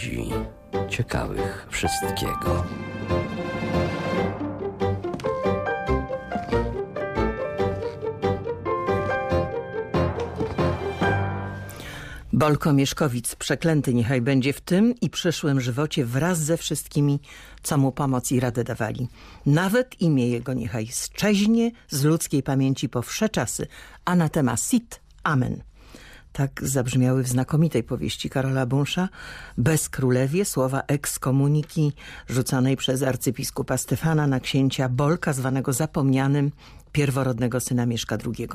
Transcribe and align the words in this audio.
ludzi, 0.00 0.30
ciekawych 0.88 1.66
wszystkiego. 1.70 2.64
Bolko 12.32 12.72
Mieszkowic, 12.72 13.34
przeklęty 13.34 13.94
niechaj 13.94 14.20
będzie 14.20 14.52
w 14.52 14.60
tym 14.60 14.94
i 15.00 15.10
przyszłym 15.10 15.60
żywocie 15.60 16.04
wraz 16.04 16.38
ze 16.38 16.56
wszystkimi, 16.56 17.20
co 17.62 17.78
mu 17.78 17.92
pomoc 17.92 18.32
i 18.32 18.40
radę 18.40 18.64
dawali. 18.64 19.08
Nawet 19.46 20.00
imię 20.00 20.28
jego 20.28 20.52
niechaj 20.52 20.86
szczeźnie 20.86 21.70
z 21.88 22.04
ludzkiej 22.04 22.42
pamięci 22.42 22.88
po 22.88 23.02
wsze 23.02 23.28
czasy. 23.28 23.66
Anatema 24.04 24.56
sit, 24.56 25.00
amen. 25.22 25.69
Tak 26.32 26.68
zabrzmiały 26.68 27.22
w 27.22 27.28
znakomitej 27.28 27.82
powieści 27.82 28.30
Karola 28.30 28.66
Bunsza 28.66 29.08
Bez 29.58 29.88
królewie 29.88 30.44
słowa 30.44 30.82
ekskomuniki 30.86 31.92
rzuconej 32.28 32.76
przez 32.76 33.02
arcybiskupa 33.02 33.76
Stefana 33.76 34.26
na 34.26 34.40
księcia 34.40 34.88
Bolka 34.88 35.32
zwanego 35.32 35.72
zapomnianym 35.72 36.50
pierworodnego 36.92 37.60
syna 37.60 37.86
Mieszka 37.86 38.18
II. 38.26 38.48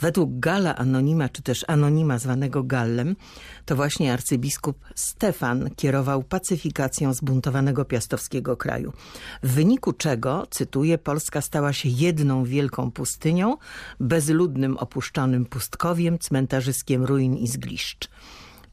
Według 0.00 0.30
Gala 0.38 0.76
Anonima, 0.76 1.28
czy 1.28 1.42
też 1.42 1.64
Anonima 1.68 2.18
zwanego 2.18 2.62
Gallem, 2.62 3.16
to 3.64 3.76
właśnie 3.76 4.12
arcybiskup 4.12 4.78
Stefan 4.94 5.70
kierował 5.76 6.22
pacyfikacją 6.22 7.14
zbuntowanego 7.14 7.84
piastowskiego 7.84 8.56
kraju. 8.56 8.92
W 9.42 9.50
wyniku 9.50 9.92
czego, 9.92 10.46
cytuję, 10.50 10.98
Polska 10.98 11.40
stała 11.40 11.72
się 11.72 11.88
jedną 11.88 12.44
wielką 12.44 12.90
pustynią, 12.90 13.56
bezludnym 14.00 14.76
opuszczonym 14.76 15.46
pustkowiem, 15.46 16.18
cmentarzyskiem 16.18 17.04
ruin 17.04 17.36
i 17.36 17.46
zgliszcz 17.48 18.08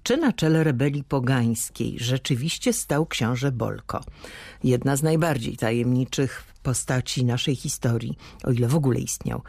czy 0.05 0.17
na 0.17 0.33
czele 0.33 0.63
rebelii 0.63 1.03
pogańskiej 1.03 1.95
rzeczywiście 1.99 2.73
stał 2.73 3.05
książę 3.05 3.51
Bolko. 3.51 4.01
Jedna 4.63 4.95
z 4.95 5.03
najbardziej 5.03 5.57
tajemniczych 5.57 6.43
postaci 6.65 7.25
naszej 7.25 7.55
historii, 7.55 8.17
o 8.43 8.51
ile 8.51 8.67
w 8.67 8.75
ogóle 8.75 8.99
istniał. 8.99 9.41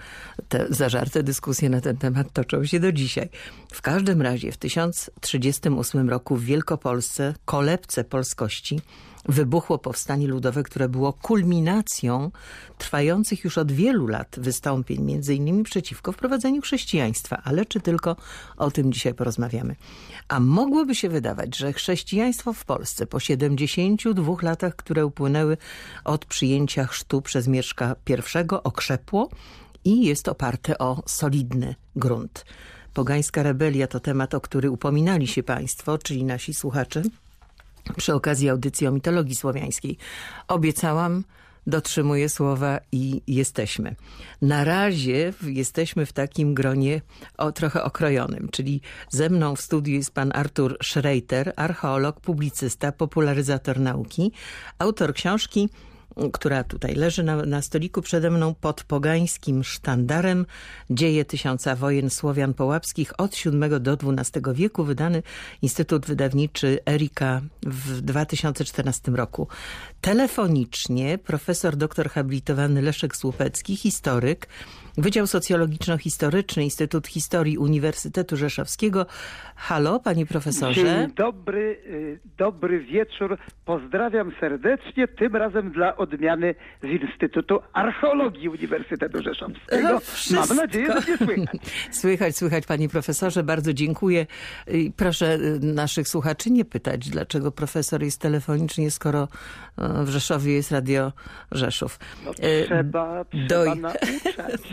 Te 0.49 0.67
zażarte 0.71 1.23
dyskusje 1.23 1.69
na 1.71 1.81
ten 1.81 1.97
temat 1.97 2.33
toczą 2.33 2.65
się 2.65 2.81
do 2.81 2.93
dzisiaj. 2.93 3.29
W 3.73 3.83
każdym 3.83 4.23
razie 4.23 4.53
w 4.53 4.57
1038 4.57 6.11
roku 6.11 6.37
w 6.37 6.45
Wielkopolsce, 6.45 7.35
kolebce 7.45 8.05
polskości, 8.05 8.81
wybuchło 9.29 9.79
powstanie 9.79 10.27
ludowe, 10.27 10.63
które 10.63 10.89
było 10.89 11.13
kulminacją 11.13 12.31
trwających 12.79 13.45
już 13.45 13.59
od 13.59 13.73
wielu 13.73 14.07
lat 14.07 14.37
wystąpień, 14.39 15.03
między 15.03 15.35
innymi 15.35 15.65
przeciwko 15.65 16.13
wprowadzeniu 16.13 16.63
chrześcijaństwa. 16.63 17.43
Ale 17.45 17.67
czy 17.67 17.81
tylko 17.81 18.17
o 18.57 18.71
tym 18.71 18.93
dzisiaj 18.93 19.15
porozmawiamy? 19.15 19.77
A 20.29 20.41
mogłoby 20.41 20.95
się 20.95 21.09
wydawać, 21.09 21.57
że 21.57 21.73
chrześcijaństwo 21.73 22.53
w 22.53 22.65
Polsce 22.65 23.07
po 23.07 23.21
72 23.21 24.35
latach, 24.43 24.77
które 24.77 25.07
upłynęły 25.07 25.57
od 26.05 26.25
przyjęcia 26.25 26.87
chrztu 26.87 27.23
przez 27.23 27.49
Mieszka 27.49 27.97
I 28.09 28.47
okrzepło 28.65 29.31
i 29.85 30.05
jest 30.05 30.29
oparte 30.29 30.79
o 30.79 31.03
solidny 31.07 31.75
grunt. 31.97 32.45
Pogańska 32.95 33.43
rebelia 33.43 33.87
to 33.87 34.01
temat, 34.01 34.35
o 34.35 34.41
który 34.41 34.71
upominali 34.71 35.27
się 35.27 35.43
państwo, 35.43 35.99
czyli 35.99 36.25
nasi 36.25 36.55
słuchacze, 36.55 37.03
przy 37.97 38.15
okazji 38.15 38.49
audycji 38.49 38.87
o 38.87 38.93
mitologii 38.93 39.37
słowiańskiej. 39.37 39.99
Obiecałam, 40.49 41.25
dotrzymuję 41.67 42.29
słowa 42.29 42.81
i 42.93 43.23
jesteśmy. 43.27 43.97
Na 44.43 44.65
razie 44.65 45.33
jesteśmy 45.47 46.07
w 46.07 46.13
takim 46.13 46.55
gronie 46.55 47.01
o, 47.39 47.53
trochę 47.53 47.83
okrojonym, 47.83 48.49
czyli 48.53 48.81
ze 49.09 49.31
mną 49.31 49.57
w 49.57 49.61
studiu 49.61 49.95
jest 49.95 50.15
pan 50.15 50.33
Artur 50.35 50.77
Schreiter, 50.83 51.53
archeolog, 51.57 52.21
publicysta, 52.21 52.93
popularyzator 52.93 53.81
nauki, 53.81 54.33
autor 54.79 55.15
książki 55.15 55.69
która 56.33 56.65
tutaj 56.65 56.95
leży 56.95 57.23
na, 57.23 57.37
na 57.37 57.63
stoliku 57.63 58.03
przede 58.03 58.31
mną 58.31 58.55
pod 58.55 58.85
pogańskim 58.85 59.65
sztandarem 59.65 60.47
Dzieje 60.91 61.25
tysiąca 61.25 61.77
wojen 61.77 62.11
Słowian 62.11 62.55
Połapskich 62.55 63.21
od 63.21 63.35
VII 63.35 63.81
do 63.81 63.93
XII 63.93 64.43
wieku, 64.55 64.85
wydany 64.85 65.23
Instytut 65.63 66.07
Wydawniczy 66.07 66.79
Erika 66.87 67.41
w 67.63 68.01
2014 68.01 69.13
roku. 69.13 69.49
Telefonicznie 70.01 71.19
profesor 71.19 71.77
doktor 71.77 72.11
habilitowany 72.11 72.83
Leszek 72.83 73.17
Słupecki, 73.17 73.77
historyk, 73.77 74.49
Wydział 74.99 75.27
Socjologiczno-Historyczny, 75.27 76.63
Instytut 76.63 77.07
Historii 77.07 77.59
Uniwersytetu 77.59 78.37
Rzeszowskiego. 78.37 79.07
Halo, 79.57 80.01
panie 80.01 80.27
profesorze. 80.27 80.81
Dzień 80.81 81.15
dobry, 81.17 81.79
y, 81.87 82.21
dobry 82.39 82.81
wieczór. 82.81 83.39
Pozdrawiam 83.65 84.33
serdecznie, 84.41 85.09
tym 85.09 85.37
razem 85.37 85.73
dla 85.73 85.97
odmiany 85.97 86.55
z 86.83 86.87
Instytutu 86.87 87.59
Archeologii 87.73 88.49
Uniwersytetu 88.49 89.23
Rzeszowskiego. 89.23 90.01
No, 90.31 90.41
Mam 90.49 90.57
nadzieję, 90.57 90.87
że 90.87 90.95
mnie 90.95 91.17
słychać. 91.17 91.61
Słychać, 92.01 92.37
słychać, 92.37 92.67
panie 92.67 92.89
profesorze. 92.89 93.43
Bardzo 93.43 93.73
dziękuję. 93.73 94.27
Proszę 94.97 95.35
y, 95.35 95.61
naszych 95.61 96.09
słuchaczy 96.09 96.51
nie 96.51 96.65
pytać, 96.65 97.09
dlaczego 97.09 97.53
profesor 97.53 98.03
jest 98.03 98.21
telefonicznie, 98.21 98.91
skoro 98.91 99.29
y, 100.03 100.05
w 100.05 100.09
Rzeszowie 100.09 100.53
jest 100.53 100.73
Radio 100.73 101.13
Rzeszów. 101.53 101.99
No, 102.25 102.35
trzeba, 102.35 103.25
trzeba 103.25 103.47
Do... 103.49 103.75
nauczać. 103.75 104.03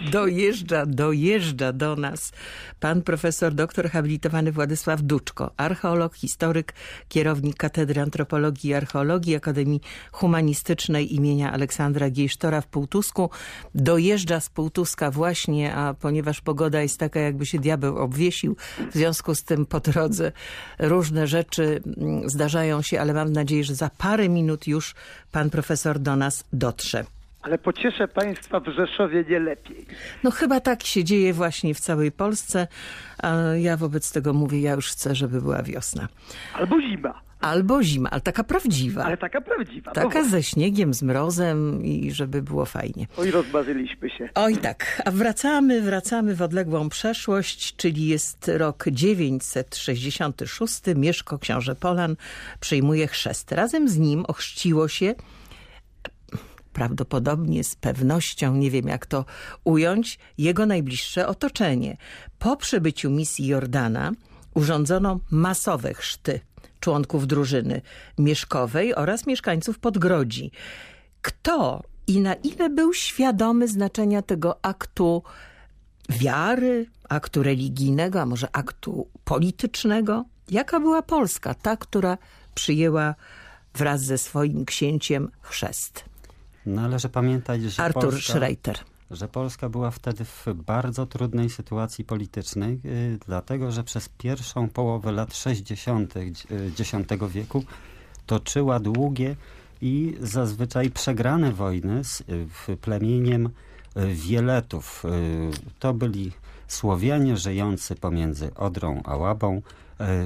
dojeżdża, 0.14 0.86
dojeżdża 0.86 1.74
do 1.74 1.96
nas 1.96 2.32
pan 2.80 3.02
profesor 3.02 3.54
doktor 3.54 3.90
habilitowany 3.90 4.52
Władysław 4.52 5.02
Duczko, 5.02 5.52
archeolog, 5.58 6.16
historyk, 6.16 6.74
kierownik 7.10 7.58
Katedry 7.58 8.02
Antropologii 8.02 8.70
i 8.70 8.74
Archeologii 8.74 9.36
Akademii 9.36 9.82
Humanistycznej 10.12 11.16
imienia 11.16 11.52
Aleksandra 11.52 12.10
Giejsztora 12.10 12.62
w 12.62 12.68
Półtusku. 12.68 13.30
Dojeżdża 13.76 14.40
z 14.40 14.50
Półtuska 14.50 15.12
właśnie, 15.12 15.76
a 15.76 15.94
ponieważ 15.94 16.42
pogoda 16.42 16.82
jest 16.82 17.00
taka, 17.00 17.20
jakby 17.20 17.46
się 17.46 17.60
diabeł 17.60 17.98
obwiesił, 17.98 18.56
w 18.92 18.94
związku 18.94 19.36
z 19.36 19.44
tym 19.44 19.66
po 19.66 19.80
drodze 19.80 20.32
różne 20.80 21.28
rzeczy 21.28 21.82
mm, 21.86 22.30
zdarzają 22.30 22.82
się, 22.82 23.02
ale 23.02 23.14
mam 23.14 23.32
nadzieję, 23.32 23.64
że 23.64 23.76
za 23.76 23.90
parę 23.90 24.30
minut 24.30 24.68
już 24.68 24.96
pan 25.32 25.50
profesor 25.50 26.00
do 26.00 26.16
nas 26.16 26.44
dotrze. 26.54 27.06
Ale 27.44 27.58
pocieszę 27.58 28.08
państwa 28.08 28.60
w 28.60 28.68
Rzeszowie 28.68 29.26
nie 29.30 29.40
lepiej. 29.40 29.86
No 30.24 30.32
chyba 30.32 30.60
tak 30.60 30.84
się 30.84 31.04
dzieje 31.04 31.34
właśnie 31.34 31.74
w 31.74 31.80
całej 31.80 32.12
Polsce. 32.12 32.68
A 33.24 33.36
ja 33.56 33.78
wobec 33.78 34.12
tego 34.12 34.34
mówię, 34.34 34.62
ja 34.62 34.74
już 34.74 34.88
chcę, 34.88 35.16
żeby 35.16 35.42
była 35.42 35.64
wiosna. 35.64 36.08
Albo 36.54 36.82
zima. 36.82 37.22
Albo 37.42 37.84
zima, 37.84 38.10
ale 38.10 38.22
taka 38.22 38.44
prawdziwa. 38.44 39.04
Ale 39.04 39.18
taka 39.18 39.42
prawdziwa. 39.42 39.92
Taka 39.92 40.24
ze 40.24 40.44
śniegiem, 40.44 40.94
z 40.94 41.04
mrozem 41.04 41.86
i 41.86 42.12
żeby 42.12 42.42
było 42.42 42.66
fajnie. 42.66 43.08
Oj, 43.18 43.32
rozmarzyliśmy 43.32 44.10
się. 44.10 44.30
Oj 44.36 44.58
tak, 44.58 45.02
a 45.06 45.12
wracamy, 45.12 45.82
wracamy 45.82 46.36
w 46.36 46.42
odległą 46.42 46.90
przeszłość, 46.90 47.76
czyli 47.76 48.08
jest 48.08 48.52
rok 48.58 48.86
966. 48.92 50.82
Mieszko 50.96 51.40
książę 51.40 51.76
Polan 51.76 52.16
przyjmuje 52.60 53.08
chrzest. 53.08 53.52
Razem 53.52 53.90
z 53.90 53.98
nim 53.98 54.26
ochrzciło 54.28 54.88
się 54.88 55.16
prawdopodobnie 56.74 57.64
z 57.64 57.76
pewnością, 57.76 58.56
nie 58.56 58.72
wiem 58.72 58.88
jak 58.88 59.06
to 59.06 59.26
ująć, 59.64 60.20
jego 60.38 60.66
najbliższe 60.66 61.28
otoczenie. 61.28 61.98
Po 62.40 62.58
przybyciu 62.58 63.10
misji 63.10 63.48
Jordana 63.48 64.12
urządzono 64.54 65.20
masowe 65.32 65.94
chrzty 65.94 66.40
członków 66.80 67.28
drużyny 67.28 67.82
mieszkowej 68.18 68.96
oraz 68.96 69.28
mieszkańców 69.28 69.80
Podgrodzi. 69.80 70.52
Kto 71.22 71.84
i 72.08 72.22
na 72.22 72.34
ile 72.34 72.70
był 72.70 72.94
świadomy 72.94 73.68
znaczenia 73.68 74.22
tego 74.22 74.66
aktu 74.66 75.24
wiary, 76.10 76.86
aktu 77.10 77.44
religijnego, 77.44 78.22
a 78.22 78.26
może 78.26 78.48
aktu 78.52 79.08
politycznego? 79.24 80.26
Jaka 80.50 80.80
była 80.80 81.02
Polska, 81.02 81.54
ta, 81.54 81.78
która 81.78 82.18
przyjęła 82.56 83.16
wraz 83.76 84.02
ze 84.02 84.18
swoim 84.18 84.66
księciem 84.66 85.32
chrzest? 85.42 86.06
Należy 86.66 87.10
pamiętać, 87.10 87.62
że 87.62 87.84
Artur 87.84 88.04
Polska, 88.04 88.34
Schreiter. 88.34 88.78
że 89.12 89.28
Polska 89.28 89.70
była 89.70 89.92
wtedy 89.92 90.26
w 90.26 90.48
bardzo 90.54 91.06
trudnej 91.06 91.50
sytuacji 91.50 92.06
politycznej, 92.06 92.80
yy, 92.84 93.18
dlatego 93.28 93.72
że 93.72 93.84
przez 93.84 94.10
pierwszą 94.10 94.70
połowę 94.70 95.12
lat 95.12 95.36
60. 95.36 96.18
X 96.18 96.48
wieku 97.30 97.64
toczyła 98.26 98.80
długie 98.80 99.36
i 99.82 100.18
zazwyczaj 100.22 100.92
przegrane 100.92 101.52
wojny 101.52 102.04
z 102.04 102.24
y, 102.70 102.78
plemieniem 102.78 103.46
y, 103.98 104.14
Wieletów. 104.14 105.06
Y, 105.06 105.72
To 105.80 105.94
byli 105.94 106.32
Słowianie 106.68 107.38
żyjący 107.38 107.96
pomiędzy 107.96 108.54
Odrą 108.56 109.02
a 109.06 109.16
Łabą 109.16 109.58
y, 109.58 109.62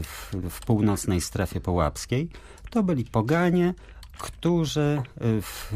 w, 0.03 0.31
w 0.49 0.65
północnej 0.65 1.21
strefie 1.21 1.59
połapskiej. 1.59 2.29
To 2.69 2.83
byli 2.83 3.05
poganie, 3.05 3.73
którzy 4.17 5.01
y, 5.21 5.41
w, 5.41 5.73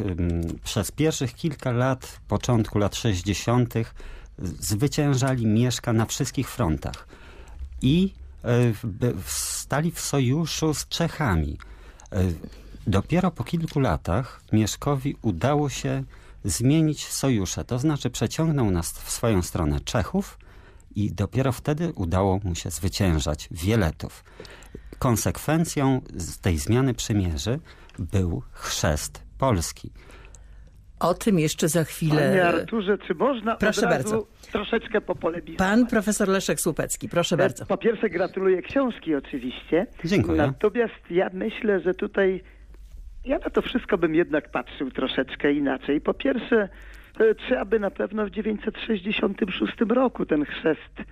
przez 0.63 0.91
pierwszych 0.91 1.35
kilka 1.35 1.71
lat, 1.71 2.19
początku 2.27 2.79
lat 2.79 2.95
60. 2.95 3.73
zwyciężali 4.39 5.45
Mieszka 5.45 5.93
na 5.93 6.05
wszystkich 6.05 6.49
frontach 6.49 7.07
i 7.81 8.13
y, 8.45 9.13
stali 9.25 9.91
w 9.91 9.99
sojuszu 9.99 10.73
z 10.73 10.87
Czechami. 10.87 11.57
Dopiero 12.87 13.31
po 13.31 13.43
kilku 13.43 13.79
latach 13.79 14.41
Mieszkowi 14.51 15.15
udało 15.21 15.69
się 15.69 16.03
zmienić 16.43 17.07
sojusze, 17.07 17.65
to 17.65 17.79
znaczy 17.79 18.09
przeciągnął 18.09 18.71
nas 18.71 18.91
w 18.91 19.11
swoją 19.11 19.41
stronę 19.41 19.79
Czechów 19.79 20.37
i 20.95 21.11
dopiero 21.11 21.51
wtedy 21.51 21.93
udało 21.93 22.39
mu 22.43 22.55
się 22.55 22.71
zwyciężać 22.71 23.47
Wieletów. 23.51 24.23
Konsekwencją 24.99 26.01
tej 26.41 26.57
zmiany 26.57 26.93
przymierzy 26.93 27.59
był 27.99 28.43
chrzest 28.51 29.23
Polski. 29.37 29.91
O 30.99 31.13
tym 31.13 31.39
jeszcze 31.39 31.69
za 31.69 31.83
chwilę. 31.83 32.21
Panie 32.29 32.45
Arturze, 32.45 32.97
czy 32.97 33.15
można 33.15 33.55
Proszę 33.55 33.87
od 33.87 33.93
razu 33.93 34.09
bardzo. 34.09 34.27
troszeczkę 34.51 35.01
popolemizować? 35.01 35.57
Pan 35.57 35.87
profesor 35.87 36.27
Leszek 36.27 36.61
Słupecki, 36.61 37.09
proszę 37.09 37.37
bardzo. 37.37 37.65
Po 37.65 37.77
pierwsze 37.77 38.09
gratuluję 38.09 38.61
książki 38.61 39.15
oczywiście. 39.15 39.87
Dziękuję. 40.05 40.37
Natomiast 40.37 41.11
ja 41.11 41.29
myślę, 41.33 41.79
że 41.79 41.93
tutaj 41.93 42.43
ja 43.25 43.37
na 43.37 43.49
to 43.49 43.61
wszystko 43.61 43.97
bym 43.97 44.15
jednak 44.15 44.51
patrzył 44.51 44.91
troszeczkę 44.91 45.53
inaczej. 45.53 46.01
Po 46.01 46.13
pierwsze, 46.13 46.69
e, 47.19 47.35
trzeba 47.35 47.65
by 47.65 47.79
na 47.79 47.91
pewno 47.91 48.25
w 48.25 48.29
966 48.29 49.73
roku 49.89 50.25
ten 50.25 50.45
chrzest 50.45 50.99
e, 50.99 51.03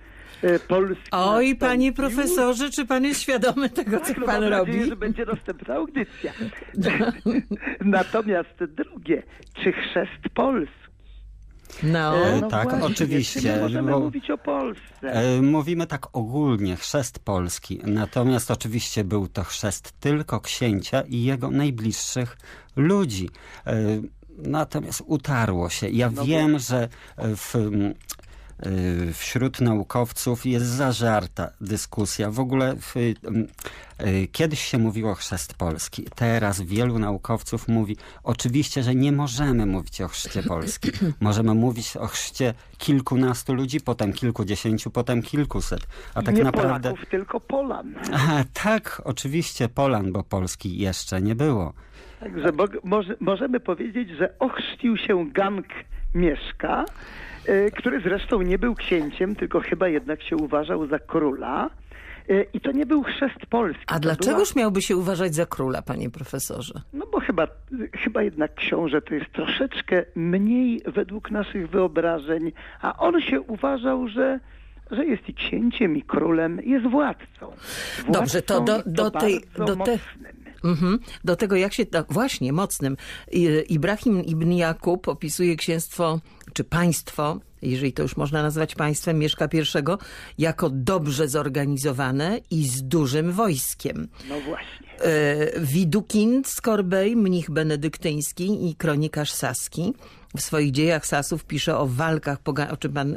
polski... 0.68 1.04
Oj, 1.10 1.56
panie 1.56 1.92
profesorze, 1.92 2.70
czy 2.70 2.86
pan 2.86 3.04
jest 3.04 3.20
świadomy 3.22 3.70
tego, 3.70 4.00
co 4.00 4.06
Tak, 4.06 4.18
no 4.18 4.26
pan 4.26 4.40
mam 4.42 4.50
robi? 4.52 4.70
nadzieję, 4.72 4.86
że 4.86 4.96
będzie 4.96 5.24
następna 5.26 5.74
audycja. 5.74 6.32
Natomiast 7.84 8.64
drugie, 8.76 9.22
czy 9.64 9.72
chrzest 9.72 10.34
polski? 10.34 10.74
No, 11.82 12.16
E, 12.16 12.34
E, 12.34 12.42
tak, 12.48 12.68
właśnie, 12.70 12.86
oczywiście, 12.86 13.58
możemy 13.60 13.92
bo- 13.92 14.00
mówić 14.00 14.30
o 14.30 14.38
Polsce? 14.38 15.02
E, 15.02 15.42
Mówimy 15.42 15.86
tak 15.86 16.06
ogólnie, 16.16 16.76
chrzest 16.76 17.18
Polski. 17.18 17.80
Natomiast 17.84 18.50
oczywiście 18.50 19.04
był 19.04 19.28
to 19.28 19.44
chrzest 19.44 19.92
tylko 20.00 20.40
księcia 20.40 21.00
i 21.00 21.22
jego 21.24 21.50
najbliższych 21.50 22.36
ludzi. 22.76 23.28
Natomiast 24.38 25.02
utarło 25.06 25.68
się. 25.70 25.88
Ja 25.88 26.10
No 26.10 26.24
wiem, 26.24 26.58
że 26.58 26.88
w, 27.18 27.54
wśród 29.12 29.60
naukowców 29.60 30.46
jest 30.46 30.66
zażarta 30.66 31.50
dyskusja. 31.60 32.30
W 32.30 32.40
ogóle 32.40 32.76
w, 32.76 32.96
mm, 32.96 33.46
e, 33.98 34.26
kiedyś 34.26 34.60
się 34.60 34.78
mówiło 34.78 35.14
chrzest 35.14 35.54
Polski. 35.54 36.04
Teraz 36.14 36.60
wielu 36.60 36.98
naukowców 36.98 37.68
mówi 37.68 37.96
oczywiście, 38.24 38.82
że 38.82 38.94
nie 38.94 39.12
możemy 39.12 39.66
mówić 39.66 40.00
o 40.00 40.08
chrzcie 40.08 40.42
Polski. 40.42 40.90
Możemy 41.20 41.54
mówić 41.54 41.96
o 41.96 42.06
chrzcie 42.06 42.54
kilkunastu 42.78 43.54
ludzi, 43.54 43.80
potem 43.80 44.12
kilkudziesięciu, 44.12 44.90
potem 44.90 45.22
kilkuset. 45.22 45.86
A 46.14 46.22
tak 46.22 46.34
nie 46.34 46.44
naprawdę... 46.44 46.90
Polaków, 46.90 47.10
tylko 47.10 47.40
Polan. 47.40 47.94
A, 48.12 48.44
tak, 48.54 49.02
oczywiście 49.04 49.68
Polan, 49.68 50.12
bo 50.12 50.24
Polski 50.24 50.78
jeszcze 50.78 51.22
nie 51.22 51.34
było. 51.34 51.72
Także 52.20 52.52
bo, 52.52 52.64
może, 52.84 53.16
możemy 53.20 53.60
powiedzieć, 53.60 54.08
że 54.18 54.38
ochrzcił 54.38 54.96
się 54.96 55.30
gang 55.32 55.66
Mieszka, 56.14 56.84
e, 57.46 57.70
który 57.70 58.00
zresztą 58.00 58.42
nie 58.42 58.58
był 58.58 58.74
księciem, 58.74 59.36
tylko 59.36 59.60
chyba 59.60 59.88
jednak 59.88 60.22
się 60.22 60.36
uważał 60.36 60.86
za 60.86 60.98
króla. 60.98 61.70
E, 62.28 62.42
I 62.42 62.60
to 62.60 62.72
nie 62.72 62.86
był 62.86 63.02
chrzest 63.02 63.46
polski. 63.50 63.84
a 63.86 63.98
dlaczegoż 63.98 64.54
miałby 64.56 64.82
się 64.82 64.96
uważać 64.96 65.34
za 65.34 65.46
króla, 65.46 65.82
panie 65.82 66.10
profesorze? 66.10 66.74
Była, 66.74 66.84
no 66.92 67.06
bo 67.12 67.20
chyba, 67.20 67.46
chyba 68.04 68.22
jednak 68.22 68.54
książę 68.54 69.02
to 69.02 69.14
jest 69.14 69.32
troszeczkę 69.32 70.04
mniej 70.14 70.80
według 70.86 71.30
naszych 71.30 71.70
wyobrażeń, 71.70 72.52
a 72.80 72.96
on 72.98 73.20
się 73.20 73.40
uważał, 73.40 74.08
że 74.08 74.40
że 74.90 75.06
jest 75.06 75.28
i 75.28 75.34
księciem, 75.34 75.96
i 75.96 76.02
królem, 76.02 76.60
jest 76.64 76.86
władcą. 76.86 77.52
Dobrze, 78.08 78.42
to 78.42 78.60
do- 78.60 78.72
Władcą 78.72 78.92
do 78.92 79.10
tej- 79.10 79.40
do 79.56 79.76
te-. 79.76 79.98
Mhm. 80.64 80.98
Do 81.24 81.36
tego 81.36 81.56
jak 81.56 81.72
się, 81.72 81.86
tak, 81.86 82.12
właśnie 82.12 82.52
mocnym, 82.52 82.96
Ibrahim 83.68 84.24
ibn 84.24 84.52
Jakub 84.52 85.08
opisuje 85.08 85.56
księstwo, 85.56 86.20
czy 86.52 86.64
państwo, 86.64 87.40
jeżeli 87.62 87.92
to 87.92 88.02
już 88.02 88.16
można 88.16 88.42
nazwać 88.42 88.74
państwem 88.74 89.18
Mieszka 89.18 89.48
I, 89.52 89.82
jako 90.38 90.70
dobrze 90.70 91.28
zorganizowane 91.28 92.40
i 92.50 92.68
z 92.68 92.82
dużym 92.82 93.32
wojskiem. 93.32 94.08
No 94.28 94.40
właśnie. 94.40 94.90
E, 95.00 95.60
Widukind 95.60 96.48
z 96.48 96.60
Korbej, 96.60 97.16
mnich 97.16 97.50
benedyktyński 97.50 98.70
i 98.70 98.74
kronikarz 98.74 99.32
saski. 99.32 99.92
W 100.36 100.40
swoich 100.40 100.70
dziejach 100.70 101.06
Sasów 101.06 101.44
pisze 101.44 101.78
o 101.78 101.86
walkach, 101.86 102.38
o 102.70 102.76
czym 102.76 102.92
pan 102.92 103.14
e, 103.14 103.16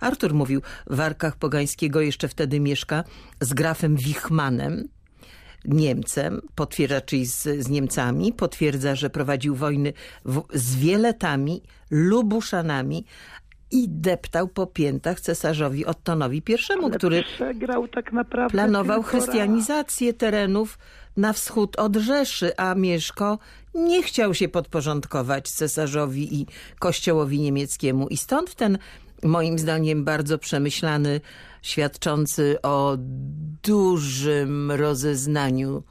Artur 0.00 0.34
mówił, 0.34 0.62
walkach 0.86 1.36
pogańskiego 1.36 2.00
jeszcze 2.00 2.28
wtedy 2.28 2.60
mieszka 2.60 3.04
z 3.40 3.52
grafem 3.52 3.96
Wichmanem. 3.96 4.88
Niemcem, 5.64 6.40
potwierdza, 6.54 7.00
czyli 7.00 7.26
z, 7.26 7.42
z 7.42 7.68
Niemcami, 7.68 8.32
potwierdza, 8.32 8.94
że 8.94 9.10
prowadził 9.10 9.54
wojny 9.54 9.92
w, 10.24 10.42
z 10.54 10.76
Wieletami, 10.76 11.62
Lubuszanami 11.90 13.04
i 13.70 13.88
deptał 13.88 14.48
po 14.48 14.66
piętach 14.66 15.20
cesarzowi 15.20 15.86
Ottonowi 15.86 16.42
I, 16.48 16.54
Ale 16.82 16.90
który 16.90 17.24
tak 17.92 18.12
planował 18.50 19.02
raz. 19.02 19.10
chrystianizację 19.10 20.12
terenów 20.14 20.78
na 21.16 21.32
wschód 21.32 21.76
od 21.76 21.96
Rzeszy, 21.96 22.56
a 22.56 22.74
Mieszko 22.74 23.38
nie 23.74 24.02
chciał 24.02 24.34
się 24.34 24.48
podporządkować 24.48 25.50
cesarzowi 25.50 26.40
i 26.40 26.46
kościołowi 26.78 27.40
niemieckiemu. 27.40 28.08
I 28.08 28.16
stąd 28.16 28.54
ten, 28.54 28.78
moim 29.22 29.58
zdaniem, 29.58 30.04
bardzo 30.04 30.38
przemyślany, 30.38 31.20
świadczący 31.64 32.62
o 32.62 32.96
dużym 33.62 34.72
rozeznaniu 34.72 35.82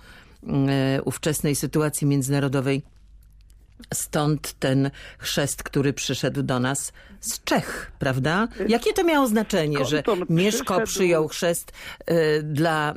e, 0.48 1.02
ówczesnej 1.02 1.56
sytuacji 1.56 2.08
międzynarodowej 2.08 2.84
Stąd 3.94 4.54
ten 4.54 4.92
chrzest, 5.18 5.64
który 5.64 5.94
przyszedł 5.94 6.44
do 6.44 6.60
nas 6.60 6.94
z 7.20 7.44
Czech, 7.44 7.92
prawda? 8.00 8.48
Jakie 8.68 8.94
to 8.94 9.04
miało 9.04 9.28
znaczenie, 9.28 9.86
że 9.86 10.04
Mieszko 10.30 10.82
przyjął 10.82 11.28
chrzest 11.28 11.72
y, 12.12 12.44
dla, 12.44 12.94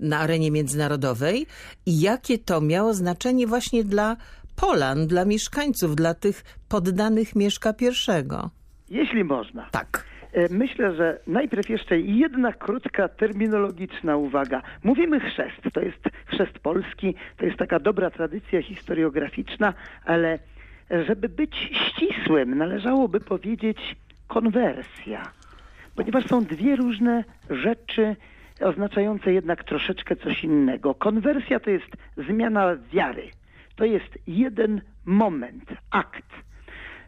na 0.00 0.18
arenie 0.18 0.50
międzynarodowej 0.50 1.46
i 1.86 2.00
jakie 2.00 2.38
to 2.38 2.60
miało 2.60 2.94
znaczenie 2.94 3.46
właśnie 3.46 3.84
dla 3.84 4.16
Polan, 4.56 5.06
dla 5.06 5.24
mieszkańców, 5.24 5.96
dla 5.96 6.14
tych 6.14 6.44
poddanych 6.68 7.36
Mieszka 7.36 7.74
I? 7.80 7.86
Jeśli 8.88 9.24
można. 9.24 9.70
Tak. 9.70 10.04
E, 10.32 10.48
Myślę, 10.54 10.94
że 10.94 11.20
najpierw 11.26 11.68
jeszcze 11.68 12.00
jedna 12.00 12.52
krótka 12.52 13.08
terminologiczna 13.08 14.16
uwaga. 14.16 14.62
Mówimy 14.84 15.20
chrzest, 15.20 15.60
to 15.72 15.80
jest 15.80 16.08
chrzest 16.26 16.58
polski, 16.58 17.14
to 17.36 17.46
jest 17.46 17.58
taka 17.58 17.78
dobra 17.78 18.10
tradycja 18.10 18.62
historiograficzna, 18.62 19.74
ale 20.04 20.38
żeby 21.06 21.28
być 21.28 21.56
ścisłym, 21.56 22.58
należałoby 22.58 23.20
powiedzieć 23.20 23.96
konwersja, 24.26 25.32
ponieważ 25.96 26.26
są 26.26 26.44
dwie 26.44 26.76
różne 26.76 27.24
rzeczy 27.50 28.16
oznaczające 28.60 29.32
jednak 29.32 29.64
troszeczkę 29.64 30.16
coś 30.16 30.44
innego. 30.44 30.94
Konwersja 30.94 31.60
to 31.60 31.70
jest 31.70 31.90
zmiana 32.16 32.76
wiary. 32.92 33.30
To 33.76 33.84
jest 33.84 34.18
jeden 34.26 34.80
moment, 35.04 35.64
akt. 35.90 36.47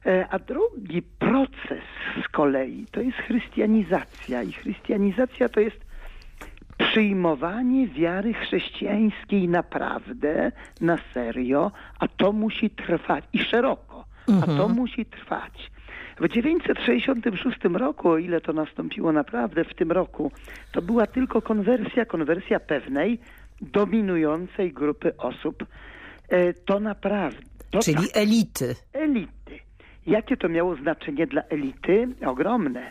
E, 0.07 0.27
A 0.31 0.39
drugi 0.39 1.03
proces 1.03 1.85
z 2.25 2.29
kolei 2.29 2.87
to 2.91 3.01
jest 3.01 3.19
chrystianizacja. 3.19 4.43
I 4.43 4.53
chrystianizacja 4.53 5.49
to 5.49 5.61
jest 5.61 5.77
przyjmowanie 6.79 7.89
wiary 7.89 8.35
chrześcijańskiej 8.35 9.49
naprawdę, 9.49 10.53
na 10.81 10.99
serio, 11.15 11.73
a 11.99 12.09
to 12.09 12.33
musi 12.33 12.71
trwać 12.71 13.25
i 13.33 13.39
szeroko, 13.39 14.05
a 14.43 14.47
to 14.47 14.69
musi 14.69 15.07
trwać. 15.07 15.71
W 16.21 16.29
966 16.29 17.59
roku, 17.65 18.09
o 18.09 18.19
ile 18.19 18.41
to 18.41 18.53
nastąpiło 18.53 19.13
naprawdę 19.13 19.65
w 19.65 19.75
tym 19.75 19.93
roku, 19.93 20.33
to 20.73 20.83
była 20.83 21.07
tylko 21.07 21.43
konwersja, 21.43 22.05
konwersja 22.05 22.61
pewnej 22.61 23.19
dominującej 23.61 24.73
grupy 24.73 25.17
osób. 25.17 25.67
E, 26.29 26.53
To 26.53 26.81
naprawdę. 26.81 27.41
To 27.71 27.79
Czyli 27.79 27.97
tak 27.97 28.17
elity. 28.17 28.75
elity. 28.93 29.59
Jakie 30.07 30.37
to 30.37 30.49
miało 30.49 30.77
znaczenie 30.77 31.27
dla 31.27 31.43
elity? 31.43 32.09
Ogromne. 32.27 32.91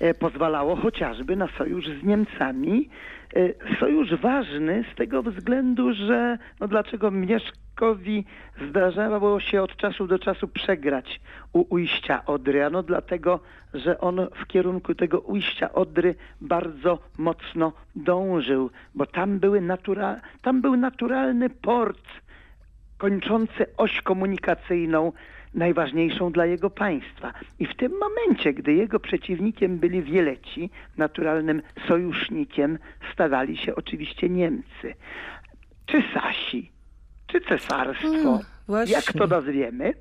E, 0.00 0.14
Pozwalało 0.14 0.76
chociażby 0.76 1.36
na 1.36 1.48
sojusz 1.58 1.86
z 1.88 2.04
Niemcami. 2.04 2.88
E, 3.36 3.76
Sojusz 3.80 4.14
ważny 4.14 4.84
z 4.92 4.94
tego 4.96 5.22
względu, 5.22 5.92
że 5.94 6.38
no 6.60 6.68
dlaczego 6.68 7.10
Mieszkowi 7.10 8.24
zdarzało 8.68 9.40
się 9.40 9.62
od 9.62 9.76
czasu 9.76 10.06
do 10.06 10.18
czasu 10.18 10.48
przegrać 10.48 11.20
u 11.52 11.74
ujścia 11.74 12.24
Odry? 12.26 12.64
Ano 12.64 12.82
dlatego, 12.82 13.40
że 13.74 14.00
on 14.00 14.26
w 14.34 14.46
kierunku 14.46 14.94
tego 14.94 15.20
ujścia 15.20 15.72
Odry 15.72 16.14
bardzo 16.40 16.98
mocno 17.18 17.72
dążył, 17.96 18.70
bo 18.94 19.06
tam, 19.06 19.38
były 19.38 19.60
natura- 19.60 20.20
tam 20.42 20.60
był 20.60 20.76
naturalny 20.76 21.50
port 21.50 22.02
kończący 22.98 23.66
oś 23.76 24.02
komunikacyjną 24.02 25.12
najważniejszą 25.54 26.32
dla 26.32 26.46
jego 26.46 26.70
państwa. 26.70 27.32
I 27.58 27.66
w 27.66 27.76
tym 27.76 27.92
momencie, 27.98 28.52
gdy 28.52 28.74
jego 28.74 29.00
przeciwnikiem 29.00 29.78
byli 29.78 30.02
Wieleci, 30.02 30.70
naturalnym 30.96 31.62
sojusznikiem 31.88 32.78
stawali 33.12 33.56
się 33.56 33.74
oczywiście 33.74 34.28
Niemcy. 34.28 34.94
Czy 35.86 36.02
Sasi, 36.14 36.70
czy 37.26 37.40
cesarstwo, 37.40 38.08
Mm, 38.68 38.86
jak 38.88 39.12
to 39.12 39.26
nazwiemy, 39.26 39.92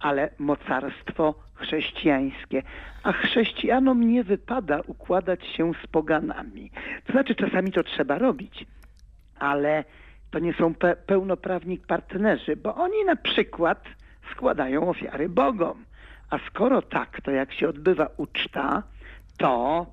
ale 0.00 0.30
mocarstwo 0.38 1.34
chrześcijańskie. 1.54 2.62
A 3.02 3.12
chrześcijanom 3.12 4.00
nie 4.08 4.24
wypada 4.24 4.80
układać 4.86 5.46
się 5.46 5.72
z 5.84 5.86
poganami. 5.86 6.70
To 7.06 7.12
znaczy, 7.12 7.34
czasami 7.34 7.72
to 7.72 7.82
trzeba 7.82 8.18
robić, 8.18 8.66
ale 9.38 9.84
to 10.30 10.38
nie 10.38 10.54
są 10.54 10.72
pe- 10.72 10.96
pełnoprawni 10.96 11.78
partnerzy, 11.78 12.56
bo 12.56 12.74
oni 12.74 13.04
na 13.06 13.16
przykład 13.16 13.84
składają 14.32 14.88
ofiary 14.88 15.28
Bogom. 15.28 15.84
A 16.30 16.38
skoro 16.38 16.82
tak, 16.82 17.20
to 17.20 17.30
jak 17.30 17.52
się 17.52 17.68
odbywa 17.68 18.08
uczta, 18.16 18.82
to 19.38 19.86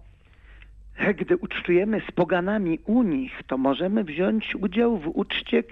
gdy 1.18 1.38
ucztujemy 1.38 2.02
z 2.10 2.12
poganami 2.12 2.80
u 2.86 3.04
nich, 3.04 3.44
to 3.48 3.58
możemy 3.58 4.04
wziąć 4.04 4.56
udział 4.56 4.98
w 4.98 5.08
uczcie, 5.08 5.64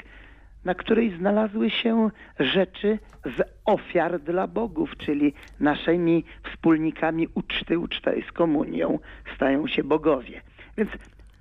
na 0.65 0.75
której 0.75 1.17
znalazły 1.17 1.69
się 1.69 2.09
rzeczy 2.39 2.99
z 3.25 3.41
ofiar 3.65 4.19
dla 4.19 4.47
bogów, 4.47 4.97
czyli 4.97 5.33
naszymi 5.59 6.23
wspólnikami 6.51 7.27
uczty, 7.33 7.79
uczta 7.79 8.13
jest 8.13 8.31
komunią, 8.31 8.99
stają 9.35 9.67
się 9.67 9.83
bogowie. 9.83 10.41
Więc 10.77 10.89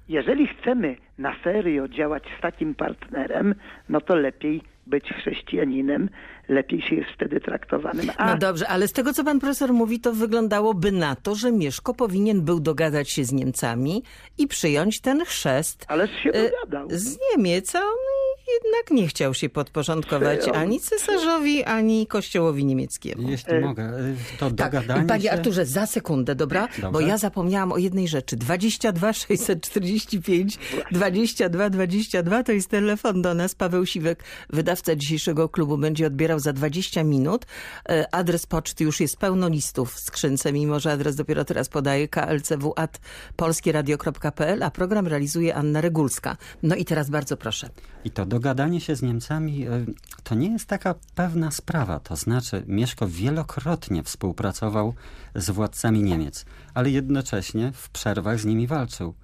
jeżeli 0.09 0.47
chcemy 0.47 0.97
na 1.19 1.35
serio 1.45 1.88
działać 1.88 2.23
z 2.38 2.40
takim 2.40 2.75
partnerem, 2.75 3.54
no 3.88 4.00
to 4.00 4.16
lepiej 4.16 4.62
być 4.86 5.04
chrześcijaninem, 5.04 6.08
lepiej 6.48 6.82
się 6.82 6.94
jest 6.94 7.10
wtedy 7.10 7.40
traktowanym. 7.40 8.10
A 8.16 8.26
No 8.32 8.38
dobrze, 8.38 8.68
ale 8.68 8.88
z 8.88 8.92
tego, 8.92 9.12
co 9.12 9.24
pan 9.24 9.40
profesor 9.40 9.72
mówi, 9.72 10.00
to 10.00 10.12
wyglądałoby 10.12 10.92
na 10.92 11.16
to, 11.16 11.34
że 11.34 11.52
Mieszko 11.52 11.94
powinien 11.94 12.42
był 12.42 12.60
dogadać 12.60 13.10
się 13.10 13.24
z 13.24 13.32
Niemcami 13.32 14.02
i 14.38 14.46
przyjąć 14.46 15.00
ten 15.00 15.24
chrzest 15.24 15.84
ależ 15.88 16.10
się 16.22 16.30
e, 16.30 16.50
dogadał. 16.50 16.88
z 16.90 17.18
Niemiec, 17.36 17.74
a 17.74 17.78
on 17.78 18.03
jednak 18.48 18.90
nie 18.90 19.08
chciał 19.08 19.34
się 19.34 19.48
podporządkować 19.48 20.48
ani 20.48 20.80
cesarzowi, 20.80 21.64
ani 21.64 22.06
kościołowi 22.06 22.64
niemieckiemu. 22.64 23.30
Jeśli 23.30 23.60
mogę, 23.60 23.98
y, 23.98 24.16
to 24.38 24.50
Tak, 24.50 24.72
dogadanie 24.72 25.06
panie 25.06 25.22
się... 25.22 25.30
Arturze, 25.32 25.66
za 25.66 25.86
sekundę, 25.86 26.34
dobra? 26.34 26.68
Bo 26.82 26.90
Dobrze. 26.92 27.08
ja 27.08 27.18
zapomniałam 27.18 27.72
o 27.72 27.78
jednej 27.78 28.08
rzeczy. 28.08 28.36
22 28.36 29.12
645 29.12 30.58
22 30.90 31.70
22 31.70 32.42
to 32.42 32.52
jest 32.52 32.68
telefon 32.70 33.22
do 33.22 33.34
nas. 33.34 33.54
Paweł 33.54 33.86
Siwek, 33.86 34.24
wydawca 34.50 34.96
dzisiejszego 34.96 35.48
klubu, 35.48 35.78
będzie 35.78 36.06
odbierał 36.06 36.38
za 36.38 36.52
20 36.52 37.04
minut. 37.04 37.46
E, 37.88 38.14
Adres 38.14 38.46
poczty 38.46 38.84
już 38.84 39.00
jest 39.00 39.16
pełno 39.16 39.48
listów 39.48 39.94
w 39.94 40.00
skrzynce, 40.00 40.52
mimo 40.52 40.80
że 40.80 40.92
adres 40.92 41.16
dopiero 41.16 41.44
teraz 41.44 41.68
podaje 41.68 42.08
klcw.polskieradio.pl, 42.08 44.62
a 44.62 44.70
program 44.70 45.06
realizuje 45.06 45.54
Anna 45.54 45.80
Regulska. 45.80 46.36
No 46.62 46.76
i 46.76 46.84
teraz 46.84 47.10
bardzo 47.10 47.36
proszę. 47.36 47.68
I 48.04 48.10
to 48.10 48.26
dogadanie 48.34 48.80
się 48.80 48.96
z 48.96 49.02
Niemcami 49.02 49.68
y, 49.68 49.86
to 50.22 50.34
nie 50.34 50.48
jest 50.48 50.66
taka 50.66 50.94
pewna 51.14 51.50
sprawa. 51.50 52.00
To 52.00 52.16
znaczy, 52.16 52.64
Mieszko 52.66 53.08
wielokrotnie 53.08 54.02
współpracował 54.02 54.94
z 55.34 55.50
władcami 55.50 56.02
Niemiec, 56.02 56.44
ale 56.74 56.90
jednocześnie 56.90 57.72
w 57.72 57.90
przerwach 57.90 58.40
z 58.40 58.44
nimi 58.44 58.66
walczył. 58.66 59.14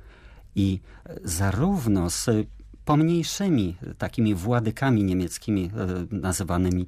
I 0.54 0.80
y, 1.10 1.20
zarówno 1.24 2.10
z 2.10 2.30
pomniejszymi 2.84 3.76
takimi 3.98 4.34
władykami 4.34 5.04
niemieckimi, 5.04 5.70
y, 6.12 6.14
nazywanymi 6.14 6.86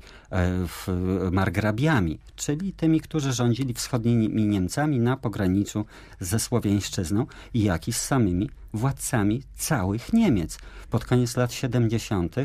margrabiami, 1.32 2.18
czyli 2.36 2.72
tymi, 2.72 3.00
którzy 3.00 3.32
rządzili 3.32 3.74
wschodnimi 3.74 4.46
Niemcami 4.46 4.98
na 4.98 5.16
pograniczu 5.16 5.84
ze 6.20 6.38
Słowiańszczyzną, 6.38 7.26
jak 7.54 7.88
i 7.88 7.92
z 7.92 8.00
samymi 8.00 8.50
władcami 8.74 9.42
całych 9.56 10.12
Niemiec. 10.12 10.58
Pod 10.90 11.04
koniec 11.04 11.36
lat 11.36 11.52
70. 11.52 12.36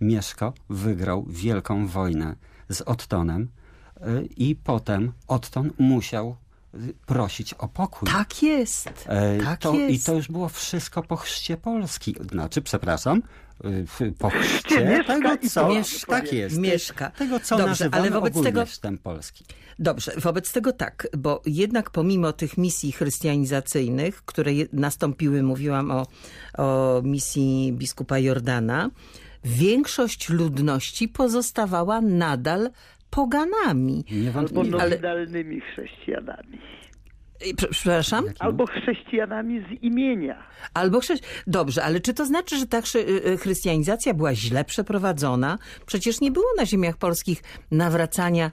Mieszko 0.00 0.52
wygrał 0.68 1.24
wielką 1.28 1.86
wojnę 1.86 2.36
z 2.68 2.80
Ottonem 2.80 3.48
y, 3.96 4.28
i 4.36 4.56
potem 4.56 5.12
Otton 5.28 5.70
musiał 5.78 6.36
y, 6.74 6.94
prosić 7.06 7.54
o 7.54 7.68
pokój. 7.68 8.08
Tak 8.08 8.42
jest. 8.42 8.88
E, 9.06 9.38
Tak 9.38 9.60
to, 9.60 9.74
I 9.74 9.92
jest. 9.92 10.06
to 10.06 10.14
już 10.14 10.28
było 10.28 10.48
wszystko 10.48 11.02
po 11.02 11.16
chrzcie 11.16 11.56
Polski. 11.56 12.14
Znaczy, 12.30 12.62
przepraszam, 12.62 13.22
po 14.18 14.30
chrzcie 14.30 14.84
Mieszka 14.84 15.14
tego, 15.14 15.48
co... 15.48 15.68
Mieszka. 15.68 16.12
Tak 16.12 16.32
jest. 16.32 16.58
Mieszka. 16.58 17.10
Tego, 17.10 17.40
co 17.40 17.56
Dobrze, 17.56 17.88
ale 17.92 18.10
wobec 18.10 18.32
ogólnie 18.32 18.50
tego- 18.52 18.64
chrztem 18.66 18.98
Polski. 18.98 19.44
Dobrze, 19.78 20.12
wobec 20.16 20.52
tego 20.52 20.72
tak, 20.72 21.08
bo 21.18 21.42
jednak 21.46 21.90
pomimo 21.90 22.32
tych 22.32 22.58
misji 22.58 22.92
chrystianizacyjnych, 22.92 24.22
które 24.24 24.50
nastąpiły, 24.72 25.42
mówiłam 25.42 25.90
o, 25.90 26.06
o 26.58 27.00
misji 27.04 27.72
biskupa 27.72 28.18
Jordana, 28.18 28.90
większość 29.44 30.28
ludności 30.28 31.08
pozostawała 31.08 32.00
nadal 32.00 32.70
poganami. 33.10 34.04
Albo 34.08 34.20
Niewątpliwie. 34.24 34.80
ale- 34.80 34.90
nominalnymi 34.90 35.60
chrześcijanami. 35.60 36.58
Przepraszam? 37.70 38.24
Albo 38.38 38.66
chrześcijanami 38.66 39.60
z 39.60 39.82
imienia. 39.82 40.42
Albo 40.74 41.00
chrześ... 41.00 41.20
Dobrze, 41.46 41.84
ale 41.84 42.00
czy 42.00 42.14
to 42.14 42.26
znaczy, 42.26 42.58
że 42.58 42.66
ta 42.66 42.80
chrze- 42.80 42.98
y, 43.08 43.26
y, 43.32 43.36
chrystianizacja 43.36 44.14
była 44.14 44.34
źle 44.34 44.64
przeprowadzona? 44.64 45.58
Przecież 45.86 46.20
nie 46.20 46.30
było 46.30 46.46
na 46.58 46.66
ziemiach 46.66 46.96
polskich 46.96 47.42
nawracania 47.70 48.50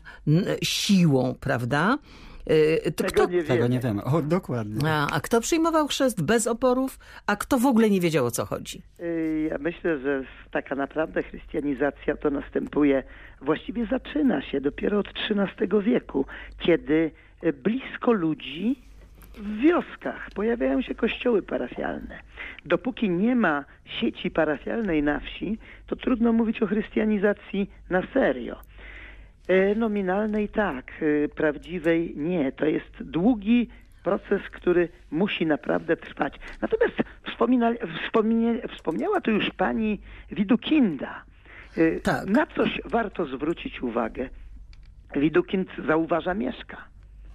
siłą, 0.63 1.35
prawda? 1.39 1.97
Y, 2.85 2.91
To 2.91 3.03
Tego 3.03 3.23
kto, 3.23 3.25
nie 3.33 3.43
Tego 3.43 3.67
nie 3.67 3.79
wiemy. 3.79 4.03
O, 4.03 4.21
dokładnie. 4.21 4.89
A, 4.89 5.07
a 5.11 5.19
kto 5.21 5.41
przyjmował 5.41 5.87
chrzest 5.87 6.21
bez 6.23 6.47
oporów, 6.47 6.99
a 7.27 7.35
kto 7.35 7.57
w 7.59 7.65
ogóle 7.65 7.89
nie 7.89 7.99
wiedział 8.01 8.25
o 8.25 8.31
co 8.31 8.45
chodzi? 8.45 8.81
Ja 9.49 9.57
myślę, 9.57 9.99
że 9.99 10.23
taka 10.51 10.75
naprawdę 10.75 11.23
chrystianizacja 11.23 12.17
to 12.17 12.29
następuje, 12.29 13.03
właściwie 13.41 13.85
zaczyna 13.85 14.41
się 14.41 14.61
dopiero 14.61 14.99
od 14.99 15.07
XIII 15.07 15.81
wieku, 15.81 16.25
kiedy 16.59 17.11
blisko 17.51 18.11
ludzi 18.11 18.75
w 19.37 19.57
wioskach 19.57 20.29
pojawiają 20.35 20.81
się 20.81 20.95
kościoły 20.95 21.41
parafialne. 21.41 22.19
Dopóki 22.65 23.09
nie 23.09 23.35
ma 23.35 23.65
sieci 23.85 24.31
parafialnej 24.31 25.03
na 25.03 25.19
wsi, 25.19 25.57
to 25.87 25.95
trudno 25.95 26.33
mówić 26.33 26.61
o 26.61 26.67
chrystianizacji 26.67 27.69
na 27.89 28.01
serio. 28.13 28.59
E, 29.47 29.75
Nominalnej 29.75 30.49
tak, 30.49 30.91
e, 31.01 31.27
prawdziwej 31.29 32.13
nie. 32.15 32.51
To 32.51 32.65
jest 32.65 33.03
długi 33.03 33.69
proces, 34.03 34.41
który 34.51 34.89
musi 35.11 35.45
naprawdę 35.45 35.97
trwać. 35.97 36.39
Natomiast 36.61 36.95
wspomniała 38.69 39.21
tu 39.21 39.31
już 39.31 39.49
pani 39.49 39.99
Widukinda. 40.31 41.23
E, 41.77 41.99
Tak. 41.99 42.27
Na 42.27 42.45
coś 42.45 42.81
warto 42.85 43.25
zwrócić 43.25 43.81
uwagę. 43.81 44.29
Widukind 45.15 45.69
zauważa 45.87 46.33
Mieszka. 46.33 46.92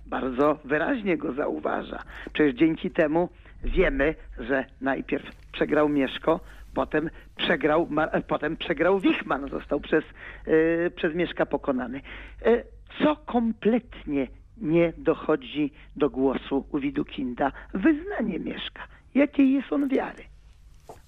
Bardzo 0.08 0.58
wyraźnie 0.64 1.16
go 1.16 1.32
zauważa. 1.32 2.02
Przecież 2.32 2.54
dzięki 2.54 2.90
temu 2.90 3.28
wiemy, 3.64 4.14
że 4.38 4.64
najpierw 4.80 5.24
przegrał 5.52 5.88
Mieszko, 5.88 6.40
potem 6.74 7.10
przegrał, 7.36 7.88
e, 8.12 8.20
potem 8.22 8.56
przegrał 8.56 9.00
Wichman, 9.00 9.48
został 9.48 9.80
przez, 9.80 10.04
e, 10.46 10.90
przez 10.90 11.14
Mieszka 11.14 11.46
pokonany. 11.46 12.00
E, 12.44 12.62
co 12.98 13.16
kompletnie 13.16 14.26
nie 14.56 14.92
dochodzi 14.98 15.72
do 15.96 16.10
głosu 16.10 16.64
u 16.72 16.78
Widukinda? 16.78 17.52
Wyznanie 17.74 18.38
Mieszka. 18.38 18.82
Jakiej 19.14 19.52
jest 19.52 19.72
on 19.72 19.88
wiary? 19.88 20.22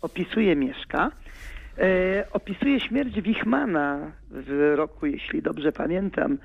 Opisuje 0.02 0.56
Mieszka. 0.56 1.10
E, 1.78 2.32
opisuje 2.32 2.80
śmierć 2.80 3.20
Wichmana 3.20 4.12
w 4.30 4.72
roku, 4.76 5.06
jeśli 5.06 5.42
dobrze 5.42 5.72
pamiętam, 5.72 6.38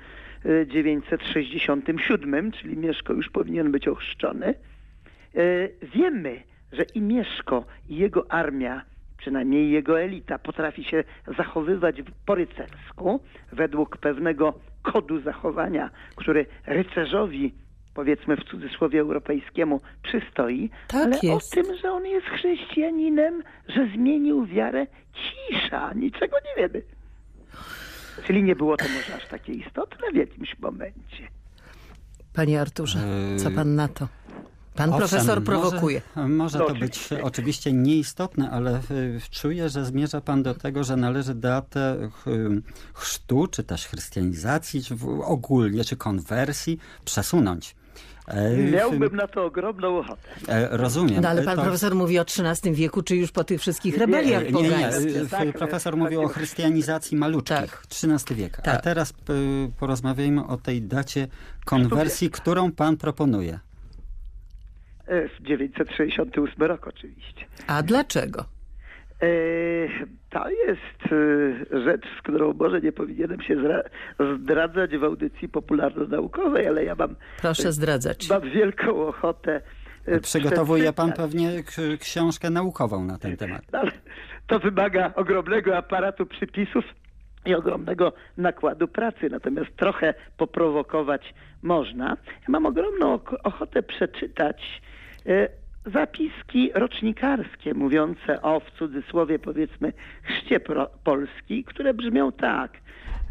967, 0.66 2.52
czyli 2.52 2.76
Mieszko 2.76 3.12
już 3.12 3.30
powinien 3.30 3.72
być 3.72 3.88
ochrzczony. 3.88 4.46
E, 4.46 4.54
wiemy, 5.94 6.42
że 6.72 6.82
i 6.94 7.00
Mieszko, 7.00 7.64
i 7.88 7.96
jego 7.96 8.32
armia, 8.32 8.82
przynajmniej 9.18 9.70
jego 9.70 10.00
elita, 10.00 10.38
potrafi 10.38 10.84
się 10.84 11.04
zachowywać 11.36 11.96
po 12.26 12.34
rycersku, 12.34 13.20
według 13.52 13.96
pewnego 13.96 14.54
kodu 14.82 15.20
zachowania, 15.20 15.90
który 16.16 16.46
rycerzowi, 16.66 17.54
powiedzmy 17.94 18.36
w 18.36 18.44
cudzysłowie 18.44 19.00
europejskiemu, 19.00 19.80
przystoi, 20.02 20.70
Tak 20.88 21.02
ale 21.06 21.18
jest. 21.22 21.58
o 21.58 21.62
tym, 21.62 21.76
że 21.76 21.92
on 21.92 22.06
jest 22.06 22.26
chrześcijaninem, 22.26 23.42
że 23.68 23.88
zmienił 23.94 24.46
wiarę, 24.46 24.86
cisza, 25.14 25.92
niczego 25.94 26.36
nie 26.44 26.62
wiemy. 26.62 26.82
Czyli 28.26 28.42
nie 28.42 28.56
było 28.56 28.76
to 28.76 28.84
może 28.88 29.16
aż 29.16 29.28
takie 29.28 29.52
istotne 29.52 30.12
w 30.12 30.16
jakimś 30.16 30.58
momencie. 30.58 31.28
Panie 32.32 32.60
Arturze, 32.60 32.98
co 33.36 33.50
pan 33.50 33.74
na 33.74 33.88
to? 33.88 34.08
Pan 34.74 34.92
Owszem, 34.92 35.08
profesor 35.08 35.40
może- 35.40 35.46
prowokuje. 35.46 36.02
Może, 36.28 36.58
No, 36.58 36.66
to 36.66 36.74
być 36.74 37.08
oczywiście. 37.22 37.72
nieistotne, 37.72 38.50
ale 38.50 38.80
y, 38.90 39.20
czuję, 39.30 39.68
że 39.68 39.84
zmierza 39.84 40.20
pan 40.20 40.42
do 40.42 40.54
tego, 40.54 40.84
że 40.84 40.96
należy 40.96 41.34
datę 41.34 42.10
ch- 42.12 42.24
chrztu, 42.94 43.46
czy 43.46 43.64
też 43.64 43.86
chrystianizacji, 43.86 44.82
czy 44.84 44.94
ogólnie, 45.24 45.84
czy 45.84 45.96
konwersji 45.96 46.78
przesunąć. 47.04 47.74
E, 48.28 48.56
Miałbym 48.56 49.16
na 49.16 49.26
to 49.26 49.44
ogromną 49.44 49.98
ochotę. 49.98 50.28
e, 50.48 50.68
Rozumiem. 50.76 51.20
No 51.22 51.28
ale 51.28 51.42
E, 51.42 51.44
pan 51.44 51.56
to- 51.56 51.62
profesor 51.62 51.94
mówi 51.94 52.18
o 52.18 52.22
XIII 52.22 52.74
wieku, 52.74 53.02
czy 53.02 53.16
już 53.16 53.32
po 53.32 53.44
tych 53.44 53.60
wszystkich 53.60 53.98
rebeliach 53.98 54.42
Nie, 54.44 54.52
nie, 54.62 54.68
pogańskich. 54.70 55.16
e, 55.16 55.26
Tak, 55.26 55.52
profesor 55.58 55.92
tak, 55.92 56.02
mówi 56.02 56.16
o 56.16 56.22
tak. 56.22 56.32
chrystianizacji 56.32 57.16
maluczkich, 57.16 57.56
Tak. 57.56 57.82
XIII 57.90 58.36
wiek. 58.36 58.58
A 58.58 58.62
Tak. 58.62 58.82
teraz 58.82 59.14
porozmawiajmy 59.80 60.46
o 60.46 60.56
tej 60.56 60.82
dacie 60.82 61.28
konwersji, 61.64 62.30
którą 62.30 62.72
pan 62.72 62.96
proponuje. 62.96 63.58
E, 65.06 65.28
w 65.28 65.42
968 65.42 66.62
rok 66.62 66.86
oczywiście. 66.86 67.46
A 67.66 67.82
dlaczego? 67.82 68.44
E, 69.22 69.26
To 70.36 70.48
jest 70.50 71.12
e, 71.72 71.80
rzecz, 71.84 72.04
z 72.18 72.22
którą 72.22 72.52
może 72.52 72.80
nie 72.80 72.92
powinienem 72.92 73.40
się 73.42 73.56
zdradzać 74.40 74.96
w 74.96 75.04
audycji 75.04 75.48
popularno-naukowej, 75.48 76.66
ale 76.68 76.84
ja 76.84 76.94
mam, 76.94 77.16
Proszę 77.40 77.72
zdradzać. 77.72 78.28
mam 78.30 78.50
wielką 78.50 79.06
ochotę. 79.06 79.60
e, 80.06 80.20
Przygotowuje 80.20 80.92
pan 80.92 81.12
pewnie 81.12 81.50
książkę 82.00 82.50
naukową 82.50 83.04
na 83.04 83.18
ten 83.18 83.36
temat. 83.36 83.62
No, 83.72 83.78
ale 83.78 83.90
to 84.46 84.58
wymaga 84.58 85.12
ogromnego 85.14 85.76
aparatu 85.76 86.26
przypisów 86.26 86.84
i 87.46 87.54
ogromnego 87.54 88.12
nakładu 88.36 88.88
pracy, 88.88 89.28
natomiast 89.30 89.76
trochę 89.76 90.14
poprowokować 90.36 91.34
można. 91.62 92.06
Ja 92.32 92.48
mam 92.48 92.66
ogromną 92.66 93.18
ochotę 93.44 93.82
przeczytać 93.82 94.80
zapiski 95.86 96.70
rocznikarskie 96.74 97.74
mówiące 97.74 98.42
o, 98.42 98.60
w 98.60 98.70
cudzysłowie 98.78 99.38
powiedzmy, 99.38 99.92
chrzcie 100.22 100.60
pro- 100.60 100.90
Polski, 101.04 101.64
które 101.64 101.94
brzmią 101.94 102.32
tak. 102.32 102.72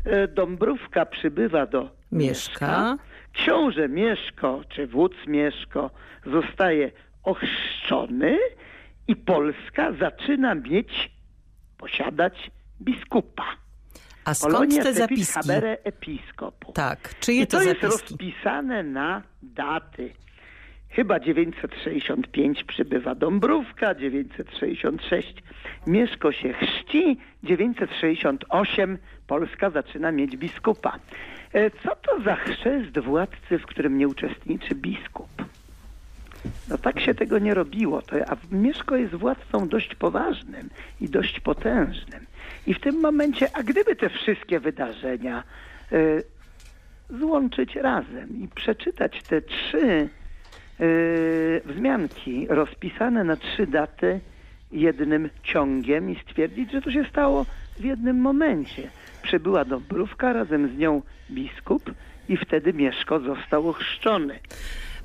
E, 0.06 0.28
Dąbrówka 0.28 1.06
przybywa 1.06 1.66
do 1.66 1.90
Mieszka. 2.12 2.98
Książę 3.34 3.90
Mieszko, 3.90 4.62
czy 4.70 4.88
wódz 4.88 5.16
Mieszko 5.28 5.92
zostaje 6.26 6.92
ochrzczony 7.24 8.38
i 9.08 9.16
Polska 9.16 9.92
zaczyna 10.00 10.56
mieć, 10.56 11.12
posiadać 11.78 12.52
biskupa. 12.82 13.44
A 14.26 14.34
skąd 14.34 14.54
Polonia 14.54 14.84
te 14.84 14.94
zapiski? 14.94 15.34
habere 15.34 15.78
episcopu. 15.84 16.72
Tak, 16.74 17.20
czyje 17.20 17.42
I 17.42 17.48
to 17.48 17.58
to 17.58 17.64
jest 17.64 17.82
zapiski? 17.82 18.14
rozpisane 18.14 18.84
na 18.84 19.22
daty. 19.44 20.14
Chyba 20.96 21.20
965 21.20 22.64
przybywa 22.64 23.16
Dąbrówka, 23.16 23.96
966 23.96 25.44
Mieszko 25.88 26.32
się 26.32 26.54
chrzci, 26.54 27.18
968 27.44 28.98
Polska 29.28 29.70
zaczyna 29.70 30.12
mieć 30.12 30.38
biskupa. 30.38 31.00
E, 31.54 31.70
Co 31.70 31.96
to 31.96 32.22
za 32.22 32.36
chrzest 32.36 33.00
władcy, 33.00 33.60
w 33.60 33.66
którym 33.66 33.98
nie 33.98 34.08
uczestniczy 34.08 34.75
biskup? 34.75 35.30
No 36.70 36.78
tak 36.78 37.00
się 37.00 37.14
tego 37.14 37.40
nie 37.40 37.54
robiło. 37.54 38.02
To, 38.02 38.16
a 38.28 38.38
Mieszko 38.52 38.96
jest 38.96 39.16
władcą 39.16 39.68
dość 39.68 39.96
poważnym 39.96 40.70
i 41.02 41.10
dość 41.10 41.40
potężnym. 41.40 42.25
I 42.68 42.74
w 42.74 42.80
tym 42.80 43.02
momencie, 43.02 43.48
a 43.54 43.64
gdyby 43.64 43.96
te 43.96 44.10
wszystkie 44.10 44.60
wydarzenia 44.60 45.44
e, 45.92 45.98
złączyć 47.20 47.75
razem 47.75 48.44
i 48.44 48.48
przeczytać 48.48 49.24
te 49.24 49.42
trzy 49.42 50.10
wzmianki 51.65 52.48
rozpisane 52.50 53.24
na 53.24 53.36
trzy 53.36 53.67
daty 53.67 54.20
jednym 54.72 55.29
ciągiem 55.44 56.10
i 56.10 56.15
stwierdzić, 56.15 56.72
że 56.72 56.82
to 56.82 56.91
się 56.91 57.05
stało 57.10 57.46
w 57.79 57.84
jednym 57.84 58.17
momencie. 58.17 58.89
Przybyła 59.24 59.65
Dąbrówka, 59.65 60.34
razem 60.34 60.75
z 60.75 60.77
nią 60.77 61.01
biskup 61.32 61.91
i 62.29 62.38
wtedy 62.38 62.74
Mieszko 62.74 63.20
został 63.20 63.70
ochrzczony. 63.70 64.39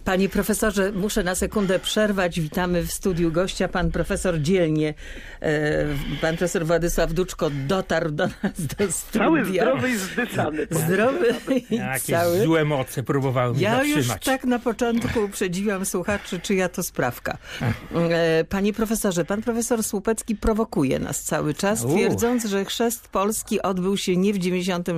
Panie 0.05 0.29
profesorze, 0.29 0.93
muszę 0.93 1.23
na 1.23 1.35
sekundę 1.35 1.79
przerwać. 1.79 2.41
Witamy 2.41 2.83
w 2.83 2.93
studiu 2.93 3.33
gościa, 3.33 3.69
pan 3.69 3.91
profesor 3.91 4.41
dzielnie. 4.41 4.95
E, 5.43 5.87
pan 6.21 6.37
profesor 6.37 6.67
Władysław 6.67 7.13
Duczko 7.13 7.51
dotarł 7.51 8.11
do 8.11 8.27
nas 8.27 8.53
do 8.79 8.93
studia. 8.93 9.25
Cały 9.25 9.45
zdrowy 9.45 9.91
i 9.91 9.97
zdyszany. 9.97 10.67
Zdrowy 10.71 11.27
i 11.71 11.77
Jakieś 11.77 12.03
cały. 12.03 12.41
złe 12.45 12.65
moce 12.65 13.03
próbowały 13.03 13.53
mnie 13.55 13.63
Ja 13.63 13.83
już 13.85 13.95
zatrzymać. 14.07 14.25
tak 14.25 14.45
na 14.45 14.59
początku 14.59 15.21
uprzedziłam 15.21 15.85
słuchaczy, 15.87 16.41
czyja 16.41 16.69
to 16.69 16.83
sprawka. 16.83 17.39
E, 18.11 18.45
Panie 18.49 18.73
profesorze, 18.73 19.25
pan 19.25 19.43
profesor 19.43 19.85
Słupecki 19.85 20.37
prowokuje 20.37 20.99
nas 20.99 21.23
cały 21.23 21.55
czas, 21.55 21.87
twierdząc, 21.87 22.45
że 22.45 22.65
chrzest 22.65 23.09
Polski 23.09 23.63
odbył 23.63 23.97
się 23.97 24.17
nie 24.17 24.33
w 24.35 24.39
90, 24.39 24.89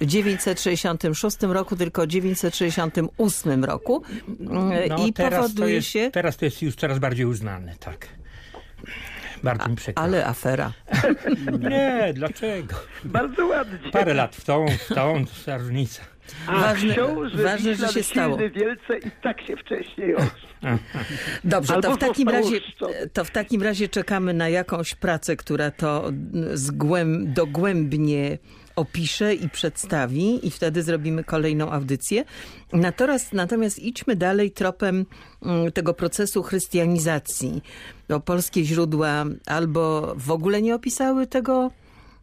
966 0.00 1.36
roku, 1.42 1.76
tylko 1.76 2.02
w 2.02 2.06
968 2.06 3.64
roku. 3.64 4.02
E, 4.50 4.88
No, 4.88 5.06
I 5.06 5.12
teraz 5.12 5.40
to 5.40 5.42
powoduje 5.42 5.74
jest, 5.74 5.88
się... 5.88 6.10
Teraz 6.12 6.36
to 6.36 6.44
jest 6.44 6.62
już 6.62 6.74
coraz 6.74 6.98
bardziej 6.98 7.26
uznane, 7.26 7.74
tak. 7.80 8.08
Bardzo 9.42 9.68
mi 9.68 9.76
przykro. 9.76 10.02
Ale 10.04 10.26
afera. 10.26 10.72
Nie, 11.70 12.12
dlaczego? 12.14 12.74
Bardzo 13.04 13.46
ładnie. 13.46 13.78
Parę 13.92 14.14
lat 14.14 14.36
w 14.36 14.44
tą, 14.44 14.66
w 14.88 14.94
tą, 14.94 15.24
to 15.46 15.58
różnica. 15.58 16.02
A 16.46 16.52
Ważne- 16.60 16.92
książę 16.94 17.42
ważne, 17.42 17.74
że 17.74 17.88
się 17.88 18.02
stało. 18.02 18.36
wielce 18.36 18.98
i 18.98 19.10
tak 19.22 19.40
się 19.40 19.56
wcześniej. 19.56 20.14
Dobrze, 21.44 21.80
to 21.80 21.94
w, 21.94 21.98
takim 21.98 22.28
razie, 22.28 22.60
to 23.12 23.24
w 23.24 23.30
takim 23.30 23.62
razie 23.62 23.88
czekamy 23.88 24.34
na 24.34 24.48
jakąś 24.48 24.94
pracę, 24.94 25.36
która 25.36 25.70
to 25.70 26.10
zgłęb, 26.54 27.28
dogłębnie 27.32 28.38
opisze 28.76 29.34
i 29.34 29.48
przedstawi 29.48 30.46
i 30.46 30.50
wtedy 30.50 30.82
zrobimy 30.82 31.24
kolejną 31.24 31.70
audycję. 31.70 32.24
Natomiast, 32.72 33.32
natomiast 33.32 33.78
idźmy 33.78 34.16
dalej 34.16 34.50
tropem 34.50 35.06
mm, 35.42 35.72
tego 35.72 35.94
procesu 35.94 36.42
chrystianizacji. 36.42 37.62
Polskie 38.24 38.64
źródła 38.64 39.24
albo 39.46 40.14
w 40.16 40.30
ogóle 40.30 40.62
nie 40.62 40.74
opisały 40.74 41.26
tego 41.26 41.70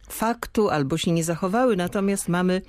faktu, 0.08 0.70
albo 0.70 0.98
się 0.98 1.12
nie 1.12 1.24
zachowały, 1.24 1.76
natomiast 1.76 2.28
mamy 2.28 2.62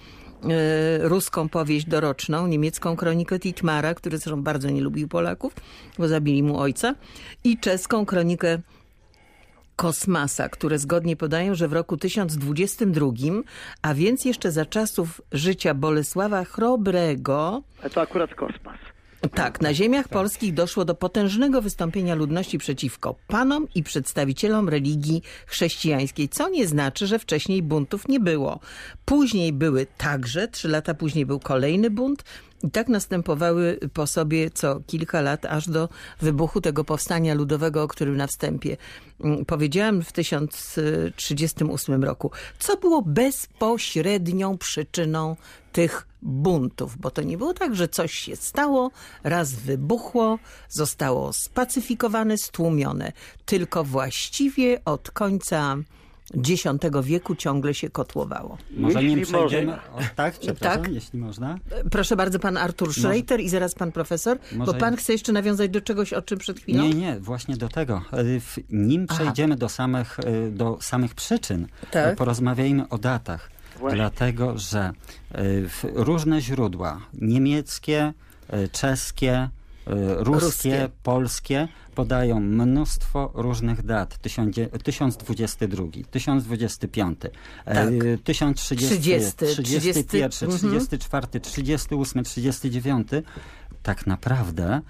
e, 0.43 1.08
ruską 1.08 1.50
powieść 1.50 1.86
doroczną, 1.86 2.48
niemiecką 2.48 2.95
kronikę 2.95 3.39
Titmara, 3.39 3.93
który 3.93 4.17
zresztą 4.17 4.43
bardzo 4.43 4.69
nie 4.69 4.82
lubił 4.82 5.08
Polaków, 5.08 5.54
bo 5.98 6.08
zabili 6.08 6.43
mu 6.43 6.60
ojca, 6.60 6.95
i 7.43 7.58
czeską 7.58 8.06
kronikę 8.06 8.60
Kosmasa, 9.75 10.49
które 10.49 10.79
zgodnie 10.79 11.15
podają, 11.15 11.55
że 11.55 11.67
w 11.67 11.73
roku 11.73 11.97
1022, 11.97 13.07
a 13.81 13.93
więc 13.93 14.25
jeszcze 14.25 14.51
za 14.51 14.65
czasów 14.65 15.21
życia 15.31 15.73
Bolesława 15.73 16.43
Chrobrego, 16.43 17.61
A 17.83 17.89
to 17.89 18.01
akurat 18.01 18.35
kosmos. 18.35 18.75
tak, 19.33 19.61
na 19.61 19.73
ziemiach 19.73 20.07
polskich 20.07 20.53
doszło 20.53 20.85
do 20.85 20.95
potężnego 20.95 21.61
wystąpienia 21.61 22.15
ludności 22.15 22.57
przeciwko 22.57 23.15
panom 23.27 23.67
i 23.75 23.83
przedstawicielom 23.83 24.69
religii 24.69 25.21
chrześcijańskiej, 25.47 26.29
co 26.29 26.49
nie 26.49 26.67
znaczy, 26.67 27.07
że 27.07 27.19
wcześniej 27.19 27.63
buntów 27.63 28.07
nie 28.07 28.19
było. 28.19 28.59
Później 29.05 29.53
były 29.53 29.88
także, 29.97 30.47
trzy 30.47 30.67
lata 30.67 30.93
później 30.93 31.25
był 31.25 31.39
kolejny 31.39 31.89
bunt 31.89 32.23
i 32.65 32.71
tak 32.71 32.89
następowały 32.89 33.80
po 33.93 34.08
sobie 34.08 34.49
co 34.49 34.80
kilka 34.88 35.21
lat, 35.21 35.45
aż 35.45 35.69
do 35.69 35.89
wybuchu 36.21 36.62
tego 36.62 36.84
powstania 36.84 37.34
ludowego, 37.34 37.84
o 37.84 37.88
którym 37.88 38.17
na 38.17 38.28
wstępie 38.28 38.78
mm, 39.23 39.45
powiedziałam 39.45 40.01
w 40.01 40.12
1038 40.12 42.04
roku. 42.04 42.32
Co 42.60 42.78
było 42.78 43.01
bezpośrednią 43.01 44.58
przyczyną 44.58 45.36
tych 45.71 46.08
buntów, 46.21 46.97
bo 46.97 47.12
to 47.12 47.21
nie 47.21 47.38
było 47.38 47.54
tak, 47.54 47.75
że 47.75 47.88
coś 47.88 48.13
się 48.13 48.36
stało, 48.36 48.91
raz 49.23 49.54
wybuchło, 49.54 50.39
zostało 50.69 51.34
spacyfikowane, 51.34 52.38
stłumione, 52.38 53.12
tylko 53.45 53.84
właściwie 53.84 54.82
od 54.86 55.12
końca 55.12 55.78
X 56.33 56.63
wieku 57.03 57.35
ciągle 57.35 57.73
się 57.73 57.89
kotłowało. 57.89 58.57
Może 58.77 59.03
nim 59.03 59.19
Jeśli 59.19 59.33
przejdziemy... 59.33 59.65
można. 59.65 59.83
O, 59.93 59.99
tak, 60.15 60.39
przepraszam, 60.39 60.83
Tak. 60.83 60.93
jeśli 60.93 61.19
można. 61.19 61.59
Proszę 61.91 62.15
bardzo, 62.15 62.39
pan 62.39 62.57
Artur 62.57 62.93
Schreiter 62.93 63.39
i 63.41 63.49
zaraz 63.49 63.75
pan 63.75 63.91
profesor, 63.91 64.38
bo 64.51 64.57
Może- 64.57 64.73
pan 64.73 64.95
chce 64.95 65.13
jeszcze 65.13 65.31
nawiązać 65.31 65.71
do 65.71 65.81
czegoś, 65.81 66.13
o 66.13 66.21
czym 66.21 66.39
przed 66.39 66.59
chwilą? 66.59 66.83
Nie, 66.83 66.93
nie, 66.93 67.19
właśnie 67.19 67.57
do 67.57 67.69
tego. 67.69 68.01
E, 68.11 68.39
w- 68.39 68.57
Nim 68.69 69.05
Aha. 69.09 69.19
przejdziemy 69.19 69.55
do 69.55 69.69
samych, 69.69 70.19
e, 70.19 70.49
do 70.51 70.77
samych 70.81 71.15
przyczyn, 71.15 71.67
Tak. 71.91 72.13
e, 72.13 72.15
porozmawiajmy 72.15 72.89
o 72.89 72.97
datach. 72.97 73.49
Właśnie. 73.79 73.97
Dlatego, 73.97 74.57
że 74.57 74.91
różne 75.93 76.41
źródła, 76.41 77.01
niemieckie, 77.13 78.13
czeskie, 78.71 79.49
ruskie, 79.86 80.45
Ruskie. 80.45 80.89
polskie, 81.04 81.67
podają 81.95 82.39
mnóstwo 82.39 83.32
różnych 83.34 83.86
dat. 83.86 84.17
Tysiąc- 84.21 84.69
1022, 84.84 86.04
1025, 86.12 87.19
Tak. 87.65 87.78
e, 87.78 88.17
1030, 88.24 88.95
30, 89.00 89.32
31, 89.36 90.30
30, 90.50 90.98
34, 90.98 91.39
38, 91.39 92.24
39. 92.24 93.08
Tak 93.84 94.08
naprawdę 94.08 94.82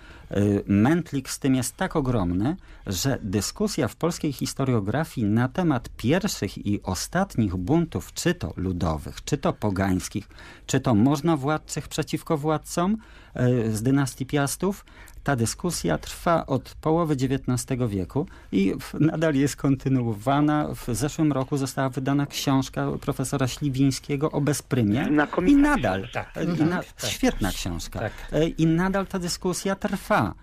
mętlik 0.65 1.29
z 1.29 1.39
tym 1.39 1.55
jest 1.55 1.77
tak 1.77 1.95
ogromny, 1.95 2.55
że 2.87 3.17
dyskusja 3.21 3.87
w 3.87 3.95
polskiej 3.95 4.33
historiografii 4.33 5.27
na 5.27 5.47
temat 5.47 5.89
pierwszych 5.97 6.65
i 6.65 6.83
ostatnich 6.83 7.55
buntów, 7.55 8.13
czy 8.13 8.33
to 8.33 8.53
ludowych, 8.57 9.23
czy 9.23 9.37
to 9.37 9.53
pogańskich, 9.53 10.29
czy 10.65 10.79
to 10.79 10.95
możnowładczych 10.95 11.87
przeciwko 11.87 12.37
władcom 12.37 12.97
y, 13.35 13.75
z 13.75 13.81
dynastii 13.81 14.25
Piastów, 14.25 14.85
ta 15.25 15.35
dyskusja 15.35 15.97
trwa 15.97 16.45
od 16.45 16.75
połowy 16.81 17.13
XIX 17.13 17.81
wieku 17.89 18.27
i 18.51 18.73
nadal 18.99 19.35
jest 19.35 19.55
kontynuowana. 19.55 20.67
W 20.75 20.95
zeszłym 20.95 21.31
roku 21.31 21.57
została 21.57 21.89
wydana 21.89 22.25
książka 22.25 22.87
profesora 23.01 23.47
Śliwińskiego 23.47 24.31
o 24.31 24.41
bezprymie 24.41 25.07
i 25.47 25.55
nadal, 25.55 26.07
Tak. 26.13 26.29
i 26.59 26.63
na, 26.63 26.77
Tak. 26.83 27.09
świetna 27.09 27.51
książka, 27.51 27.99
Tak. 27.99 28.11
E, 28.31 28.47
i 28.47 28.65
nadal 28.67 29.07
ta 29.07 29.19
dyskusja 29.19 29.75
trwa. 29.75 30.33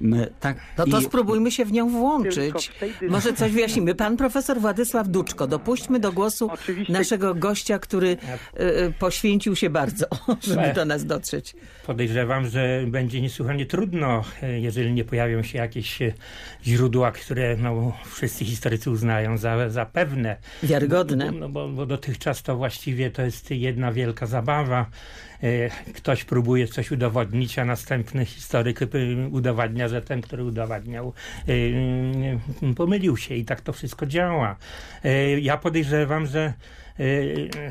My, 0.00 0.32
tak, 0.40 0.56
No 0.78 0.86
to 0.86 1.00
i- 1.00 1.04
spróbujmy 1.04 1.50
się 1.50 1.64
w 1.64 1.72
nią 1.72 1.88
włączyć. 1.90 2.72
Może 3.08 3.32
coś 3.32 3.52
wyjaśnimy. 3.52 3.94
Pan 3.94 4.16
profesor 4.16 4.60
Władysław 4.60 5.08
Duczko, 5.08 5.46
dopuśćmy 5.46 6.00
do 6.00 6.12
głosu 6.12 6.50
Oczywiście. 6.52 6.92
naszego 6.92 7.34
gościa, 7.34 7.78
który 7.78 8.08
y, 8.08 8.92
poświęcił 8.98 9.56
się 9.56 9.70
bardzo, 9.70 10.06
żeby 10.48 10.72
do 10.74 10.84
nas 10.84 11.04
dotrzeć. 11.06 11.54
Podejrzewam, 11.86 12.48
że 12.48 12.84
będzie 12.86 13.20
niesłychanie 13.20 13.66
trudno, 13.66 14.24
e, 14.42 14.60
jeżeli 14.60 14.92
nie 14.92 15.04
pojawią 15.04 15.42
się 15.42 15.58
jakieś 15.58 15.98
źródła, 16.66 17.12
które 17.12 17.56
no, 17.56 17.92
wszyscy 18.06 18.44
historycy 18.44 18.90
uznają 18.90 19.38
za, 19.38 19.70
za 19.70 19.86
pewne. 19.86 20.36
Wiarygodne. 20.62 21.32
No 21.32 21.48
bo, 21.48 21.68
bo 21.68 21.86
dotychczas 21.86 22.42
to 22.42 22.56
właściwie 22.56 23.10
to 23.10 23.22
jest 23.22 23.50
jedna 23.50 23.92
wielka 23.92 24.26
zabawa. 24.26 24.86
E, 25.42 25.70
Ktoś 25.92 26.24
próbuje 26.24 26.68
coś 26.68 26.90
udowodnić, 26.90 27.58
a 27.58 27.64
następny 27.64 28.24
historyk 28.24 28.82
e, 28.82 28.86
udowadnia, 29.30 29.88
że 29.88 30.02
ten, 30.02 30.20
który 30.20 30.44
udowadniał, 30.44 31.12
e, 31.48 32.74
pomylił 32.74 33.16
się 33.16 33.34
i 33.34 33.44
tak 33.44 33.60
to 33.60 33.72
wszystko 33.72 34.06
działa. 34.06 34.56
E, 35.04 35.40
Ja 35.40 35.56
podejrzewam, 35.56 36.26
że 36.26 36.52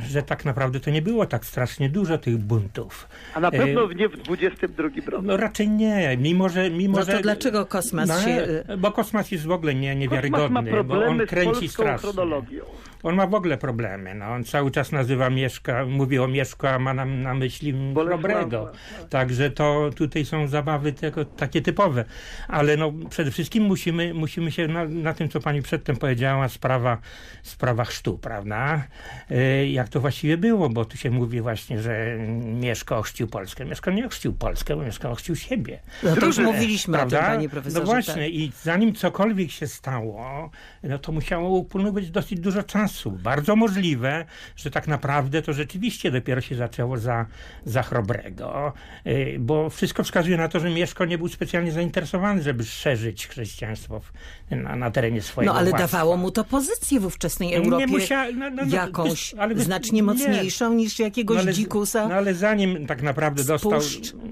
że 0.09 0.23
tak 0.23 0.45
naprawdę 0.45 0.79
to 0.79 0.89
nie 0.89 1.01
było 1.01 1.25
tak 1.25 1.45
strasznie 1.45 1.89
dużo 1.89 2.17
tych 2.17 2.37
buntów. 2.37 3.07
A 3.33 3.39
na 3.39 3.47
E, 3.47 3.51
pewno 3.51 3.91
nie 3.93 4.09
w 4.09 4.17
22 4.17 4.83
roku. 5.07 5.23
No 5.25 5.37
raczej 5.37 5.69
nie, 5.69 6.17
mimo 6.17 6.49
że... 6.49 6.69
Mimo, 6.69 6.97
No 6.99 7.05
to 7.05 7.11
że 7.11 7.21
dlaczego 7.21 7.65
kosmas 7.65 8.09
no, 8.09 8.21
się... 8.21 8.47
y, 8.73 8.77
Bo 8.77 8.91
kosmas 8.91 9.31
jest 9.31 9.45
w 9.45 9.51
ogóle 9.51 9.75
nie, 9.75 9.95
niewiarygodny, 9.95 10.49
ma 10.49 10.61
bo 10.61 10.69
problemy 10.69 11.05
on 11.05 11.19
z 11.25 11.29
kręci 11.29 11.67
strasznie. 11.69 12.11
chronologią. 12.11 12.63
On 13.03 13.15
ma 13.15 13.27
w 13.27 13.33
ogóle 13.33 13.57
problemy. 13.57 14.15
No, 14.15 14.25
on 14.25 14.43
cały 14.43 14.71
czas 14.71 14.91
nazywa 14.91 15.29
Mieszka, 15.29 15.85
mówi 15.85 16.19
o 16.19 16.27
Mieszku, 16.27 16.67
a 16.67 16.79
ma 16.79 16.93
na, 16.93 17.05
na 17.05 17.33
myśli 17.33 17.73
Bolesława. 17.73 18.27
Chrobrego. 18.27 18.71
Także 19.09 19.51
to 19.51 19.89
tutaj 19.95 20.25
są 20.25 20.47
zabawy 20.47 20.93
tylko 20.93 21.25
takie 21.25 21.61
typowe. 21.61 22.05
Ale 22.47 22.77
no, 22.77 22.93
przede 23.09 23.31
wszystkim 23.31 23.63
musimy, 23.63 24.13
musimy 24.13 24.51
się 24.51 24.67
na, 24.67 24.85
na 24.85 25.13
tym, 25.13 25.29
co 25.29 25.39
pani 25.39 25.61
przedtem 25.61 25.95
powiedziała, 25.97 26.49
sprawa, 26.49 26.97
sprawa 27.43 27.85
chrztu, 27.85 28.17
prawda? 28.17 28.83
E, 29.31 29.67
Jak 29.67 29.89
to 29.89 29.99
właściwie 29.99 30.37
było, 30.37 30.69
bo 30.69 30.85
tu 30.85 30.97
się 30.97 31.11
mówi 31.11 31.41
właśnie, 31.41 31.81
że 31.81 32.17
Mieszko 32.43 32.97
ochrzcił 32.97 33.27
Polskę. 33.27 33.65
Mieszko 33.65 33.91
nie 33.91 34.05
ochrzcił 34.05 34.33
Polskę, 34.33 34.75
bo 34.75 34.83
Mieszko 34.83 35.11
ochrzcił 35.11 35.35
siebie. 35.35 35.79
No 36.03 36.15
to 36.15 36.25
już 36.25 36.37
mówiliśmy 36.37 37.01
o 37.01 37.05
tym, 37.05 37.19
panie 37.19 37.49
profesorze. 37.49 37.79
No 37.79 37.85
właśnie, 37.85 38.13
tak. 38.13 38.33
i 38.33 38.51
zanim 38.63 38.95
cokolwiek 38.95 39.51
się 39.51 39.67
stało, 39.67 40.49
no 40.83 40.99
to 40.99 41.11
musiało 41.11 41.49
upłynąć 41.49 42.11
dosyć 42.11 42.39
dużo 42.39 42.63
czasu. 42.63 43.11
Bardzo 43.11 43.55
możliwe, 43.55 44.25
że 44.55 44.71
tak 44.71 44.87
naprawdę 44.87 45.41
to 45.41 45.53
rzeczywiście 45.53 46.11
dopiero 46.11 46.41
się 46.41 46.55
zaczęło 46.55 46.97
za, 46.97 47.25
za 47.65 47.83
Chrobrego, 47.83 48.73
y, 49.07 49.35
bo 49.39 49.69
wszystko 49.69 50.03
wskazuje 50.03 50.37
na 50.37 50.47
to, 50.47 50.59
że 50.59 50.69
Mieszko 50.69 51.05
nie 51.05 51.17
był 51.17 51.27
specjalnie 51.27 51.71
zainteresowany, 51.71 52.41
żeby 52.41 52.63
szerzyć 52.65 53.27
chrześcijaństwo 53.27 53.99
w, 53.99 54.11
na, 54.51 54.75
na 54.75 54.91
terenie 54.91 55.21
swojego 55.21 55.53
No 55.53 55.59
ale 55.59 55.69
władztwa. 55.69 55.97
dawało 55.97 56.17
mu 56.17 56.31
to 56.31 56.43
pozycję 56.43 56.99
w 56.99 57.05
ówczesnej 57.05 57.53
Europie. 57.53 57.77
Nie 57.85 57.87
musiał, 57.87 58.33
no, 58.33 58.49
no, 58.49 58.65
no, 58.65 58.87
jakąś 59.07 59.33
ale 59.33 59.55
znacznie 59.55 59.95
nie. 59.95 60.03
mocniejszą 60.03 60.73
niż 60.73 60.99
jakiegoś 60.99 61.35
No 61.35 61.41
ale, 61.43 61.53
dzikusa. 61.53 62.07
No 62.07 62.15
ale 62.15 62.33
zanim 62.33 62.87
tak 62.87 63.01
naprawdę 63.01 63.43
dostał, 63.43 63.79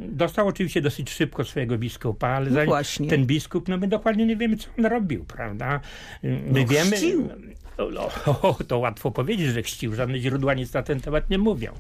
dostał 0.08 0.48
oczywiście 0.48 0.82
dosyć 0.82 1.10
szybko 1.10 1.44
swojego 1.44 1.78
biskupa, 1.78 2.28
ale 2.28 2.46
No 2.50 2.54
zanim 2.54 2.68
właśnie. 2.70 3.10
ten 3.10 3.26
biskup, 3.26 3.68
no 3.68 3.78
my 3.78 3.88
dokładnie 3.88 4.26
nie 4.26 4.36
wiemy, 4.38 4.58
co 4.58 4.68
on 4.80 4.86
robił, 4.86 5.26
prawda? 5.26 5.80
My 6.24 6.40
No, 6.62 6.66
wiemy... 6.68 6.92
chrzcił. 6.92 7.30
O, 7.78 8.42
o, 8.42 8.54
to 8.68 8.80
łatwo 8.80 9.12
powiedzieć, 9.12 9.48
że 9.48 9.64
chrzcił. 9.64 9.96
Żadne 9.96 10.20
źródła 10.20 10.54
nic 10.54 10.74
na 10.74 10.84
ten 10.84 11.00
temat 11.02 11.30
nie 11.30 11.38
mówią. 11.38 11.74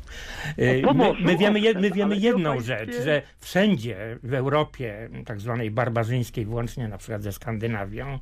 E, 0.57 0.81
No, 0.81 0.93
My, 0.93 1.13
my 1.19 1.37
wiemy, 1.37 1.59
je- 1.59 1.73
my 1.73 1.91
wiemy 1.91 2.17
jedną 2.17 2.59
rzecz, 2.61 2.89
że 3.03 3.21
wszędzie 3.39 4.17
w 4.23 4.33
Europie, 4.33 5.09
tak 5.25 5.39
zwanej 5.41 5.71
barbarzyńskiej, 5.71 6.45
włącznie 6.45 6.87
na 6.87 6.97
przykład 6.97 7.23
ze 7.23 7.31
Skandynawią, 7.31 8.19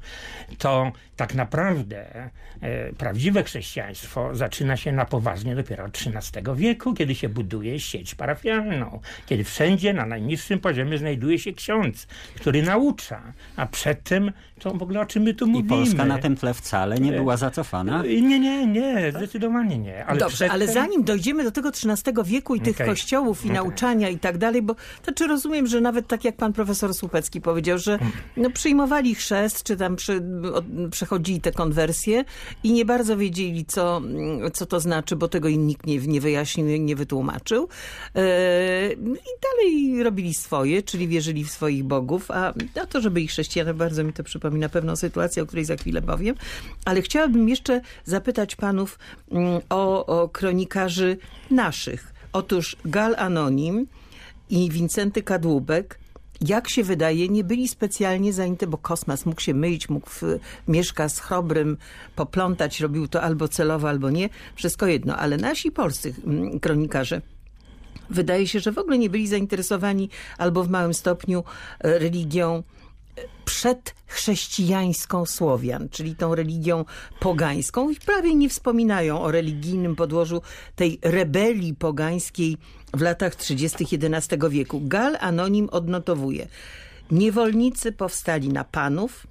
to 0.58 0.92
tak 1.16 1.36
naprawdę 1.36 2.30
e, 2.62 2.94
prawdziwe 2.94 3.44
chrześcijaństwo 3.44 4.36
zaczyna 4.36 4.53
się 4.76 4.92
na 4.92 5.06
poważnie 5.06 5.56
dopiero 5.56 5.86
od 5.86 5.98
XIII 5.98 6.56
wieku, 6.56 6.94
kiedy 6.94 7.16
się 7.16 7.30
buduje 7.30 7.80
sieć 7.80 8.16
parafialną, 8.16 9.00
kiedy 9.26 9.44
wszędzie 9.44 9.94
na 9.94 10.06
najniższym 10.06 10.60
poziomie 10.60 10.98
znajduje 10.98 11.40
się 11.40 11.54
ksiądz, 11.54 12.08
który 12.36 12.64
naucza, 12.64 13.22
a 13.56 13.66
przedtem 13.66 14.32
to 14.60 14.72
w 14.74 14.84
ogóle 14.84 15.02
o 15.02 15.06
czym 15.06 15.24
my 15.24 15.34
tu 15.34 15.46
I 15.46 15.50
mówimy. 15.50 15.70
Polska 15.70 16.06
na 16.06 16.18
tym 16.18 16.36
tle 16.36 16.54
wcale 16.54 17.00
nie 17.00 17.12
była 17.12 17.38
zacofana. 17.38 18.04
Nie, 18.04 18.40
nie, 18.40 18.68
nie, 18.68 19.12
zdecydowanie 19.12 19.78
nie. 19.78 20.06
Ale 20.06 20.20
Dobrze, 20.20 20.36
przedtem... 20.36 20.52
ale 20.56 20.68
zanim 20.68 21.04
dojdziemy 21.04 21.44
do 21.44 21.52
tego 21.52 21.70
XIII 21.70 22.16
wieku 22.26 22.56
i 22.56 22.62
tych 22.62 22.76
Okej. 22.76 22.88
kościołów 22.88 23.46
i 23.46 23.48
Okej. 23.48 23.56
nauczania 23.56 24.10
i 24.10 24.20
tak 24.20 24.38
dalej, 24.38 24.62
bo 24.62 24.76
to 25.06 25.12
czy 25.14 25.28
rozumiem, 25.28 25.68
że 25.68 25.82
nawet 25.82 26.08
tak 26.08 26.26
jak 26.26 26.36
pan 26.36 26.54
profesor 26.54 26.94
Słupecki 26.94 27.42
powiedział, 27.42 27.78
że 27.78 27.98
Hmm. 27.98 28.18
no, 28.38 28.50
przyjmowali 28.50 29.16
chrzest, 29.16 29.64
czy 29.64 29.78
tam 29.78 29.96
przy, 29.96 30.22
od, 30.54 30.66
przechodzili 30.92 31.42
te 31.42 31.52
konwersje 31.52 32.26
i 32.64 32.72
nie 32.72 32.86
bardzo 32.86 33.18
wiedzieli, 33.18 33.66
co, 33.66 34.02
co 34.50 34.66
to 34.66 34.80
znaczy, 34.80 35.16
bo 35.16 35.28
tego 35.28 35.48
im 35.48 35.68
nikt 35.68 35.86
nie, 35.86 35.98
nie 35.98 36.22
wyjaśnił, 36.22 36.66
nie 36.66 36.96
wytłumaczył. 36.96 37.68
E, 38.16 38.94
I 38.94 39.34
dalej 39.44 40.04
robili 40.04 40.34
swoje, 40.34 40.84
czyli 40.84 41.08
wierzyli 41.08 41.44
w 41.44 41.52
swoich 41.52 41.84
bogów, 41.84 42.32
a, 42.32 42.54
to, 42.90 43.02
żeby 43.02 43.22
ich 43.22 43.30
chrześcijanie, 43.30 43.74
bardzo 43.74 44.04
mi 44.04 44.14
to 44.14 44.24
przypomina 44.24 44.70
pewną 44.70 44.96
sytuację, 44.96 45.44
o 45.44 45.46
której 45.46 45.66
za 45.66 45.76
chwilę 45.76 46.02
powiem. 46.02 46.36
Ale 46.86 47.02
chciałabym 47.02 47.50
jeszcze 47.50 47.82
zapytać 48.06 48.56
panów 48.56 49.00
mm, 49.32 49.62
o, 49.70 50.06
o 50.06 50.30
kronikarzy 50.30 51.18
naszych. 51.52 52.14
Otóż 52.34 52.78
Gal 52.86 53.16
Anonim 53.18 53.88
i 54.50 54.70
Wincenty 54.70 55.24
Kadłubek 55.24 56.00
jak 56.42 56.70
się 56.70 56.84
wydaje, 56.84 57.30
nie 57.30 57.44
byli 57.44 57.68
specjalnie 57.68 58.34
zajęte, 58.34 58.68
bo 58.68 58.78
kosmas 58.78 59.26
mógł 59.26 59.42
się 59.42 59.54
mylić, 59.54 59.90
mógł 59.90 60.10
w, 60.10 60.22
mieszka 60.68 61.10
z 61.10 61.20
chrobrym 61.20 61.78
poplątać, 62.16 62.80
robił 62.80 63.08
to 63.08 63.22
albo 63.22 63.48
celowo, 63.48 63.90
albo 63.90 64.10
nie. 64.10 64.30
Wszystko 64.56 64.88
jedno, 64.88 65.18
ale 65.18 65.38
nasi 65.38 65.72
polscy 65.72 66.14
mm, 66.26 66.60
kronikarze 66.60 67.22
wydaje 68.10 68.48
się, 68.48 68.60
że 68.60 68.72
w 68.72 68.78
ogóle 68.78 68.98
nie 68.98 69.10
byli 69.10 69.28
zainteresowani 69.28 70.10
albo 70.38 70.64
w 70.64 70.70
małym 70.70 70.94
stopniu 70.94 71.44
e, 71.80 72.00
religią 72.00 72.64
przedchrześcijańską 73.46 75.26
Słowian, 75.26 75.90
czyli 75.90 76.16
tą 76.16 76.36
religią 76.36 76.86
pogańską 77.20 77.90
i 77.90 77.96
prawie 77.96 78.36
nie 78.36 78.50
wspominają 78.50 79.22
o 79.22 79.32
religijnym 79.32 79.96
podłożu 79.96 80.42
tej 80.76 81.00
rebelii 81.02 81.74
pogańskiej 81.76 82.58
w 82.94 83.02
latach 83.02 83.36
30. 83.36 83.86
XI 83.92 84.36
wieku. 84.50 84.82
Gal 84.84 85.18
Anonim 85.20 85.70
odnotowuje. 85.72 86.48
Niewolnicy 87.12 87.92
powstali 87.92 88.50
na 88.50 88.64
panów, 88.64 89.28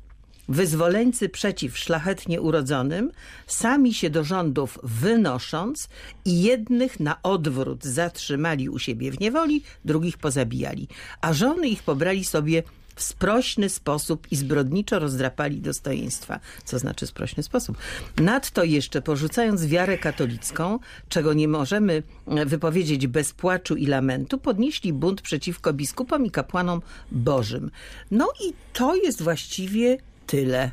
wyzwoleńcy 0.49 1.29
przeciw 1.29 1.79
szlachetnie 1.79 2.41
urodzonym, 2.41 3.11
sami 3.47 3.95
się 3.95 4.11
do 4.11 4.25
rządów 4.25 4.79
wynosząc 4.83 5.89
i 6.25 6.43
jednych 6.43 7.01
na 7.01 7.23
odwrót 7.23 7.85
zatrzymali 7.85 8.69
u 8.69 8.79
siebie 8.79 9.11
w 9.11 9.21
niewoli, 9.21 9.63
drugich 9.85 10.19
pozabijali, 10.19 10.89
a 11.21 11.33
żony 11.33 11.69
ich 11.69 11.83
pobrali 11.83 12.25
sobie 12.25 12.63
w 12.95 13.03
sprośny 13.03 13.69
sposób 13.69 14.27
i 14.31 14.37
zbrodniczo 14.37 14.99
rozdrapali 14.99 15.61
dostojeństwa. 15.61 16.41
Co 16.65 16.79
znaczy 16.79 17.07
sprośny 17.07 17.43
sposób? 17.43 17.77
Nadto 18.21 18.65
jeszcze 18.65 19.03
porzucając 19.03 19.67
wiarę 19.67 19.99
katolicką, 19.99 20.79
czego 21.09 21.33
nie 21.33 21.49
możemy 21.49 22.03
e, 22.29 22.47
wypowiedzieć 22.47 23.07
bez 23.07 23.33
płaczu 23.33 23.77
i 23.77 23.87
lamentu, 23.87 24.39
podnieśli 24.39 24.93
bunt 24.93 25.23
przeciwko 25.23 25.73
biskupom 25.73 26.27
i 26.27 26.31
kapłanom 26.31 26.83
bożym. 27.13 27.71
No 28.11 28.29
i 28.47 28.53
to 28.73 28.95
jest 28.95 29.23
właściwie 29.23 29.97
tyle. 30.27 30.71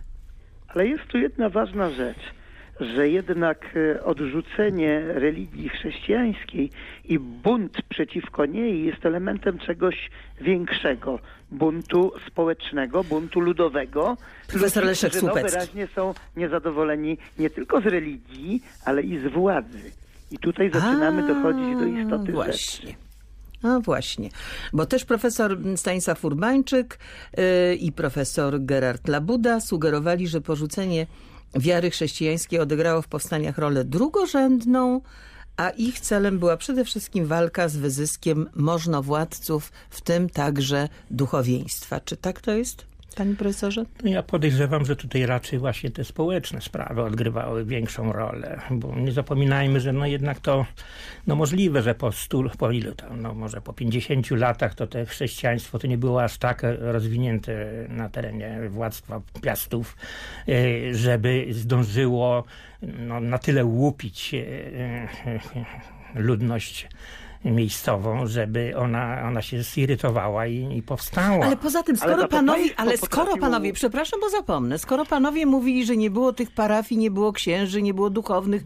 Ale 0.68 0.88
jest 0.88 1.04
tu 1.08 1.18
jedna 1.18 1.50
ważna 1.50 1.90
rzecz. 1.90 2.40
że 2.80 3.10
jednak 3.10 3.66
e, 3.76 4.04
odrzucenie 4.04 5.02
religii 5.08 5.70
chrześcijańskiej 5.70 6.70
i 7.06 7.20
bunt 7.20 7.82
przeciwko 7.90 8.46
niej 8.46 8.86
jest 8.86 9.06
elementem 9.06 9.60
czegoś 9.60 10.10
większego. 10.42 11.20
Buntu 11.52 12.12
społecznego, 12.28 13.04
buntu 13.04 13.40
ludowego. 13.40 14.18
Profesor 14.48 14.84
Leszek 14.84 15.16
Słupecki. 15.16 15.52
wyraźnie 15.52 15.88
są 15.96 16.14
niezadowoleni 16.38 17.18
nie 17.40 17.50
tylko 17.50 17.82
z 17.82 17.86
religii, 17.86 18.64
ale 18.86 19.02
i 19.02 19.20
z 19.20 19.34
władzy. 19.34 19.92
I 20.32 20.38
tutaj 20.38 20.72
zaczynamy 20.72 21.28
dochodzić 21.28 21.80
do 21.80 21.86
istoty 21.86 22.26
rzeczy. 22.26 22.32
Właśnie. 22.32 22.96
No 23.64 23.82
właśnie, 23.82 24.30
bo 24.74 24.86
też 24.86 25.06
profesor 25.06 25.58
Stanisław 25.76 26.26
Urbańczyk 26.26 27.00
yy, 27.38 27.76
i 27.76 27.92
profesor 27.92 28.62
Gerard 28.62 29.08
Labuda 29.08 29.60
sugerowali, 29.60 30.28
że 30.28 30.42
porzucenie 30.42 31.08
wiary 31.56 31.90
chrześcijańskiej 31.90 32.60
odegrało 32.60 33.02
w 33.02 33.08
powstaniach 33.08 33.58
rolę 33.58 33.86
drugorzędną, 33.86 35.02
a 35.60 35.70
ich 35.70 36.00
celem 36.00 36.40
była 36.40 36.58
przede 36.58 36.86
wszystkim 36.86 37.26
walka 37.26 37.70
z 37.70 37.78
wyzyskiem 37.78 38.50
możnowładców, 38.56 39.72
w 39.90 40.02
tym 40.02 40.30
także 40.30 40.90
duchowieństwa. 41.12 42.00
Czy 42.00 42.18
tak 42.18 42.42
to 42.42 42.52
jest, 42.52 42.86
panie 43.20 43.36
profesorze? 43.36 43.86
No 44.04 44.10
ja 44.10 44.24
podejrzewam, 44.24 44.86
że 44.86 44.96
tutaj 44.96 45.26
raczej 45.26 45.60
właśnie 45.60 45.92
te 45.92 46.04
społeczne 46.04 46.62
sprawy 46.62 47.02
odgrywały 47.04 47.66
większą 47.66 48.14
rolę, 48.14 48.62
bo 48.72 48.96
nie 48.96 49.12
zapominajmy, 49.12 49.80
że 49.80 49.94
no 49.94 50.06
jednak 50.06 50.40
to 50.40 50.66
no 51.28 51.36
możliwe, 51.36 51.82
że 51.82 51.96
po 51.96 52.12
stu, 52.12 52.44
po 52.58 52.72
ilu 52.72 52.96
tam, 52.96 53.22
no 53.22 53.34
może 53.34 53.62
po 53.62 53.74
50 53.74 54.32
latach 54.32 54.76
to 54.76 54.88
te 54.88 55.06
chrześcijaństwo 55.06 55.80
to 55.80 55.88
nie 55.88 55.98
było 55.98 56.24
aż 56.24 56.38
tak 56.38 56.62
rozwinięte 56.80 57.66
na 57.90 58.10
terenie 58.10 58.70
władztwa 58.70 59.22
Piastów, 59.42 59.98
e, 60.48 60.94
żeby 60.94 61.48
zdążyło 61.52 62.44
no, 62.82 63.20
na 63.20 63.38
tyle 63.38 63.66
łupić 63.66 64.34
e, 64.34 64.38
e, 65.26 65.40
ludność 66.16 66.88
miejscową, 67.46 68.28
żeby 68.28 68.74
ona, 68.78 69.22
ona 69.28 69.42
się 69.42 69.64
zirytowała 69.64 70.48
i, 70.48 70.78
i 70.78 70.84
powstała. 70.84 71.46
Ale 71.46 71.58
poza 71.58 71.84
tym, 71.84 71.98
Ale 72.02 72.14
skoro 72.14 72.28
to 72.28 72.36
panowie, 72.36 72.70
ale 72.78 72.98
skoro 72.98 73.38
panowie, 73.38 73.74
przepraszam, 73.74 74.20
bo 74.20 74.30
zapomnę, 74.30 74.80
skoro 74.80 75.06
panowie 75.06 75.46
mówili, 75.46 75.86
że 75.86 75.98
nie 75.98 76.12
było 76.12 76.34
tych 76.34 76.52
parafii, 76.52 77.02
nie 77.02 77.12
było 77.12 77.34
księży, 77.34 77.82
nie 77.82 77.94
było 77.94 78.10
duchownych 78.10 78.64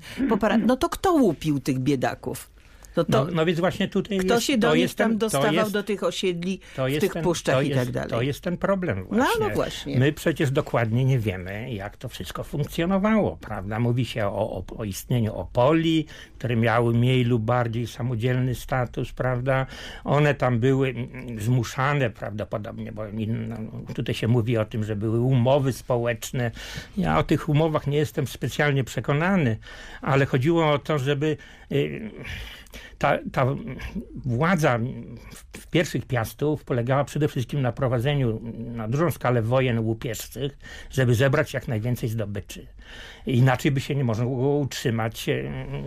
no 0.66 0.78
to 0.78 0.90
kto 0.90 1.14
łupił 1.14 1.60
tych 1.60 1.80
biedaków? 1.80 2.53
No 2.98 3.04
to 3.04 3.26
no, 3.26 3.32
no 3.32 3.46
więc 3.46 3.60
właśnie 3.60 3.88
tutaj 3.88 4.18
kto 4.18 4.34
jest, 4.34 4.46
się 4.46 4.54
to 4.54 4.60
do 4.60 4.76
nich 4.76 4.96
tam 4.96 5.10
ten, 5.10 5.18
dostawał 5.18 5.48
to 5.48 5.54
jest, 5.54 5.72
do 5.72 5.84
tych 5.84 6.04
osiedli 6.04 6.60
to 6.76 6.86
w 6.86 7.00
tych 7.00 7.14
ten, 7.14 7.24
puszczach 7.24 7.56
to 7.56 7.62
i 7.62 7.70
jest, 7.70 7.80
tak 7.80 7.92
dalej? 7.92 8.10
To 8.10 8.22
jest 8.22 8.42
ten 8.42 8.58
problem 8.58 9.06
No, 9.12 9.18
właśnie. 9.18 9.48
no 9.48 9.56
właśnie. 9.56 10.00
My 10.00 10.14
przecież 10.14 10.52
dokładnie 10.52 11.06
nie 11.06 11.20
wiemy, 11.20 11.74
jak 11.74 11.98
to 11.98 12.10
wszystko 12.10 12.44
funkcjonowało, 12.44 13.38
prawda? 13.42 13.80
Mówi 13.80 14.06
się 14.06 14.26
o, 14.26 14.58
o, 14.58 14.64
o 14.78 14.84
istnieniu 14.84 15.34
opoli, 15.36 16.06
które 16.38 16.56
miały 16.56 16.94
mniej 16.94 17.24
lub 17.24 17.44
bardziej 17.44 17.88
samodzielny 17.88 18.56
status, 18.56 19.12
prawda? 19.12 19.66
One 20.04 20.34
tam 20.34 20.60
były 20.60 20.90
mm, 20.90 21.40
zmuszane 21.42 22.10
prawdopodobnie, 22.10 22.92
bo 22.92 23.04
no, 23.28 23.56
tutaj 23.94 24.16
się 24.16 24.28
mówi 24.28 24.58
o 24.58 24.66
tym, 24.66 24.84
że 24.84 24.96
były 24.96 25.20
umowy 25.20 25.74
społeczne. 25.74 26.52
Ja 26.98 27.18
o 27.18 27.24
tych 27.24 27.50
umowach 27.50 27.88
nie 27.88 27.98
jestem 27.98 28.28
specjalnie 28.28 28.84
przekonany, 28.84 29.58
ale 30.02 30.26
chodziło 30.26 30.72
o 30.72 30.80
to, 30.80 31.00
żeby 31.00 31.38
y, 31.74 32.12
ta, 33.04 33.20
ta 33.32 33.46
władza 34.26 34.80
w- 35.54 35.68
pierwszych 35.68 36.06
piastów 36.06 36.64
polegała 36.64 37.04
przede 37.04 37.28
wszystkim 37.28 37.62
na 37.62 37.72
prowadzeniu 37.72 38.42
na 38.76 38.88
dużą 38.88 39.12
skalę 39.12 39.42
wojen 39.42 39.80
łupieżcych, 39.80 40.58
żeby 40.92 41.16
zebrać 41.16 41.54
jak 41.54 41.68
najwięcej 41.68 42.10
zdobyczy. 42.10 42.68
Inaczej 43.26 43.72
by 43.72 43.82
się 43.82 43.96
nie 43.96 44.04
mogło 44.04 44.58
utrzymać 44.58 45.30
e, 45.30 45.44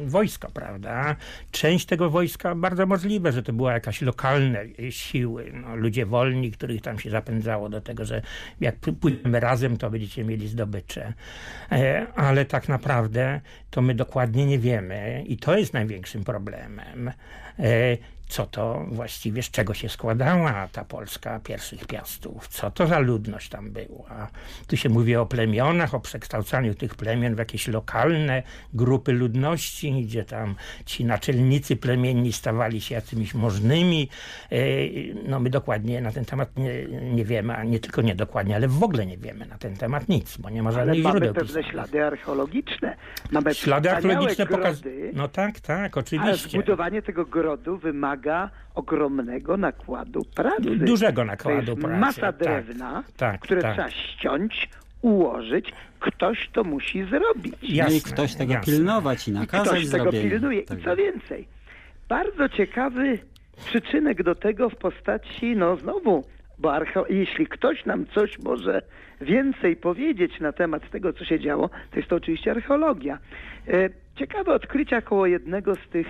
wojsko, 0.06 0.50
prawda? 0.50 1.16
Część 1.50 1.86
tego 1.86 2.10
wojska, 2.10 2.54
bardzo 2.54 2.86
możliwe, 2.86 3.32
że 3.32 3.42
to 3.42 3.52
była 3.52 3.72
jakaś 3.72 4.02
lokalne 4.02 4.64
siły, 4.90 5.52
no, 5.54 5.76
ludzie 5.76 6.06
wolni, 6.06 6.50
których 6.50 6.82
tam 6.82 6.98
się 6.98 7.10
zapędzało 7.10 7.68
do 7.68 7.80
tego, 7.80 8.04
że 8.04 8.22
jak 8.60 8.76
pó- 8.80 8.94
pójdziemy 8.94 9.40
razem, 9.40 9.76
to 9.76 9.90
będziecie 9.90 10.24
mieli 10.24 10.48
zdobycze. 10.48 11.12
E, 11.72 12.06
Ale 12.14 12.44
tak 12.44 12.68
naprawdę 12.68 13.40
to 13.70 13.82
my 13.82 13.94
dokładnie 13.94 14.46
nie 14.46 14.58
wiemy 14.58 15.24
i 15.26 15.36
to 15.36 15.58
jest 15.58 15.72
największym 15.74 16.24
problemem. 16.24 17.05
E, 17.58 18.00
Co 18.28 18.46
to 18.46 18.84
właściwie, 18.88 19.42
z 19.42 19.50
czego 19.50 19.74
się 19.74 19.88
składała 19.88 20.68
ta 20.72 20.84
Polska 20.84 21.40
pierwszych 21.40 21.86
piastów? 21.86 22.48
Co 22.48 22.70
to 22.70 22.86
za 22.86 22.98
ludność 22.98 23.48
tam 23.48 23.70
była? 23.70 24.28
Tu 24.66 24.76
się 24.76 24.88
mówi 24.88 25.16
o 25.16 25.26
plemionach, 25.26 25.94
o 25.94 26.00
przekształcaniu 26.00 26.74
tych 26.74 26.94
plemion 26.94 27.34
w 27.34 27.38
jakieś 27.38 27.68
lokalne 27.68 28.42
grupy 28.74 29.12
ludności, 29.12 30.02
gdzie 30.04 30.24
tam 30.24 30.54
ci 30.86 31.04
naczelnicy 31.04 31.76
plemienni 31.76 32.32
stawali 32.32 32.80
się 32.80 32.94
jakimiś 32.94 33.34
możnymi. 33.34 34.08
E, 34.52 34.56
No 35.28 35.40
my 35.40 35.50
dokładnie 35.50 36.00
na 36.00 36.12
ten 36.12 36.24
temat 36.24 36.56
nie, 36.56 36.84
nie 37.12 37.24
wiemy, 37.24 37.56
a 37.56 37.64
nie 37.64 37.80
tylko 37.80 38.02
niedokładnie, 38.02 38.56
ale 38.56 38.68
w 38.68 38.82
ogóle 38.82 39.06
nie 39.06 39.18
wiemy 39.18 39.46
na 39.46 39.58
ten 39.58 39.76
temat 39.76 40.08
nic, 40.08 40.36
bo 40.36 40.50
nie 40.50 40.62
ma 40.62 40.70
Ale 40.70 40.78
żadnych 40.78 41.02
mamy 41.02 41.18
źródeł 41.18 41.34
pewne 41.34 41.48
pisanych. 41.48 41.70
ślady 41.70 42.04
archeologiczne. 42.04 42.96
Mamy 43.30 43.54
Ślady 43.54 43.90
archeologiczne 43.90 44.46
pokazują. 44.46 45.12
No 45.14 45.28
tak, 45.28 45.60
tak, 45.60 45.78
ale 45.96 46.04
oczywiście. 46.04 46.48
zbudowanie 46.48 47.02
tego 47.02 47.24
grodu 47.24 47.78
wymaga 47.78 48.15
ogromnego 48.74 49.56
nakładu 49.56 50.20
pracy. 50.34 50.62
Du- 50.62 50.74
dużego 50.86 51.22
To 51.22 51.24
nakładu 51.24 51.70
jest 51.72 51.80
pracy. 51.82 52.00
masa 52.00 52.20
tak. 52.20 52.36
drewna, 52.38 53.02
tak, 53.16 53.40
które 53.40 53.62
tak. 53.62 53.74
trzeba 53.74 53.90
ściąć, 53.90 54.68
ułożyć. 55.02 55.72
Ktoś 56.00 56.48
to 56.52 56.64
musi 56.64 57.04
zrobić. 57.04 57.54
No 57.62 57.68
i 57.68 57.74
Jasne, 57.74 58.12
ktoś 58.12 58.34
tego 58.34 58.52
jasne. 58.52 58.72
pilnować 58.72 59.28
i 59.28 59.32
nakazać 59.32 59.68
Ktoś 59.68 59.90
tego 59.90 60.02
zrobienie 60.04 60.30
pilnuje. 60.30 60.60
I 60.60 60.84
co 60.84 60.96
więcej, 60.96 61.48
bardzo 62.08 62.48
ciekawy 62.48 63.18
przyczynek 63.64 64.22
do 64.22 64.34
tego 64.34 64.70
w 64.70 64.76
postaci, 64.76 65.56
no 65.56 65.76
znowu, 65.76 66.24
bo 66.58 66.68
archeo- 66.70 67.04
jeśli 67.10 67.46
ktoś 67.46 67.84
nam 67.84 68.06
coś 68.14 68.38
może 68.38 68.82
więcej 69.20 69.76
powiedzieć 69.76 70.40
na 70.40 70.52
temat 70.52 70.90
tego, 70.90 71.12
co 71.12 71.24
się 71.24 71.40
działo, 71.40 71.68
to 71.68 71.96
jest 71.96 72.08
to 72.08 72.16
oczywiście 72.16 72.50
archeologia. 72.50 73.18
E, 73.68 73.90
Ciekawe 74.16 74.52
odkrycia 74.54 75.00
koło 75.02 75.26
jednego 75.26 75.74
z 75.74 75.88
tych 75.92 76.06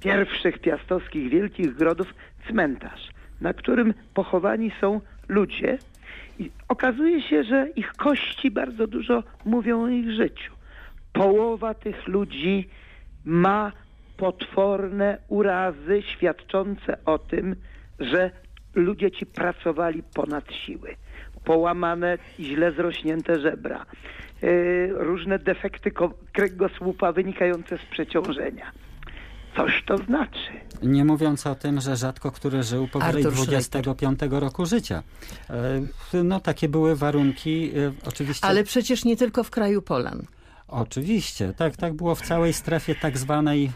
pierwszych 0.00 0.58
piastowskich 0.58 1.30
wielkich 1.30 1.74
grodów, 1.74 2.14
cmentarz, 2.48 3.08
na 3.40 3.54
którym 3.54 3.94
pochowani 4.14 4.72
są 4.80 5.00
ludzie 5.28 5.78
i 6.38 6.50
okazuje 6.68 7.22
się, 7.22 7.44
że 7.44 7.68
ich 7.76 7.92
kości 7.92 8.50
bardzo 8.50 8.86
dużo 8.86 9.22
mówią 9.44 9.82
o 9.82 9.88
ich 9.88 10.10
życiu. 10.10 10.52
Połowa 11.12 11.74
tych 11.74 12.08
ludzi 12.08 12.68
ma 13.24 13.72
potworne 14.16 15.18
urazy 15.28 16.02
świadczące 16.02 17.04
o 17.04 17.18
tym, 17.18 17.56
że 18.00 18.30
ludzie 18.74 19.10
ci 19.10 19.26
pracowali 19.26 20.02
ponad 20.14 20.52
siły. 20.52 20.96
Połamane 21.44 22.18
i 22.38 22.44
źle 22.44 22.72
zrośnięte 22.72 23.40
żebra, 23.40 23.86
yy, 24.42 24.92
różne 24.92 25.38
defekty 25.38 25.90
kręgosłupa 26.32 27.12
wynikające 27.12 27.78
z 27.78 27.82
przeciążenia. 27.82 28.72
Coś 29.56 29.84
to 29.86 29.98
znaczy. 29.98 30.38
Nie 30.82 31.04
mówiąc 31.04 31.46
o 31.46 31.54
tym, 31.54 31.80
że 31.80 31.96
rzadko 31.96 32.30
który 32.32 32.62
żył 32.62 32.88
powyżej 32.88 33.26
Artur 33.26 33.44
25 33.44 34.20
roku 34.30 34.66
życia. 34.66 35.02
E, 36.14 36.22
No 36.24 36.40
takie 36.40 36.68
były 36.68 36.96
warunki 36.96 37.70
e, 37.78 37.92
oczywiście. 38.04 38.46
Ale 38.46 38.64
przecież 38.64 39.04
nie 39.04 39.16
tylko 39.16 39.44
w 39.44 39.50
kraju 39.50 39.82
Polan. 39.82 40.22
Oczywiście, 40.68 41.52
tak, 41.56 41.76
tak 41.76 41.94
było 41.94 42.14
w 42.14 42.22
całej 42.22 42.52
strefie 42.52 42.94
tak 42.94 43.18
zwanej, 43.18 43.72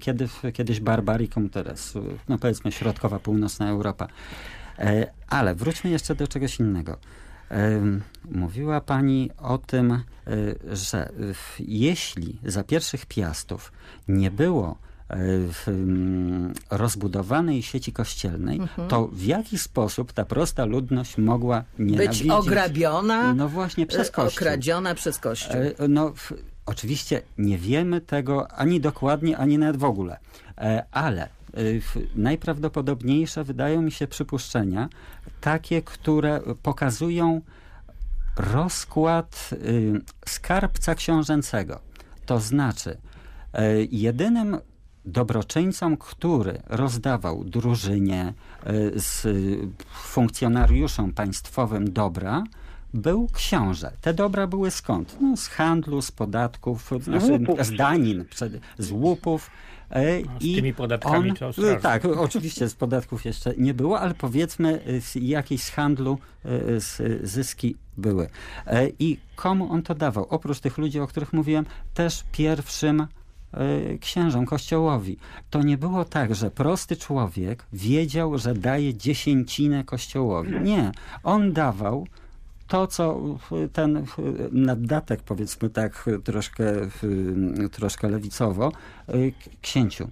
kiedy, 0.00 0.28
kiedyś 0.52 0.80
barbariką, 0.80 1.48
teraz 1.48 1.94
no 2.28 2.38
powiedzmy 2.38 2.72
środkowa, 2.72 3.18
północna 3.18 3.68
Europa. 3.68 4.06
E, 4.78 5.06
Ale 5.28 5.54
wróćmy 5.54 5.90
jeszcze 5.90 6.14
do 6.14 6.28
czegoś 6.28 6.60
innego. 6.60 6.96
Mówiła 8.30 8.80
Pani 8.80 9.30
o 9.38 9.58
tym, 9.58 9.92
e, 9.92 10.00
że 10.76 11.12
jeśli 11.58 12.38
za 12.44 12.64
pierwszych 12.64 13.06
piastów 13.06 13.72
nie 14.08 14.30
było 14.30 14.70
e, 14.70 14.89
rozbudowanej 16.70 17.62
sieci 17.62 17.92
kościelnej, 17.92 18.60
to 18.88 19.08
w 19.08 19.22
jaki 19.22 19.58
sposób 19.58 20.12
ta 20.12 20.24
prosta 20.24 20.64
ludność 20.64 21.18
mogła 21.18 21.64
nienawidzić... 21.78 22.22
Być 22.22 22.32
ograbiona, 22.32 23.34
No 23.34 23.48
właśnie, 23.48 23.86
przez 23.86 24.08
e, 24.08 24.12
kościół. 24.12 24.42
okradziona 24.42 24.94
przez 24.94 25.18
kościół. 25.18 25.56
E, 25.78 25.88
No, 25.88 26.12
w, 26.16 26.32
oczywiście 26.66 27.22
nie 27.38 27.58
wiemy 27.58 28.00
tego 28.00 28.52
ani 28.52 28.80
dokładnie, 28.80 29.38
ani 29.38 29.58
nawet 29.58 29.76
w 29.76 29.84
ogóle, 29.84 30.18
E, 30.60 30.84
ale 30.90 31.22
e, 31.22 31.28
najprawdopodobniejsze 32.14 33.44
wydają 33.44 33.82
mi 33.82 33.92
się 33.92 34.06
przypuszczenia 34.06 34.88
takie, 35.40 35.82
które 35.82 36.40
pokazują 36.62 37.40
rozkład 38.36 39.50
y, 39.52 40.00
skarbca 40.26 40.94
książęcego. 40.94 41.80
To 42.26 42.40
znaczy, 42.40 42.96
e, 43.52 43.84
jedynym 43.84 44.58
dobroczyńcom, 45.10 45.96
który 45.96 46.62
rozdawał 46.66 47.44
drużynie 47.44 48.22
e, 48.64 48.72
z 49.00 49.26
funkcjonariuszom 49.92 51.12
państwowym 51.12 51.92
dobra, 51.92 52.44
był 52.94 53.28
książę. 53.32 53.92
Te 54.00 54.14
dobra 54.14 54.46
były 54.46 54.70
skąd? 54.70 55.16
No, 55.20 55.36
z 55.36 55.46
handlu, 55.48 56.02
z 56.02 56.10
podatków, 56.10 56.90
znaczy, 57.02 57.32
łupów. 57.32 57.66
z 57.66 57.76
danin, 57.76 58.24
z 58.78 58.90
łupów. 58.90 59.50
e, 59.90 60.20
No, 60.20 60.40
z 60.40 60.44
i 60.44 60.54
tymi 60.54 60.74
podatkami 60.74 61.30
on, 61.30 61.48
ostrożnie. 61.48 61.76
Tak, 61.76 62.04
oczywiście 62.04 62.68
z 62.68 62.74
podatków 62.74 63.24
jeszcze 63.24 63.54
nie 63.58 63.74
było, 63.74 64.00
ale 64.00 64.14
powiedzmy 64.14 64.82
e, 64.84 65.00
z 65.00 65.14
jakiejś 65.14 65.62
z 65.62 65.70
handlu 65.70 66.18
e, 66.44 66.80
z, 66.80 67.02
zyski 67.28 67.76
były. 67.96 68.28
E, 68.66 68.88
I 68.98 69.18
komu 69.36 69.72
on 69.72 69.82
to 69.82 69.94
dawał? 69.94 70.26
Oprócz 70.30 70.60
tych 70.60 70.78
ludzi, 70.78 71.00
o 71.00 71.06
których 71.06 71.32
mówiłem, 71.32 71.64
też 71.94 72.24
pierwszym 72.32 73.00
e, 73.00 73.06
księżom, 74.00 74.46
kościołowi. 74.46 75.16
To 75.50 75.62
nie 75.62 75.78
było 75.78 76.04
tak, 76.04 76.34
że 76.34 76.50
prosty 76.50 76.96
człowiek 76.96 77.64
wiedział, 77.72 78.38
że 78.38 78.54
daje 78.54 78.94
dziesięcinę 78.94 79.84
kościołowi. 79.84 80.60
Nie. 80.60 80.92
On 81.22 81.52
dawał 81.52 82.06
to, 82.68 82.86
co 82.86 83.20
ten 83.72 84.04
naddatek, 84.52 85.22
powiedzmy 85.22 85.70
tak, 85.70 86.08
troszkę, 86.24 86.64
troszkę 87.72 88.08
lewicowo, 88.08 88.70
k- 89.06 89.16
księciu. 89.62 90.08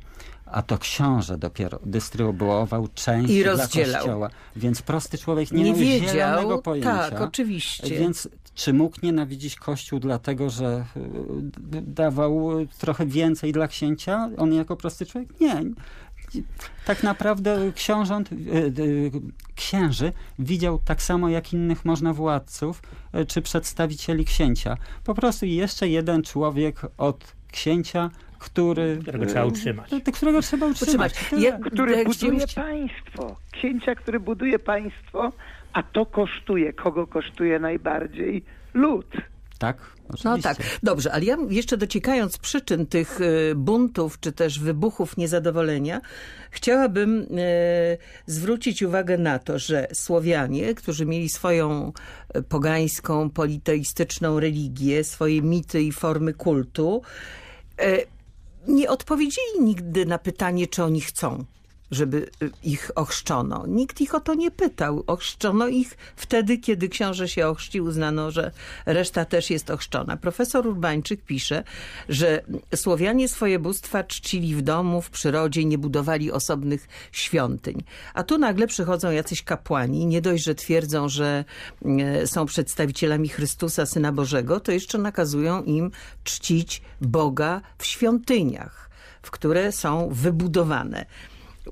A 0.53 0.63
to 0.63 0.79
książę 0.79 1.39
dopiero 1.39 1.79
dystrybuował 1.87 2.89
część 2.95 3.31
I 3.33 3.43
dla 3.43 3.53
rozdzielał. 3.53 4.01
kościoła. 4.03 4.31
Więc 4.57 4.83
prosty 4.83 5.19
człowiek 5.19 5.53
nie, 5.53 5.63
Nie 5.63 5.71
miał 5.71 5.79
wiedział. 5.81 6.63
pojęcia. 6.63 7.11
Tak, 7.11 7.21
oczywiście. 7.21 7.99
Więc 7.99 8.29
czy 8.55 8.73
mógł 8.73 8.97
nienawidzić 9.03 9.57
Kościół 9.57 9.99
dlatego, 9.99 10.51
że 10.51 10.85
d- 11.59 11.83
dawał 11.83 12.51
trochę 12.79 13.07
więcej 13.07 13.53
dla 13.53 13.69
księcia? 13.69 14.31
On 14.39 14.53
jako 14.55 14.77
prosty 14.77 15.07
człowiek? 15.07 15.41
Nie. 15.41 15.63
Tak 16.87 17.03
naprawdę 17.03 17.73
książąt, 17.75 18.33
y, 18.33 19.11
księży 19.55 20.13
widział 20.39 20.81
tak 20.85 21.03
samo 21.03 21.29
jak 21.29 21.53
innych 21.53 21.85
można 21.85 22.13
władców 22.13 22.83
y, 23.15 23.27
czy 23.27 23.43
przedstawicieli 23.43 24.25
księcia. 24.25 24.77
Po 25.05 25.15
prostu 25.15 25.47
jeszcze 25.47 25.89
jeden 25.89 26.23
człowiek 26.23 26.81
od 26.99 27.25
księcia, 27.53 28.11
który... 28.39 28.99
Którego 29.03 29.27
trzeba 29.27 29.45
utrzymać. 29.45 29.91
do 30.05 30.13
którego 30.13 30.43
trzeba 30.43 30.67
utrzymać. 30.67 31.13
Utrzymać. 31.13 31.43
Ja- 31.45 31.59
który 31.59 32.05
buduje 32.05 32.47
państwo. 32.55 33.37
Księcia, 33.53 33.95
który 33.95 34.21
buduje 34.21 34.59
państwo, 34.59 35.33
a 35.73 35.83
to 35.83 36.07
kosztuje. 36.07 36.73
Kogo 36.73 37.07
kosztuje 37.07 37.59
najbardziej? 37.59 38.45
Lud. 38.75 39.07
Tak, 39.59 39.77
No 39.79 40.15
oczywiście. 40.33 40.43
tak, 40.43 40.79
dobrze, 40.83 41.13
ale 41.13 41.25
ja 41.25 41.37
jeszcze 41.51 41.77
dociekając 41.77 42.39
przyczyn 42.39 42.87
tych 42.87 43.21
y, 43.21 43.55
buntów, 43.57 44.21
czy 44.21 44.33
też 44.33 44.61
wybuchów 44.61 45.17
niezadowolenia, 45.17 46.01
chciałabym 46.51 47.21
y, 47.21 47.27
zwrócić 48.27 48.83
uwagę 48.83 49.19
na 49.19 49.39
to, 49.39 49.59
że 49.59 49.87
Słowianie, 49.93 50.75
którzy 50.75 51.07
mieli 51.07 51.29
swoją 51.29 51.93
pogańską, 52.49 53.31
politeistyczną 53.31 54.41
religię, 54.41 55.05
swoje 55.05 55.43
mity 55.43 55.83
i 55.83 55.93
formy 55.93 56.35
kultu, 56.35 57.03
nie 58.69 58.91
odpowiedzieli 58.91 59.61
nigdy 59.61 60.07
na 60.07 60.19
pytanie, 60.19 60.67
czy 60.67 60.85
oni 60.85 61.01
chcą 61.01 61.45
żeby 61.91 62.31
y, 62.43 62.51
ich 62.63 62.91
ochrzczono. 62.95 63.67
Nikt 63.67 64.01
ich 64.01 64.15
o 64.15 64.21
to 64.21 64.35
nie 64.35 64.51
pytał. 64.51 65.05
Ochrzczono 65.07 65.69
ich 65.69 65.97
wtedy, 66.17 66.59
kiedy 66.59 66.89
książę 66.89 67.29
się 67.29 67.47
ochrzcił, 67.47 67.85
uznano, 67.85 68.31
że 68.31 68.51
reszta 68.87 69.25
też 69.25 69.51
jest 69.51 69.71
ochrzczona. 69.71 70.17
Profesor 70.17 70.67
Urbańczyk 70.67 71.25
pisze, 71.25 71.65
że 72.09 72.43
Słowianie 72.75 73.29
swoje 73.29 73.59
bóstwa 73.59 74.05
czcili 74.05 74.55
w 74.55 74.63
domu, 74.63 75.03
w 75.03 75.11
przyrodzie, 75.11 75.65
nie 75.65 75.79
budowali 75.79 76.33
osobnych 76.33 76.89
świątyń. 77.13 77.83
A 78.15 78.23
tu 78.23 78.39
nagle 78.39 78.67
przychodzą 78.67 79.11
jacyś 79.11 79.43
kapłani, 79.43 80.07
nie 80.07 80.21
dość, 80.21 80.45
że 80.45 80.55
twierdzą, 80.55 81.09
że 81.09 81.45
e, 81.85 82.27
są 82.27 82.47
przedstawicielami 82.47 83.29
Chrystusa, 83.29 83.87
Syna 83.87 84.13
Bożego, 84.13 84.61
to 84.61 84.73
jeszcze 84.73 84.99
nakazują 84.99 85.63
im 85.63 85.91
czcić 86.25 86.83
Boga 87.01 87.61
w 87.79 87.87
świątyniach, 87.87 88.91
w 89.23 89.31
które 89.31 89.73
są 89.73 90.09
wybudowane 90.13 91.07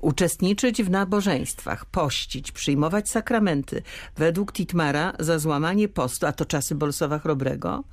uczestniczyć 0.01 0.83
w 0.83 0.89
nabożeństwach, 0.89 1.85
pościć, 1.85 2.51
przyjmować 2.51 3.09
sakramenty. 3.09 3.81
Według 4.15 4.53
Titmara 4.53 5.13
za 5.19 5.39
złamanie 5.39 5.87
postu, 5.87 6.25
a 6.25 6.31
to 6.31 6.45
czasy 6.45 6.75
Bolesława 6.75 7.19
Chrobrego, 7.19 7.83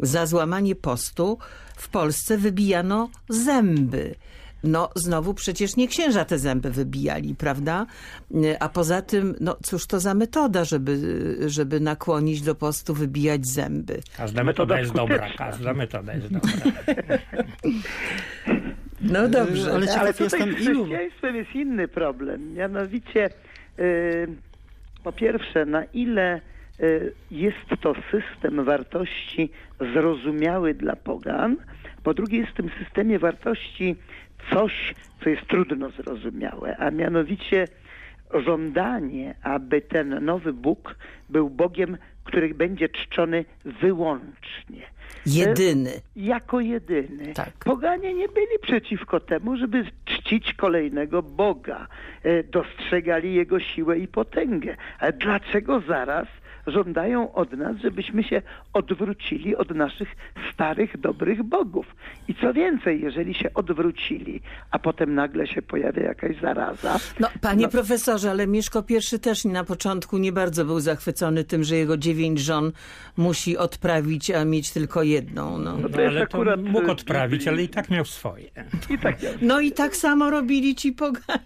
za 0.00 0.26
złamanie 0.26 0.74
postu 0.74 1.38
w 1.76 1.88
Polsce 1.88 2.38
wybijano 2.38 3.10
zęby. 3.28 4.14
No 4.64 4.90
znowu 4.94 5.34
przecież 5.34 5.76
nie 5.76 5.88
księża 5.88 6.24
te 6.24 6.38
zęby 6.38 6.70
wybijali, 6.70 7.34
prawda? 7.34 7.86
A 8.60 8.68
poza 8.68 9.02
tym, 9.02 9.34
no 9.40 9.56
cóż 9.62 9.86
to 9.86 10.00
za 10.00 10.14
metoda, 10.14 10.64
żeby, 10.64 11.36
żeby 11.46 11.80
nakłonić 11.80 12.42
do 12.42 12.54
postu 12.54 12.94
wybijać 12.94 13.46
zęby. 13.46 14.00
Każda 14.16 14.44
Metoda 14.44 14.80
jest 14.80 14.92
dobra, 14.92 15.28
każda 15.38 15.74
metoda 15.74 16.14
jest 16.14 16.28
dobra. 16.28 16.52
No 19.02 19.28
dobrze. 19.28 19.72
Ale 19.72 19.86
ciekaw 19.86 20.02
Ale 20.02 20.14
tutaj 20.14 20.40
jestem, 20.40 20.64
z 20.64 20.68
ilu... 20.68 20.84
chrześcijaństwem 20.84 21.36
jest 21.36 21.54
inny 21.54 21.88
problem. 21.88 22.54
Mianowicie, 22.54 23.30
y, 23.78 24.28
po 25.04 25.12
pierwsze, 25.12 25.66
na 25.66 25.84
ile 25.84 26.40
y, 26.80 27.12
jest 27.30 27.80
to 27.80 27.94
system 28.10 28.64
wartości 28.64 29.50
zrozumiały 29.80 30.74
dla 30.74 30.96
pogan, 30.96 31.56
po 32.02 32.14
drugie 32.14 32.38
jest 32.38 32.50
w 32.52 32.56
tym 32.56 32.70
systemie 32.84 33.18
wartości 33.18 33.96
coś, 34.50 34.94
co 35.24 35.30
jest 35.30 35.46
trudno 35.46 35.90
zrozumiałe, 35.90 36.76
a 36.76 36.90
mianowicie 36.90 37.68
żądanie, 38.34 39.34
aby 39.42 39.80
ten 39.80 40.24
nowy 40.24 40.52
Bóg 40.52 40.96
był 41.28 41.50
Bogiem, 41.50 41.96
który 42.24 42.54
będzie 42.54 42.88
czczony 42.88 43.44
wyłącznie. 43.64 44.82
Jedyny. 45.26 45.90
Jako 46.16 46.60
jedyny. 46.60 47.34
Tak. 47.34 47.50
Poganie 47.64 48.14
nie 48.14 48.28
byli 48.28 48.58
przeciwko 48.62 49.20
temu, 49.20 49.56
żeby 49.56 49.84
czcić 50.04 50.54
kolejnego 50.54 51.22
Boga. 51.22 51.86
E, 52.22 52.42
Dostrzegali 52.42 53.34
Jego 53.34 53.60
siłę 53.60 53.98
i 53.98 54.08
potęgę. 54.08 54.76
Ale 54.98 55.12
dlaczego 55.12 55.80
zaraz 55.80 56.26
żądają 56.66 57.34
od 57.34 57.52
nas, 57.52 57.76
żebyśmy 57.82 58.24
się 58.24 58.42
odwrócili 58.72 59.56
od 59.56 59.70
naszych 59.70 60.08
starych, 60.54 61.00
dobrych 61.00 61.42
bogów? 61.42 61.86
I 62.28 62.34
co 62.34 62.52
więcej, 62.54 63.00
jeżeli 63.02 63.34
się 63.34 63.54
odwrócili, 63.54 64.40
a 64.70 64.78
potem 64.78 65.14
nagle 65.14 65.46
się 65.46 65.62
pojawia 65.62 66.02
jakaś 66.02 66.40
zaraza, 66.40 66.98
No, 67.20 67.28
panie 67.40 67.68
profesorze, 67.68 68.30
ale 68.30 68.46
Mieszko 68.46 68.84
I 69.14 69.18
też 69.20 69.44
na 69.44 69.64
początku 69.64 70.18
nie 70.18 70.32
bardzo 70.32 70.64
był 70.64 70.80
zachwycony 70.80 71.44
tym, 71.44 71.64
że 71.64 71.76
jego 71.76 71.96
dziewięć 71.96 72.40
żon 72.40 72.72
musi 73.16 73.56
odprawić, 73.56 74.30
a 74.30 74.44
mieć 74.44 74.70
tylko 74.70 75.02
jedną. 75.02 75.58
No, 75.58 75.76
No 75.76 75.88
to 75.88 75.96
No, 75.96 76.02
jest 76.02 76.16
ale 76.16 76.26
to 76.26 76.36
akurat, 76.36 76.62
mógł 76.62 76.86
y, 76.88 76.90
odprawić, 76.90 77.48
ale 77.48 77.62
i 77.62 77.68
tak 77.68 77.90
miał 77.90 78.04
swoje. 78.04 78.50
i 78.90 78.98
tak 78.98 79.22
jest. 79.22 79.38
no 79.42 79.60
i 79.60 79.72
tak 79.72 79.96
samo 79.96 80.30
robili 80.30 80.74
ci 80.74 80.92
poganie. 80.92 81.42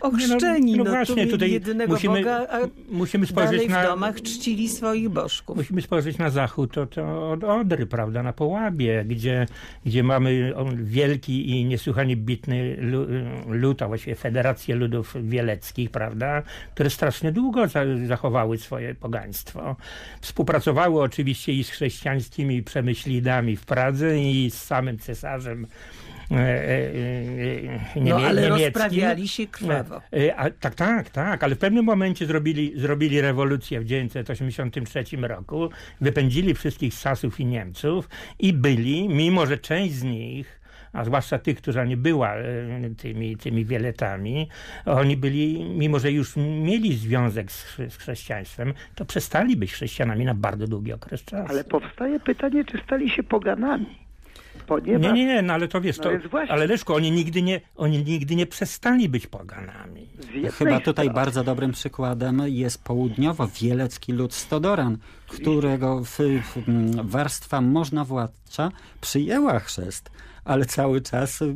Ochrzczeni, 0.00 0.72
no, 0.72 0.78
no 0.78 0.84
tu 0.84 0.90
właśnie, 0.90 1.26
tutaj 1.26 1.50
jedynego 1.50 1.92
musimy- 1.92 2.18
Boga, 2.18 2.46
a 2.50 2.58
musimy 2.90 3.26
spojrzeć 3.26 3.52
dalej 3.52 3.68
w 3.68 3.70
na- 3.70 3.84
domach 3.86 4.20
czcili 4.40 4.68
swoich 4.68 5.08
bożków. 5.08 5.56
Musimy 5.56 5.82
spojrzeć 5.82 6.18
na 6.18 6.30
zachód, 6.30 6.72
to, 6.72 6.86
to 6.86 7.30
od 7.30 7.44
Odry, 7.44 7.86
prawda, 7.86 8.22
na 8.22 8.32
Połabie, 8.32 9.04
gdzie, 9.04 9.46
gdzie 9.86 10.02
mamy 10.02 10.54
wielki 10.74 11.50
i 11.50 11.64
niesłychanie 11.64 12.16
bitny 12.16 12.76
lu- 12.80 13.06
lud, 13.48 13.82
a 13.82 13.88
właściwie 13.88 14.14
Federację 14.14 14.74
Ludów 14.74 15.16
Wieleckich, 15.22 15.90
prawda, 15.90 16.42
które 16.74 16.90
strasznie 16.90 17.32
długo 17.32 17.68
za, 17.68 17.80
zachowały 18.06 18.58
swoje 18.58 18.94
pogaństwo. 18.94 19.76
Współpracowały 20.20 21.02
oczywiście 21.02 21.52
i 21.52 21.64
z 21.64 21.70
chrześcijańskimi 21.70 22.62
przemyślidami 22.62 23.56
w 23.56 23.66
Pradze 23.66 24.18
i 24.20 24.50
z 24.50 24.62
samym 24.62 24.98
cesarzem 24.98 25.66
e, 26.30 26.34
e, 26.34 26.38
e, 26.38 27.80
No 27.96 28.02
niemie- 28.02 28.26
ale 28.26 28.42
niemieckim. 28.42 28.64
rozprawiali 28.64 29.28
się 29.28 29.46
krwawo. 29.46 30.00
E, 30.16 30.36
A, 30.36 30.50
tak, 30.50 30.74
tak, 30.74 31.10
tak, 31.10 31.44
ale 31.44 31.54
w 31.54 31.58
pewnym 31.58 31.84
momencie 31.84 32.26
zrobili, 32.26 32.72
zrobili 32.80 33.20
rewolucję 33.20 33.80
w 33.80 33.84
1983 33.84 35.04
roku, 35.28 35.70
wypędzili 36.00 36.54
wszystkich 36.54 36.94
Sasów 36.94 37.40
i 37.40 37.46
Niemców 37.46 38.08
i 38.38 38.52
byli, 38.52 39.08
mimo 39.08 39.46
że 39.46 39.58
część 39.58 39.94
z 39.94 40.02
nich, 40.02 40.60
a 40.92 41.04
zwłaszcza 41.04 41.38
tych, 41.38 41.56
która 41.56 41.84
nie 41.84 41.96
była 41.96 42.34
tymi, 42.96 43.36
tymi 43.36 43.64
wieletami, 43.64 44.48
oni 44.86 45.16
byli, 45.16 45.64
mimo 45.64 45.98
że 45.98 46.12
już 46.12 46.36
mieli 46.36 46.96
związek 46.96 47.52
z, 47.52 47.76
z 47.88 47.96
chrześcijaństwem, 47.96 48.74
to 48.94 49.04
przestali 49.04 49.56
być 49.56 49.72
chrześcijanami 49.72 50.24
na 50.24 50.34
bardzo 50.34 50.66
długi 50.66 50.92
okres 50.92 51.24
czasu. 51.24 51.44
Ale 51.52 51.64
powstaje 51.64 52.20
pytanie, 52.20 52.64
czy 52.64 52.78
stali 52.84 53.10
się 53.10 53.22
poganami. 53.22 53.86
Ponieważ 54.70 55.02
Nie, 55.02 55.12
nie, 55.12 55.26
nie, 55.26 55.42
no 55.42 55.52
ale 55.52 55.68
to 55.68 55.80
wiesz, 55.80 55.98
No 55.98 56.04
to, 56.04 56.10
ale 56.48 56.66
Leszko, 56.66 56.94
oni 56.94 57.10
nigdy, 57.10 57.42
nie, 57.42 57.60
oni 57.76 58.04
nigdy 58.04 58.36
nie 58.36 58.46
przestali 58.46 59.08
być 59.08 59.26
poganami. 59.26 60.06
Chyba 60.58 60.80
tutaj 60.80 61.06
strony- 61.06 61.14
bardzo 61.14 61.44
dobrym 61.44 61.72
przykładem 61.72 62.42
jest 62.46 62.84
południowo-wielecki 62.84 64.12
lud 64.12 64.34
Stodoran, 64.34 64.98
którego 65.28 66.04
w, 66.04 66.18
w, 66.18 66.62
warstwa 67.04 67.60
możnowładcza 67.60 68.70
przyjęła 69.00 69.58
chrzest, 69.58 70.10
ale 70.44 70.64
cały 70.64 71.00
czas 71.00 71.42
y, 71.42 71.54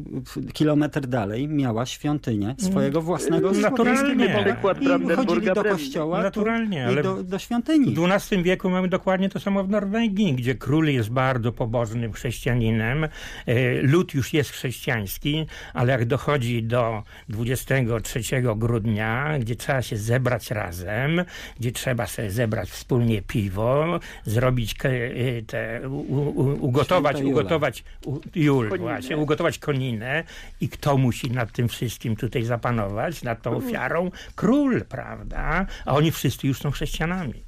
kilometr 0.53 1.01
dalej 1.01 1.49
miała 1.49 1.87
świątynię 1.87 2.55
swojego 2.59 3.03
własnego 3.03 3.45
Mm. 3.49 3.61
Naturalnie. 3.61 4.29
Boga. 4.29 4.45
Przykład 4.45 4.83
I 4.83 5.17
chodzili 5.17 5.47
do 5.47 5.65
kościoła 5.65 6.23
Naturalnie, 6.23 6.83
tu, 6.83 6.89
ale 6.89 7.01
i 7.01 7.05
do, 7.05 7.23
do 7.23 7.39
świątyni. 7.39 7.95
W 7.95 8.05
XII 8.05 8.43
wieku 8.43 8.71
mamy 8.71 8.89
dokładnie 8.89 9.29
to 9.29 9.41
samo 9.41 9.65
w 9.65 9.69
Norwegii, 9.69 10.33
gdzie 10.35 10.55
król 10.55 10.87
jest 10.87 11.11
bardzo 11.11 11.53
pobożnym 11.53 12.13
chrześcijaninem, 12.13 13.05
e, 13.05 13.83
lud 13.83 14.15
już 14.15 14.33
jest 14.33 14.51
chrześcijański, 14.51 15.47
ale 15.75 15.93
jak 15.93 16.05
dochodzi 16.05 16.63
do 16.63 17.03
23 17.29 18.23
grudnia, 18.57 19.39
gdzie 19.39 19.57
trzeba 19.57 19.83
się 19.83 19.97
zebrać 19.97 20.51
razem, 20.51 21.25
gdzie 21.61 21.73
trzeba 21.73 22.07
sobie 22.07 22.31
zebrać 22.31 22.71
wspólnie 22.71 23.23
piwo, 23.23 24.01
zrobić 24.25 24.75
e, 24.85 25.43
te, 25.43 25.89
u, 25.89 25.95
u, 25.95 26.67
ugotować, 26.67 27.23
ugotować 27.23 27.85
u, 28.05 28.21
jul, 28.35 28.71
Koninę. 28.79 28.93
właśnie, 28.93 29.17
ugotować 29.17 29.59
koninę 29.59 30.25
i 30.61 30.69
kto 30.69 30.97
musi 30.97 31.31
nad 31.31 31.53
tym 31.53 31.69
wszystkim 31.69 32.17
tutaj 32.17 32.43
zapanować, 32.43 33.23
nad 33.23 33.43
tą 33.43 33.57
ofiarą? 33.57 34.11
Król, 34.37 34.85
prawda? 34.85 35.67
A 35.87 35.95
oni 35.95 36.11
wszyscy 36.11 36.47
już 36.47 36.59
są 36.59 36.71
chrześcijanami. 36.71 37.43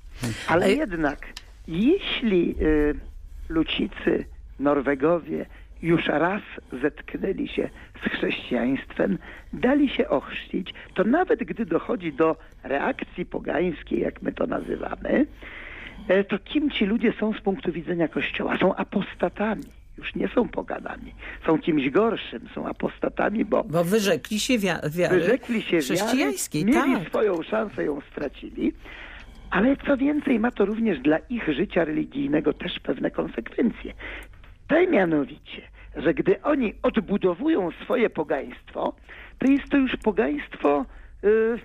Ale 0.48 0.72
jednak, 0.72 1.26
jeśli 1.68 2.54
y, 2.62 2.94
Lucicy, 3.48 4.24
Norwegowie 4.60 5.46
już 5.82 6.06
raz 6.06 6.42
zetknęli 6.82 7.48
się 7.48 7.68
z 8.04 8.10
chrześcijaństwem, 8.10 9.18
dali 9.52 9.88
się 9.88 10.08
ochrzcić, 10.08 10.74
to 10.94 11.04
nawet 11.04 11.44
gdy 11.44 11.66
dochodzi 11.66 12.12
do 12.12 12.36
reakcji 12.62 13.26
pogańskiej, 13.26 14.00
jak 14.00 14.22
my 14.22 14.32
to 14.32 14.46
nazywamy, 14.46 15.26
e, 16.08 16.24
to 16.24 16.38
kim 16.38 16.70
ci 16.70 16.86
ludzie 16.86 17.12
są 17.20 17.32
z 17.32 17.40
punktu 17.40 17.72
widzenia 17.72 18.08
Kościoła? 18.08 18.58
Są 18.58 18.74
apostatami. 18.74 19.75
Już 19.98 20.14
nie 20.14 20.28
są 20.28 20.48
poganami. 20.48 21.14
Są 21.46 21.58
kimś 21.58 21.90
gorszym. 21.90 22.48
Są 22.54 22.66
apostatami, 22.68 23.44
bo 23.44 23.64
Bo 23.64 23.84
wyrzekli 23.84 24.40
się 24.40 24.54
wia- 24.58 24.90
wiary 24.90 25.20
wyrzekli 25.20 25.62
się 25.62 25.70
wiary, 25.70 25.82
chrześcijańskiej. 25.82 26.64
mieli 26.64 26.94
Tak. 26.94 27.08
swoją 27.08 27.42
szansę, 27.42 27.84
ją 27.84 28.00
stracili. 28.12 28.72
Ale 29.50 29.76
co 29.76 29.96
więcej, 29.96 30.40
ma 30.40 30.50
to 30.50 30.64
również 30.64 31.00
dla 31.00 31.18
ich 31.18 31.48
życia 31.54 31.84
religijnego 31.84 32.52
też 32.52 32.72
pewne 32.82 33.10
konsekwencje. 33.10 33.92
Te 34.68 34.86
mianowicie, 34.86 35.62
że 35.96 36.14
gdy 36.14 36.42
oni 36.42 36.74
odbudowują 36.82 37.70
swoje 37.84 38.10
pogaństwo, 38.10 38.94
to 39.38 39.50
jest 39.52 39.68
to 39.70 39.76
już 39.76 39.96
pogaństwo 40.04 40.84
y, 41.24 41.58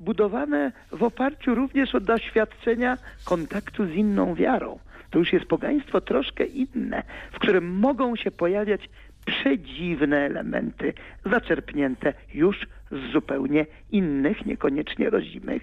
budowane 0.00 0.72
w 0.92 1.02
oparciu 1.02 1.54
również 1.54 1.94
o 1.94 2.00
doświadczenia 2.00 2.96
kontaktu 3.24 3.86
z 3.86 3.90
inną 3.90 4.34
wiarą. 4.34 4.78
To 5.10 5.18
już 5.18 5.32
jest 5.32 5.46
pogaństwo 5.46 6.00
troszkę 6.00 6.44
inne, 6.44 7.02
w 7.32 7.38
którym 7.38 7.78
mogą 7.78 8.16
się 8.16 8.30
pojawiać 8.30 8.88
przedziwne 9.26 10.16
elementy, 10.16 10.92
zaczerpnięte 11.24 12.12
już 12.34 12.66
z 12.90 13.12
zupełnie 13.12 13.66
innych, 13.90 14.46
niekoniecznie 14.46 15.10
rodzimych, 15.10 15.62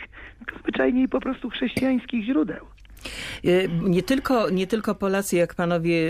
zwyczajnie 0.59 1.03
i 1.03 1.07
po 1.07 1.19
prostu 1.19 1.49
chrześcijańskich 1.49 2.25
źródeł. 2.25 2.72
E, 3.45 3.67
Nie 3.67 4.03
tylko, 4.03 4.49
nie 4.49 4.67
tylko 4.67 4.95
Polacy, 4.95 5.35
jak 5.35 5.55
panowie 5.55 6.09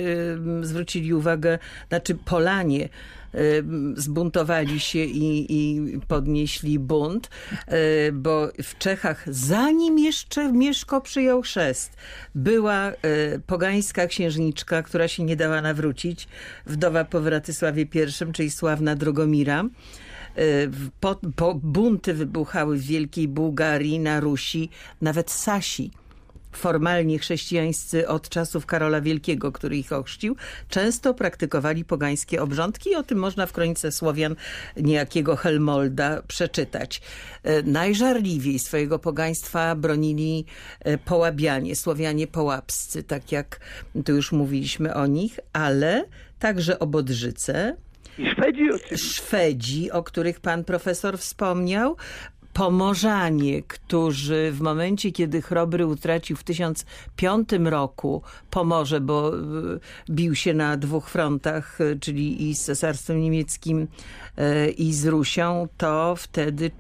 e, 0.62 0.66
zwrócili 0.66 1.14
uwagę, 1.14 1.60
znaczy 1.89 2.16
Polanie 2.16 2.89
e, 3.34 3.38
zbuntowali 3.96 4.80
się 4.80 5.00
i, 5.00 5.46
i 5.50 5.82
podnieśli 6.08 6.80
bunt, 6.80 7.30
bo 8.14 8.48
w 8.64 8.78
Czechach, 8.78 9.24
zanim 9.28 10.00
jeszcze 10.00 10.52
Mieszko 10.52 11.02
przyjął 11.02 11.41
chrzest, 11.41 11.98
była 12.36 12.91
pogańska 13.48 14.08
księżniczka, 14.08 14.84
która 14.84 15.08
się 15.08 15.24
nie 15.24 15.36
dała 15.36 15.62
nawrócić, 15.62 16.28
wdowa 16.66 17.06
po 17.06 17.20
Wratysławie 17.20 17.82
I, 17.84 18.34
czyli 18.34 18.52
sławna 18.52 18.96
Drogomira. 18.96 19.64
Po, 21.00 21.20
po 21.36 21.56
bunty 21.56 22.14
wybuchały 22.14 22.78
w 22.78 22.82
Wielkiej 22.82 23.28
Bułgarii, 23.28 24.00
na 24.00 24.20
Rusi, 24.20 24.70
nawet 25.02 25.32
Sasi 25.32 25.91
formalnie 26.58 27.20
chrześcijańscy 27.20 28.08
od 28.08 28.30
czasów 28.30 28.66
Karola 28.66 29.01
Wielkiego, 29.01 29.51
który 29.51 29.78
ich 29.78 29.91
ochrzcił, 29.91 30.36
często 30.70 31.14
praktykowali 31.14 31.86
pogańskie 31.86 32.41
obrządki 32.41 32.95
o 32.95 33.04
tym 33.04 33.18
można 33.18 33.45
w 33.45 33.51
kronice 33.51 33.91
Słowian 33.91 34.36
niejakiego 34.78 35.36
Helmolda 35.36 36.22
przeczytać. 36.28 37.01
E, 37.43 37.64
Najżarliwiej 37.64 38.60
swojego 38.60 38.99
pogaństwa 38.99 39.76
bronili 39.76 40.45
e, 40.80 40.97
połabianie, 40.97 41.76
Słowianie 41.76 42.28
połapscy, 42.28 43.04
tak 43.04 43.32
jak 43.32 43.60
tu 44.06 44.16
już 44.16 44.32
mówiliśmy 44.32 44.93
o 44.93 45.08
nich, 45.08 45.39
ale 45.54 46.06
także 46.39 46.80
obodrzyce, 46.80 47.76
I 48.18 48.30
Szwedzi 48.30 48.72
oczywiście. 48.72 48.97
Szwedzi, 48.97 49.91
o 49.91 50.04
których 50.04 50.39
pan 50.39 50.64
profesor 50.64 51.18
wspomniał, 51.18 51.97
Pomorzanie, 52.54 53.64
którzy 53.64 54.51
w 54.51 54.62
momencie, 54.62 55.12
kiedy 55.12 55.41
Chrobry 55.41 55.86
utracił 55.86 56.38
w 56.38 56.43
1005 56.43 57.49
roku 57.64 58.22
Pomorze, 58.49 59.01
bo 59.01 59.38
y, 59.38 59.41
bił 60.10 60.36
się 60.36 60.54
na 60.54 60.78
dwóch 60.78 61.10
frontach, 61.10 61.82
y, 61.82 61.99
czyli 61.99 62.49
i 62.49 62.56
z 62.56 62.64
Cesarstwem 62.64 63.22
Niemieckim 63.22 63.88
y, 64.68 64.72
i 64.72 64.93
z 64.93 65.06
Rusią, 65.06 65.68
to 65.78 66.16
wtedy 66.18 66.72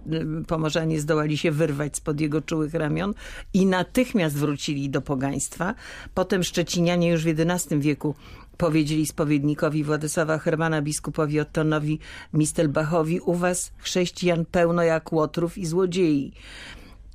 Pomorzanie 0.47 0.99
zdołali 0.99 1.37
się 1.37 1.51
wyrwać 1.51 1.97
spod 1.97 2.21
jego 2.21 2.41
czułych 2.41 2.73
ramion 2.73 3.13
i 3.53 3.65
natychmiast 3.65 4.35
wrócili 4.35 4.89
do 4.89 5.01
pogaństwa. 5.01 5.75
Potem 6.13 6.43
Szczecinianie 6.43 7.09
już 7.09 7.23
w 7.23 7.39
XI 7.39 7.79
wieku 7.79 8.15
powiedzieli 8.57 9.05
spowiednikowi 9.05 9.83
Władysława 9.83 10.37
Hermana, 10.37 10.81
biskupowi 10.81 11.39
Ottonowi 11.39 11.99
Mistelbachowi, 12.33 13.19
u 13.19 13.33
was 13.33 13.71
chrześcijan 13.77 14.45
pełno 14.45 14.83
jak 14.83 15.13
łotrów 15.13 15.57
i 15.57 15.65
złodziei. 15.65 16.33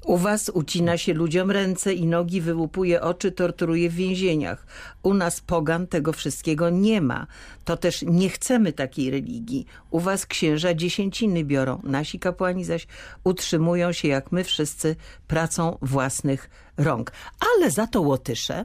U 0.08 0.16
was 0.16 0.48
ucina 0.48 0.98
się 0.98 1.14
ludziom 1.14 1.50
ręce 1.50 1.94
i 1.94 2.06
nogi, 2.06 2.40
wyłupuje 2.40 3.02
oczy, 3.02 3.32
torturuje 3.32 3.90
w 3.90 3.94
więzieniach. 3.94 4.66
U 5.02 5.14
nas 5.14 5.40
pogan 5.40 5.86
tego 5.86 6.12
wszystkiego 6.12 6.70
nie 6.70 7.00
ma. 7.00 7.26
To 7.64 7.76
też 7.76 8.02
nie 8.02 8.28
chcemy 8.28 8.72
takiej 8.72 9.10
religii. 9.10 9.66
U 9.90 10.00
was 10.00 10.26
księża 10.26 10.74
dziesięciny 10.74 11.44
biorą, 11.44 11.80
nasi 11.84 12.18
kapłani 12.18 12.64
zaś 12.64 12.86
utrzymują 13.24 13.92
się 13.92 14.08
jak 14.08 14.32
my 14.32 14.44
wszyscy 14.44 14.96
pracą 15.26 15.78
własnych 15.82 16.50
rąk. 16.76 17.12
Ale 17.56 17.70
za 17.70 17.86
to 17.86 18.00
Łotysze 18.00 18.64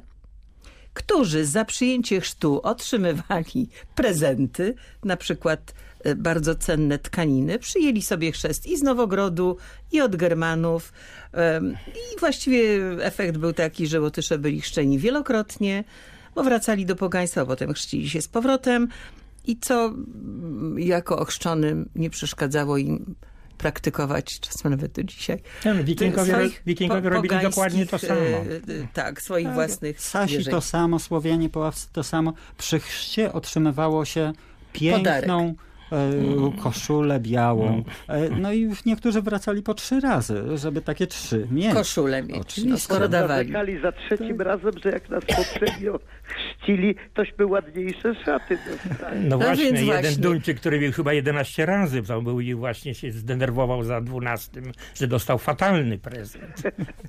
którzy 0.94 1.46
za 1.46 1.66
przyjęcie 1.66 2.22
chrztu 2.22 2.62
otrzymywali 2.62 3.70
prezenty, 3.96 4.76
na 5.04 5.18
przykład 5.18 5.74
e, 6.04 6.16
bardzo 6.16 6.56
cenne 6.56 7.00
tkaniny, 7.00 7.60
przyjęli 7.60 8.02
sobie 8.02 8.32
chrzest 8.32 8.68
i 8.68 8.78
z 8.78 8.84
Nowogrodu, 8.84 9.58
i 9.92 10.02
od 10.02 10.16
Germanów. 10.16 10.94
I 11.86 12.20
właściwie 12.20 12.62
efekt 13.02 13.38
był 13.38 13.54
taki, 13.54 13.88
że 13.88 14.02
Łotysze 14.02 14.38
byli 14.38 14.62
chrzczeni 14.62 15.00
wielokrotnie, 15.00 15.84
bo 16.36 16.44
wracali 16.44 16.86
do 16.86 16.96
pogaństwa, 16.96 17.46
potem 17.46 17.74
chrzcili 17.74 18.10
się 18.10 18.22
z 18.22 18.28
powrotem 18.28 18.88
i 19.46 19.58
co 19.60 19.86
mm, 19.86 20.80
jako 20.80 21.20
ochrzczonym 21.20 21.90
nie 21.96 22.10
przeszkadzało 22.10 22.78
im 22.78 23.16
praktykować, 23.64 24.40
czasem 24.40 24.72
nawet 24.72 24.92
do 24.92 25.04
dzisiaj. 25.04 25.40
Wikingowie, 25.84 26.32
swoich 26.32 26.62
wikingowie 26.66 27.02
po- 27.02 27.10
robili 27.10 27.42
dokładnie 27.42 27.86
to 27.86 28.00
samo. 28.00 28.22
e, 28.22 28.38
e, 28.38 28.88
Tak, 28.94 29.22
swoich 29.22 29.50
własnych 29.54 30.02
Sasi 30.02 30.34
wierzeń. 30.38 30.52
to 30.52 30.62
samo, 30.62 31.00
Słowianie, 31.00 31.50
Poławcy 31.50 31.88
to 31.94 32.04
samo. 32.04 32.34
Przy 32.58 32.80
chrzcie 32.80 33.34
otrzymywało 33.34 34.06
się 34.06 34.34
piękną 34.74 35.48
e, 35.48 35.73
koszulę 36.64 37.20
białą. 37.20 37.84
E, 38.08 38.30
no 38.30 38.54
i 38.54 38.70
niektórzy 38.86 39.22
wracali 39.22 39.64
po 39.64 39.74
trzy 39.74 40.00
razy, 40.00 40.58
żeby 40.58 40.82
takie 40.82 41.08
trzy 41.08 41.48
mieć. 41.52 41.74
koszulę 41.74 42.24
mieć. 42.24 42.36
No, 42.36 42.42
Oczywiście. 42.42 42.80
skoro 42.80 43.08
dawali. 43.08 43.54
Za 43.82 43.92
trzecim 43.92 44.42
razem, 44.42 44.72
że 44.84 44.90
jak 44.90 45.10
nas 45.10 45.24
poprzednio 45.26 46.00
chrzcili, 46.24 46.96
tośmy 47.14 47.46
ładniejsze 47.46 48.16
szaty 48.26 48.58
dostali. 48.88 49.20
No 49.28 49.38
właśnie, 49.38 49.66
więc 49.66 49.80
jeden 49.80 50.02
właśnie. 50.02 50.24
Duńczyk, 50.24 50.60
który 50.60 50.80
bił 50.80 50.92
chyba 50.92 51.14
11 51.14 51.66
razy, 51.66 52.04
to 52.04 52.22
był 52.22 52.40
i 52.40 52.54
właśnie 52.54 52.96
się 52.96 53.12
zdenerwował 53.12 53.84
za 53.84 54.02
12, 54.02 54.62
że 54.96 55.08
dostał 55.08 55.38
fatalny 55.38 55.98
prezent. 55.98 56.62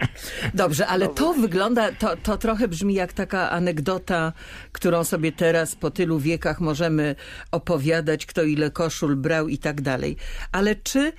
Dobrze, 0.54 0.86
ale 0.86 1.08
to 1.08 1.34
wygląda, 1.34 1.92
to, 1.92 2.16
to 2.16 2.36
trochę 2.36 2.68
brzmi 2.68 2.94
jak 2.94 3.12
taka 3.12 3.50
anegdota, 3.50 4.32
którą 4.72 5.04
sobie 5.04 5.32
teraz 5.32 5.76
po 5.76 5.90
tylu 5.90 6.18
wiekach 6.18 6.60
możemy 6.60 7.14
opowiadać, 7.50 8.26
kto 8.26 8.42
ile 8.42 8.70
koszul 8.74 9.16
brał 9.16 9.48
i 9.48 9.58
tak 9.58 9.80
dalej. 9.80 10.16
Ale 10.52 10.76
czy 10.76 11.12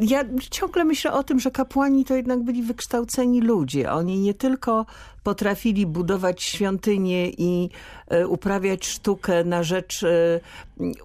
ja 0.00 0.24
ciągle 0.50 0.84
myślę 0.84 1.12
o 1.12 1.22
tym, 1.22 1.40
że 1.40 1.50
kapłani 1.50 2.04
to 2.04 2.16
jednak 2.16 2.42
byli 2.42 2.62
wykształceni 2.62 3.40
ludzie. 3.40 3.92
Oni 3.92 4.18
nie 4.18 4.34
tylko 4.34 4.86
potrafili 5.22 5.86
budować 5.86 6.42
świątynie 6.42 7.30
i 7.30 7.70
e, 8.08 8.28
uprawiać 8.28 8.86
sztukę 8.86 9.44
na 9.44 9.62
rzecz 9.62 10.02
e, 10.02 10.40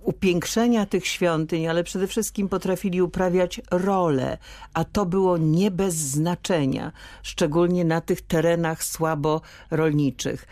upiększenia 0.04 0.86
tych 0.86 1.08
świątyń, 1.08 1.68
ale 1.68 1.84
przede 1.84 2.08
wszystkim 2.08 2.50
potrafili 2.50 3.02
uprawiać 3.02 3.62
rolę, 3.72 4.38
a 4.74 4.84
to 4.84 5.06
było 5.06 5.38
nie 5.38 5.72
bez 5.72 5.96
znaczenia, 5.96 6.92
szczególnie 7.24 7.86
na 7.86 8.02
tych 8.02 8.22
terenach 8.22 8.84
słabo 8.84 9.42
rolniczych. 9.72 10.48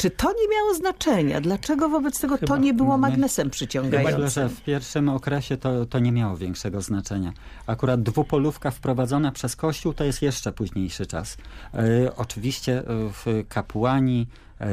Czy 0.00 0.10
to 0.10 0.32
nie 0.32 0.48
miało 0.56 0.74
znaczenia? 0.74 1.40
Dlaczego 1.40 1.88
wobec 1.88 2.20
tego 2.20 2.36
Chyba- 2.36 2.46
to 2.46 2.56
nie 2.56 2.74
było 2.74 2.98
magnesem 2.98 3.50
przyciągającym? 3.50 4.20
Myślę, 4.22 4.30
że 4.30 4.48
w 4.48 4.60
pierwszym 4.60 5.08
okresie 5.08 5.56
to, 5.56 5.86
to 5.86 5.98
nie 5.98 6.12
miało 6.12 6.36
większego 6.36 6.80
znaczenia. 6.80 7.32
Akurat 7.66 8.02
dwupolówka 8.02 8.70
wprowadzona 8.70 9.32
przez 9.32 9.56
Kościół 9.56 9.92
to 9.92 10.04
jest 10.04 10.22
jeszcze 10.22 10.52
późniejszy 10.52 11.06
czas. 11.06 11.36
E, 11.74 12.16
oczywiście 12.16 12.78
e, 12.78 12.84
w 13.12 13.44
kapłani 13.48 14.26
e, 14.60 14.66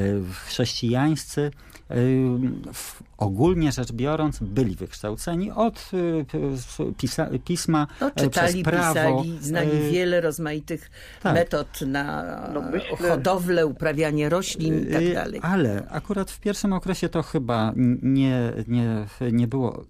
chrześcijańscy 0.45 1.41
e, 1.41 1.95
w, 2.73 3.03
ogólnie 3.17 3.71
rzecz 3.71 3.91
biorąc 3.91 4.39
byli 4.41 4.75
wykształceni 4.75 5.51
od 5.51 5.91
e, 6.21 6.25
p- 6.25 6.37
s- 6.53 6.77
pisa, 6.97 7.27
pisma 7.45 7.87
No, 8.01 8.07
e, 8.07 8.11
czytali, 8.11 8.63
przez 8.63 8.63
prawo. 8.63 8.93
pisali, 9.23 9.37
znali 9.41 9.71
e, 9.71 9.91
wiele 9.91 10.21
rozmaitych 10.21 10.91
tak. 11.23 11.33
metod 11.33 11.81
na 11.81 12.23
No, 12.53 12.61
myślę- 12.61 13.09
hodowlę, 13.09 13.65
uprawianie 13.65 14.29
roślin 14.29 14.89
i 14.89 14.93
tak 14.93 15.01
Y, 15.01 15.13
dalej. 15.13 15.39
Ale 15.43 15.87
akurat 15.89 16.31
w 16.31 16.39
pierwszym 16.39 16.73
okresie 16.73 17.09
to 17.09 17.23
chyba 17.23 17.73
nie, 18.03 18.53
nie, 18.67 19.05
nie 19.31 19.47
było 19.47 19.81
y, 19.81 19.85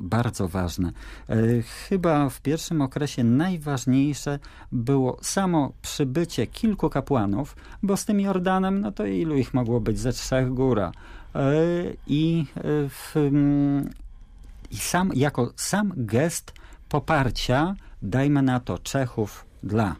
bardzo 0.00 0.48
ważne. 0.48 0.92
Y, 1.30 1.62
Chyba 1.88 2.28
w 2.28 2.40
pierwszym 2.40 2.82
okresie 2.82 3.24
najważniejsze 3.24 4.38
było 4.72 5.18
samo 5.22 5.72
przybycie 5.82 6.46
kilku 6.46 6.90
kapłanów, 6.90 7.56
bo 7.82 7.96
z 7.96 8.04
tym 8.04 8.20
Jordanem, 8.20 8.80
no 8.80 8.92
to 8.92 9.06
ilu 9.06 9.36
ich 9.36 9.54
mogło 9.54 9.80
być? 9.80 9.98
Ze 9.98 10.12
trzech 10.12 10.48
góra. 10.54 10.92
I, 12.06 12.46
y, 12.56 12.88
w, 12.88 13.16
mm, 13.16 13.90
i 14.70 14.76
sam, 14.76 15.10
jako 15.14 15.52
sam 15.56 15.92
gest 15.96 16.52
poparcia, 16.88 17.74
dajmy 18.02 18.42
na 18.42 18.60
to 18.60 18.78
Czechów 18.78 19.46
dla 19.62 19.96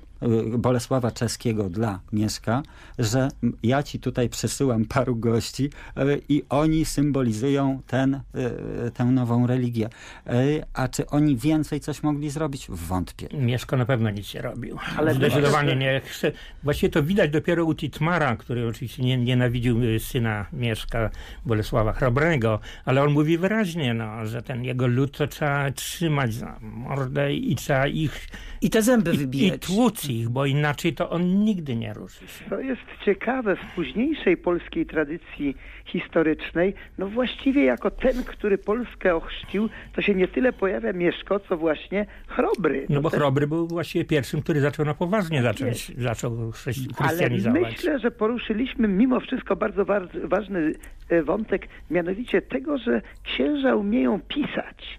Bolesława 0.58 1.10
Czeskiego 1.10 1.70
dla 1.70 2.00
Mieszka, 2.12 2.62
że 2.98 3.28
ja 3.62 3.82
ci 3.82 4.00
tutaj 4.00 4.28
przesyłam 4.28 4.84
paru 4.84 5.16
gości 5.16 5.70
y, 5.98 6.22
i 6.28 6.42
oni 6.48 6.84
symbolizują 6.84 7.80
ten, 7.86 8.14
y, 8.14 8.90
tę 8.90 9.04
nową 9.04 9.46
religię. 9.46 9.88
Y, 10.26 10.62
A 10.74 10.88
czy 10.88 11.06
oni 11.06 11.36
więcej 11.36 11.80
coś 11.80 12.02
mogli 12.02 12.30
zrobić? 12.30 12.66
Wątpię. 12.68 13.28
Mieszko 13.34 13.76
na 13.76 13.84
pewno 13.84 14.10
nic 14.10 14.34
nie 14.34 14.42
robił. 14.42 14.78
Ale 14.96 15.14
Zdecydowanie 15.14 15.74
myślę, 15.74 15.92
nie 15.92 16.00
chce. 16.04 16.32
Właściwie 16.62 16.90
to 16.90 17.02
widać 17.02 17.30
dopiero 17.30 17.64
u 17.64 17.74
Titmara, 17.74 18.36
który 18.36 18.68
oczywiście 18.68 19.02
nie, 19.02 19.16
nienawidził 19.16 19.80
syna 19.98 20.46
Mieszka 20.52 21.10
Bolesława 21.46 21.92
Chrobrego, 21.92 22.58
ale 22.84 23.02
on 23.02 23.12
mówi 23.12 23.38
wyraźnie, 23.38 23.94
no, 23.94 24.26
że 24.26 24.42
ten 24.42 24.64
jego 24.64 24.86
lud 24.86 25.16
to 25.18 25.26
trzeba 25.26 25.70
trzymać 25.70 26.34
za 26.34 26.58
mordę 26.60 27.34
i 27.34 27.56
trzeba 27.56 27.86
ich 27.86 28.28
I 28.60 28.70
te 28.70 28.82
zęby 28.82 29.14
i, 29.32 29.46
i 29.46 29.58
tłuc 29.58 30.04
ich, 30.18 30.28
bo 30.28 30.46
inaczej 30.46 30.92
to 30.94 31.10
on 31.10 31.44
nigdy 31.44 31.76
nie 31.76 31.92
ruszy 31.94 32.28
się. 32.28 32.44
To 32.50 32.60
jest 32.60 32.80
ciekawe 33.04 33.56
w 33.56 33.74
późniejszej 33.74 34.36
polskiej 34.36 34.86
tradycji 34.86 35.56
historycznej. 35.84 36.74
No 36.98 37.06
właściwie 37.08 37.64
jako 37.64 37.90
ten, 37.90 38.24
który 38.24 38.58
Polskę 38.58 39.14
ochrzcił, 39.16 39.68
to 39.94 40.02
się 40.02 40.14
nie 40.14 40.28
tyle 40.28 40.52
pojawia 40.52 40.92
Mieszko, 40.92 41.40
co 41.40 41.56
właśnie 41.56 42.06
Chrobry. 42.26 42.86
No 42.88 43.00
bo 43.00 43.10
te- 43.10 43.16
Chrobry 43.16 43.46
był 43.46 43.68
właściwie 43.68 44.04
pierwszym, 44.04 44.42
który 44.42 44.60
zaczął 44.60 44.86
na 44.86 44.94
poważnie 44.94 45.42
zacząć, 45.42 45.92
zaczął 45.98 46.50
chrześci- 46.52 46.88
Ale 46.98 47.08
chrystianizować. 47.08 47.62
myślę, 47.62 47.98
że 47.98 48.10
poruszyliśmy 48.10 48.88
mimo 48.88 49.20
wszystko 49.20 49.56
bardzo 49.56 49.84
wa- 49.84 50.08
ważny 50.24 50.72
e, 51.08 51.22
wątek, 51.22 51.68
mianowicie 51.90 52.42
tego, 52.42 52.78
że 52.78 53.02
księża 53.22 53.74
umieją 53.76 54.20
pisać 54.20 54.98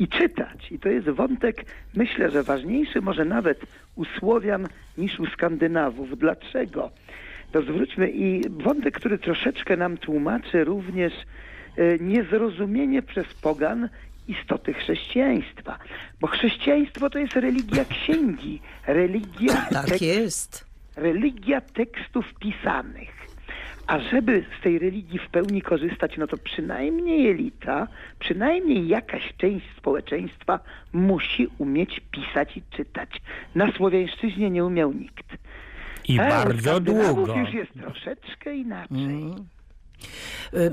i 0.00 0.08
czytać. 0.08 0.72
I 0.72 0.78
to 0.78 0.88
jest 0.88 1.08
wątek, 1.08 1.64
myślę, 1.94 2.30
że 2.30 2.42
ważniejszy 2.42 3.00
może 3.00 3.24
nawet 3.24 3.60
u 3.96 4.04
Słowian 4.04 4.68
niż 4.98 5.20
u 5.20 5.26
Skandynawów. 5.26 6.18
Dlaczego? 6.18 6.90
To 7.52 7.62
zwróćmy 7.62 8.10
i 8.10 8.48
wątek, 8.50 8.94
który 8.94 9.18
troszeczkę 9.18 9.76
nam 9.76 9.96
tłumaczy 9.96 10.64
również 10.64 11.12
e, 11.76 11.98
niezrozumienie 11.98 13.02
przez 13.02 13.26
pogan 13.34 13.88
istoty 14.28 14.72
chrześcijaństwa. 14.74 15.78
Bo 16.20 16.26
chrześcijaństwo 16.26 17.10
to 17.10 17.18
jest 17.18 17.32
religia 17.36 17.84
księgi, 17.84 18.60
religia 18.86 19.66
Tak 19.72 20.02
jest. 20.02 20.64
religia 20.96 21.60
tekstów 21.60 22.34
pisanych. 22.40 23.19
A 23.90 23.98
żeby 24.00 24.44
z 24.58 24.62
tej 24.62 24.78
religii 24.78 25.18
w 25.18 25.28
pełni 25.28 25.62
korzystać, 25.62 26.16
no 26.16 26.26
to 26.26 26.36
przynajmniej 26.38 27.30
elita, 27.30 27.86
przynajmniej 28.18 28.88
jakaś 28.88 29.32
część 29.38 29.66
społeczeństwa 29.76 30.60
musi 30.92 31.48
umieć 31.58 32.00
pisać 32.10 32.56
i 32.56 32.62
czytać. 32.70 33.10
Na 33.54 33.72
Słowiańszczyźnie 33.72 34.50
nie 34.50 34.64
umiał 34.64 34.92
nikt. 34.92 35.26
I 36.08 36.18
E, 36.20 36.26
u 36.26 36.28
bardzo 36.28 36.80
długo. 36.80 37.34
już 37.36 37.52
jest 37.54 37.72
troszeczkę 37.72 38.56
inaczej. 38.56 38.96
Y, 38.98 39.59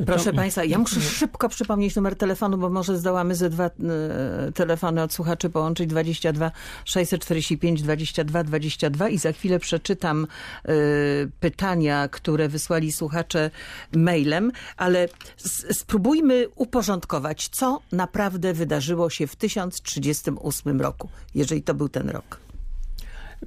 Proszę 0.05 0.33
Państwa, 0.33 0.63
ja 0.63 0.77
muszę 0.77 1.01
szybko 1.01 1.49
przypomnieć 1.49 1.95
numer 1.95 2.15
telefonu, 2.15 2.57
bo 2.57 2.69
może 2.69 2.97
zdołamy 2.97 3.35
ze 3.35 3.49
dwa 3.49 3.67
y, 3.67 4.51
telefony 4.51 5.03
od 5.03 5.13
słuchaczy 5.13 5.49
połączyć 5.49 5.89
22 5.89 6.51
645 6.85 7.81
22 7.81 8.43
22 8.43 9.09
i 9.09 9.17
za 9.17 9.31
chwilę 9.31 9.59
przeczytam 9.59 10.27
y, 10.69 11.31
pytania, 11.39 12.07
które 12.07 12.49
wysłali 12.49 12.91
słuchacze 12.91 13.51
mailem, 13.95 14.51
ale 14.77 15.07
spróbujmy 15.71 16.45
uporządkować, 16.55 17.49
co 17.49 17.81
naprawdę 17.91 18.53
wydarzyło 18.53 19.09
się 19.09 19.27
w 19.27 19.35
1038 19.35 20.81
roku, 20.81 21.09
jeżeli 21.35 21.63
to 21.63 21.73
był 21.73 21.89
ten 21.89 22.09
rok. 22.09 22.46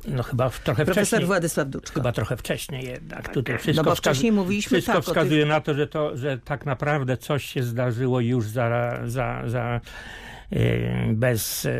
No 0.09 0.22
chyba 0.22 0.49
w 0.49 0.61
trochę 0.61 0.84
Profesor 0.84 1.07
wcześniej. 1.07 1.26
Władysław 1.26 1.68
Duczko. 1.68 1.95
Chyba 1.95 2.12
trochę 2.12 2.36
wcześniej 2.36 2.86
jednak. 2.86 3.28
Tutaj 3.28 3.59
wszystko, 3.59 3.84
No 3.84 3.91
bo 3.91 3.97
wcześniej 3.97 4.32
mówiliśmy 4.32 4.70
wszystko 4.76 4.93
tak 4.93 5.05
wskazuje 5.05 5.47
na 5.47 5.61
to 5.61 5.74
że, 5.74 5.86
to, 5.86 6.16
że 6.16 6.38
tak 6.38 6.66
naprawdę 6.66 7.16
coś 7.16 7.45
się 7.45 7.62
zdarzyło 7.62 8.20
już 8.20 8.47
za, 8.47 9.01
za, 9.05 9.43
za 9.47 9.80
yy, 10.51 10.61
bez 11.12 11.64
yy, 11.64 11.72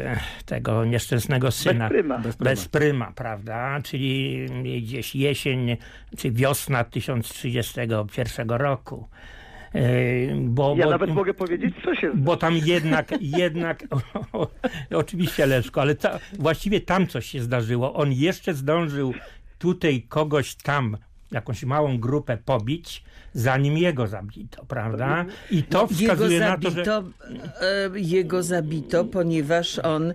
tego 0.47 0.85
nieszczęsnego 0.85 1.51
syna. 1.51 1.89
pryma. 1.89 2.19
Bez 2.19 2.37
Bez 2.37 2.69
pryma, 2.69 3.13
prawda? 3.13 3.81
Czyli 3.83 4.47
gdzieś 4.83 5.15
jesień 5.15 5.77
czy 6.17 6.31
wiosna 6.31 6.85
1031 6.85 8.51
roku. 8.51 9.09
Yy, 9.75 9.83
bo, 10.41 10.75
Ja 10.79 10.85
bo, 10.85 10.91
nawet 10.91 11.15
mogę 11.15 11.35
powiedzieć, 11.35 11.75
co 11.85 11.95
się 11.95 12.11
bo 12.15 12.37
tam 12.37 12.57
jednak, 12.57 13.15
jednak 13.21 13.85
oczywiście 14.95 15.47
Leszko, 15.47 15.81
ale 15.81 15.95
ta, 15.95 16.19
właściwie 16.39 16.81
tam 16.81 17.07
coś 17.07 17.27
się 17.27 17.41
zdarzyło. 17.43 17.95
On 17.95 18.13
jeszcze 18.13 18.55
zdążył 18.55 19.15
tutaj 19.59 20.03
kogoś 20.09 20.55
tam, 20.55 20.97
jakąś 21.31 21.65
małą 21.65 21.99
grupę 21.99 22.39
pobić, 22.45 23.05
zanim 23.35 23.79
jego 23.79 24.07
zabito, 24.07 24.65
prawda? 24.69 25.25
I 25.51 25.63
to 25.63 25.81
Jego 25.81 25.95
wskazuje 25.95 26.41
na 26.41 26.59
to, 26.59 26.71
że 26.71 26.85
zabito, 26.85 27.05
e, 27.61 27.91
jego 27.95 28.43
zabito, 28.43 29.05
ponieważ 29.05 29.79
on, 29.79 30.11
e, 30.11 30.15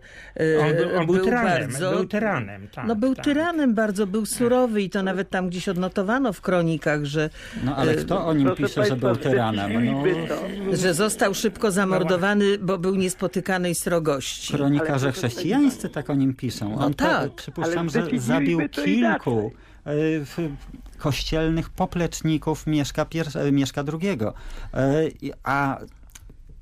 on 0.59 0.75
był, 0.75 0.99
on 0.99 1.05
był, 1.05 1.23
tyranem, 1.25 1.71
bardzo... 1.71 1.91
był 1.91 2.05
tyranem. 2.05 2.67
Tak, 2.67 2.87
no 2.87 2.95
był 2.95 3.15
tak. 3.15 3.25
tyranem, 3.25 3.73
bardzo 3.73 4.07
był 4.07 4.25
surowy 4.25 4.81
i 4.81 4.89
to 4.89 5.03
nawet 5.03 5.29
tam 5.29 5.49
gdzieś 5.49 5.69
odnotowano 5.69 6.33
w 6.33 6.41
kronikach, 6.41 7.05
że, 7.05 7.29
No 7.63 7.75
ale 7.75 7.95
kto 7.95 8.25
o 8.27 8.33
nim 8.33 8.47
Proszę 8.47 8.63
pisze, 8.63 8.85
że 8.85 8.95
był 8.95 9.15
tyranem? 9.15 9.85
No, 9.85 10.03
to. 10.27 10.75
że 10.77 10.93
został 10.93 11.33
szybko 11.33 11.71
zamordowany, 11.71 12.57
bo 12.57 12.77
był 12.77 12.95
niespotykanej 12.95 13.75
srogości. 13.75 14.53
kronikarze 14.53 15.11
chrześcijańscy 15.11 15.89
tak 15.89 16.09
o 16.09 16.15
nim 16.15 16.33
piszą. 16.33 16.69
No 16.69 16.85
On 16.85 16.93
to, 16.93 17.05
tak. 17.05 17.31
przypuszczam, 17.33 17.89
Ale 17.95 18.09
że 18.11 18.19
zabił 18.19 18.69
to 18.69 18.81
kilku 18.81 19.51
e, 19.85 19.91
w- 20.19 20.49
kościelnych 21.09 21.69
popleczników 21.69 22.67
Mieszka, 22.67 23.05
pier- 23.05 23.37
e, 23.39 23.51
Mieszka 23.51 23.83
II. 23.93 24.09
E, 24.73 25.03
A 25.43 25.77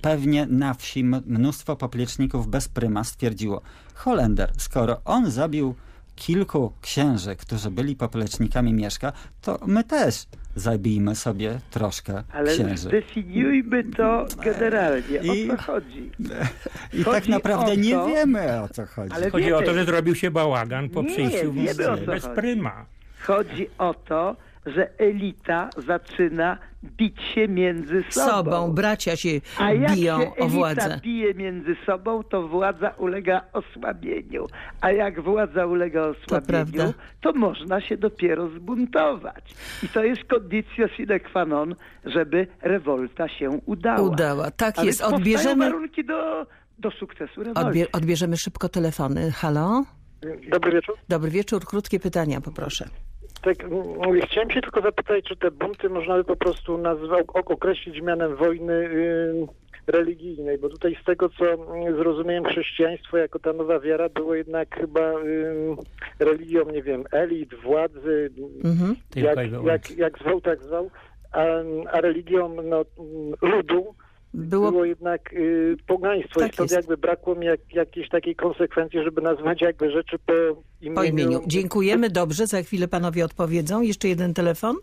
pewnie 0.02 0.46
na 0.46 0.74
wsi 0.74 1.04
mnóstwo 1.04 1.76
popleczników 1.76 2.48
bez 2.48 2.68
pryma 2.68 3.04
stwierdziło, 3.04 3.62
Holender, 3.94 4.52
skoro 4.58 5.02
on 5.06 5.32
zabił 5.32 5.76
kilku 6.16 6.72
księży, 6.82 7.36
którzy 7.36 7.72
byli 7.72 7.96
poplecznikami 7.96 8.74
Mieszka, 8.74 9.14
to 9.42 9.60
my 9.68 9.84
też 9.84 10.26
zabijmy 10.56 11.16
sobie 11.16 11.60
troszkę 11.72 12.24
Ale 12.34 12.54
księży. 12.54 12.78
zdefiniujmy 12.88 13.84
to 13.84 14.26
generalnie. 14.44 15.18
I- 15.18 15.52
O 15.52 15.58
co 15.58 15.64
chodzi? 15.64 16.12
I 16.94 17.04
tak 17.04 17.14
chodzi 17.14 17.30
naprawdę 17.32 17.72
o 17.72 17.76
nie 17.76 17.92
to- 17.94 18.08
wiemy 18.08 18.62
o 18.62 18.70
co 18.70 18.86
chodzi. 18.86 19.14
Ale 19.16 19.30
Chodzi 19.30 19.54
o 19.54 19.60
to, 19.60 19.62
wiecie, 19.66 19.74
że 19.74 19.86
zrobił 19.86 20.16
się 20.16 20.32
bałagan 20.32 20.90
po 20.90 21.02
Nie, 21.02 21.10
przyjściu 21.10 21.54
wiemy, 21.54 21.90
o 21.92 21.98
co 21.98 22.06
bez 22.06 22.24
chodzi. 22.24 22.36
pryma. 22.36 22.86
Chodzi 23.28 23.68
o 23.78 23.94
to, 23.94 24.36
że 24.66 24.90
elita 25.00 25.70
zaczyna 25.78 26.58
bić 26.84 27.22
się 27.36 27.48
między 27.48 28.04
sobą. 28.10 28.28
Sobą, 28.32 28.72
bracia 28.74 29.16
się 29.16 29.30
A 29.60 29.72
jak 29.74 29.96
biją 29.96 30.22
się 30.22 30.28
o 30.28 30.36
elita 30.38 30.48
władzę. 30.48 31.00
bije 31.04 31.34
między 31.34 31.76
sobą, 31.86 32.24
to 32.24 32.48
władza 32.48 32.90
ulega 32.90 33.42
osłabieniu. 33.54 34.48
A 34.82 34.92
jak 34.92 35.22
władza 35.22 35.66
ulega 35.66 36.02
osłabieniu, 36.02 36.48
prawda. 36.48 36.94
to, 37.22 37.34
można 37.34 37.82
się 37.82 37.98
dopiero 37.98 38.50
zbuntować. 38.50 39.56
I 39.84 39.88
to 39.90 40.04
jest 40.04 40.24
condicio 40.24 40.88
sine 40.88 41.20
qua 41.20 41.46
non, 41.46 41.76
żeby 42.06 42.48
rewolta 42.62 43.28
się 43.28 43.50
udała. 43.66 44.02
Udała. 44.10 44.52
Tak 44.52 44.80
A 44.80 44.84
jest. 44.84 45.02
Odbierzemy, 45.02 45.66
warunki 45.70 46.06
do, 46.06 46.46
do 46.80 46.92
sukcesu 46.92 47.44
rewolty. 47.44 47.68
odbie, 47.68 47.92
odbierzemy 47.92 48.38
szybko 48.38 48.70
telefony. 48.70 49.32
Halo? 49.32 49.84
Dobry 50.52 50.72
wieczór. 50.72 50.96
Dobry 51.10 51.32
wieczór. 51.32 51.66
Krótkie 51.66 52.00
pytania, 52.00 52.42
poproszę. 52.42 52.86
Tak, 53.44 53.64
mm, 53.64 54.22
chciałem 54.26 54.52
się 54.52 54.62
tylko 54.62 54.82
zapytać, 54.82 55.26
czy 55.26 55.36
te 55.36 55.52
bunty 55.52 55.90
można 55.90 56.16
by 56.18 56.24
po 56.24 56.36
prostu 56.36 56.78
nazwał, 56.78 57.20
ok- 57.34 57.52
określić 57.52 58.02
mianem 58.02 58.36
wojny 58.36 58.74
y, 58.74 59.48
religijnej, 59.88 60.58
bo 60.58 60.70
tutaj 60.70 60.98
z 61.02 61.06
tego, 61.06 61.30
co 61.30 61.46
mm, 61.54 61.98
zrozumiałem, 61.98 62.46
chrześcijaństwo 62.46 63.18
jako 63.18 63.40
ta 63.40 63.54
nowa 63.54 63.80
wiara 63.80 64.10
było 64.10 64.36
jednak 64.36 64.76
chyba 64.80 65.12
y, 65.20 65.76
religią, 66.20 66.72
nie 66.72 66.84
wiem, 66.84 67.04
elit, 67.12 67.56
władzy, 67.56 68.30
Mhm. 68.64 68.96
Jak, 69.16 69.38
jak, 69.66 69.98
jak 69.98 70.20
zwał, 70.20 70.42
tak 70.42 70.64
zwał, 70.64 70.90
a, 71.32 71.44
a 71.92 72.02
religią 72.02 72.56
no, 72.64 72.86
mm, 73.00 73.34
ludu 73.42 73.96
Było 74.34 74.72
było, 74.72 74.86
jednak 74.86 75.34
y, 75.34 75.76
pogaństwo 75.88 76.40
Tak 76.40 76.52
i 76.52 76.54
stąd 76.54 76.72
jest. 76.72 76.76
jakby 76.82 76.98
brakło 76.98 77.36
mi 77.36 77.46
jak, 77.46 77.60
jakiejś 77.74 78.10
takiej 78.10 78.36
konsekwencji, 78.36 79.04
żeby 79.04 79.22
nazwać 79.22 79.62
jakby 79.62 79.92
rzeczy 79.92 80.18
po 80.26 80.34
imieniu. 80.82 80.96
po 80.96 81.04
imieniu. 81.04 81.42
Dziękujemy, 81.48 82.10
dobrze. 82.10 82.48
Za 82.48 82.62
chwilę 82.62 82.88
panowie 82.88 83.26
odpowiedzą. 83.26 83.82
Jeszcze 83.82 84.08
jeden 84.08 84.34
telefon? 84.34 84.76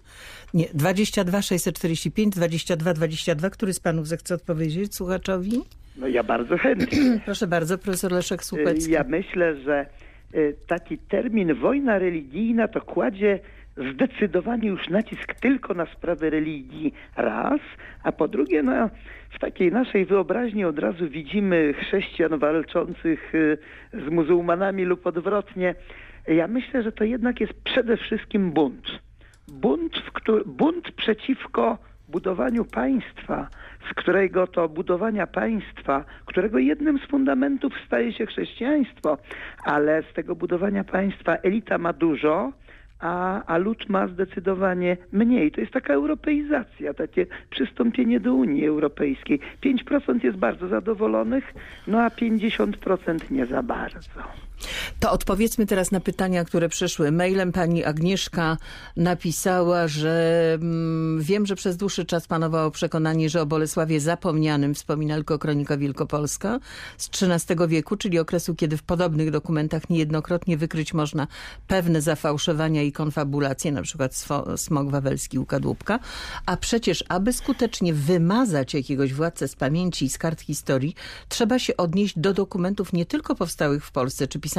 Nie, 0.54 0.66
22 0.74 1.42
645 1.42 2.34
22 2.34 2.94
22. 2.94 3.50
Który 3.50 3.72
z 3.72 3.80
panów 3.80 4.08
zechce 4.08 4.34
odpowiedzieć 4.34 4.94
słuchaczowi? 4.94 5.62
No 5.96 6.08
ja 6.08 6.22
bardzo 6.22 6.58
chętnie. 6.58 7.20
Proszę 7.24 7.46
bardzo, 7.46 7.78
profesor 7.78 8.12
Leszek 8.12 8.44
Słupecki. 8.44 8.92
Ja 8.92 9.04
myślę, 9.04 9.56
że 9.56 9.86
y, 10.34 10.56
taki 10.66 10.98
termin 10.98 11.54
wojna 11.54 11.98
religijna 11.98 12.68
to 12.68 12.80
kładzie 12.80 13.40
zdecydowanie 13.76 14.68
już 14.68 14.88
nacisk 14.88 15.34
tylko 15.34 15.74
na 15.74 15.86
sprawy 15.86 16.30
religii 16.30 16.94
raz, 17.16 17.60
a 18.02 18.12
po 18.12 18.28
drugie 18.28 18.62
no, 18.62 18.90
w 19.30 19.38
takiej 19.38 19.72
naszej 19.72 20.06
wyobraźni 20.06 20.64
od 20.64 20.78
razu 20.78 21.08
widzimy 21.08 21.74
chrześcijan 21.74 22.38
walczących 22.38 23.34
y, 23.34 23.58
z 23.92 24.10
muzułmanami 24.10 24.84
lub 24.84 25.06
odwrotnie. 25.06 25.74
Ja 26.28 26.46
myślę, 26.46 26.82
że 26.82 26.92
to 26.92 27.04
jednak 27.04 27.40
jest 27.40 27.52
przede 27.64 27.96
wszystkim 27.96 28.50
bunt. 28.52 29.00
Bunt, 29.48 29.98
w 29.98 30.12
któ- 30.12 30.44
bunt 30.46 30.92
przeciwko 30.92 31.78
budowaniu 32.08 32.64
państwa, 32.64 33.48
z 33.90 33.94
którego 33.94 34.46
to 34.46 34.68
budowania 34.68 35.26
państwa, 35.26 36.04
którego 36.26 36.58
jednym 36.58 36.98
z 36.98 37.02
fundamentów 37.02 37.72
staje 37.86 38.12
się 38.12 38.26
chrześcijaństwo, 38.26 39.18
ale 39.64 40.02
z 40.02 40.14
tego 40.14 40.36
budowania 40.36 40.84
państwa 40.84 41.36
elita 41.36 41.78
ma 41.78 41.92
dużo, 41.92 42.52
a, 43.00 43.42
a 43.46 43.58
lud 43.58 43.88
ma 43.88 44.06
zdecydowanie 44.06 44.96
mniej. 45.12 45.50
To 45.52 45.60
jest 45.60 45.72
taka 45.72 45.94
europeizacja, 45.94 46.94
takie 46.94 47.26
przystąpienie 47.50 48.20
do 48.20 48.34
Unii 48.34 48.66
Europejskiej. 48.66 49.40
5% 49.62 50.24
jest 50.24 50.36
bardzo 50.38 50.68
zadowolonych, 50.68 51.54
no 51.86 52.00
a 52.02 52.08
50% 52.08 53.30
nie 53.30 53.46
za 53.46 53.62
bardzo. 53.62 54.49
To 55.00 55.12
odpowiedzmy 55.12 55.66
teraz 55.66 55.90
na 55.90 56.00
pytania, 56.00 56.44
które 56.44 56.68
przyszły. 56.68 57.12
Mailem 57.12 57.52
pani 57.52 57.84
Agnieszka 57.84 58.56
napisała, 58.96 59.88
że 59.88 60.40
mm, 60.54 61.22
wiem, 61.22 61.46
że 61.46 61.56
przez 61.56 61.76
dłuższy 61.76 62.04
czas 62.04 62.26
panowało 62.26 62.70
przekonanie, 62.70 63.30
że 63.30 63.42
o 63.42 63.46
Bolesławie 63.46 64.00
Zapomnianym 64.00 64.74
wspomina 64.74 65.14
tylko 65.14 65.38
Kronika 65.38 65.76
Wielkopolska 65.76 66.60
z 66.98 67.10
XIII 67.22 67.68
wieku, 67.68 67.96
czyli 67.96 68.18
okresu, 68.18 68.54
kiedy 68.54 68.76
w 68.76 68.82
podobnych 68.82 69.30
dokumentach 69.30 69.90
niejednokrotnie 69.90 70.56
wykryć 70.56 70.94
można 70.94 71.26
pewne 71.66 72.02
zafałszowania 72.02 72.82
i 72.82 72.92
konfabulacje, 72.92 73.72
na 73.72 73.82
przykład 73.82 74.26
smog 74.56 74.90
wawelski 74.90 75.38
u 75.38 75.46
Kadłubka. 75.46 75.98
A 76.46 76.56
przecież, 76.56 77.04
aby 77.08 77.32
skutecznie 77.32 77.94
wymazać 77.94 78.74
jakiegoś 78.74 79.14
władcę 79.14 79.48
z 79.48 79.56
pamięci 79.56 80.04
i 80.04 80.08
z 80.08 80.18
kart 80.18 80.40
historii, 80.40 80.94
trzeba 81.28 81.58
się 81.58 81.76
odnieść 81.76 82.18
do 82.18 82.34
dokumentów 82.34 82.92
nie 82.92 83.06
tylko 83.06 83.34
powstałych 83.34 83.86
w 83.86 83.92
Polsce, 83.92 84.28
czy 84.28 84.38
pisanych 84.38 84.49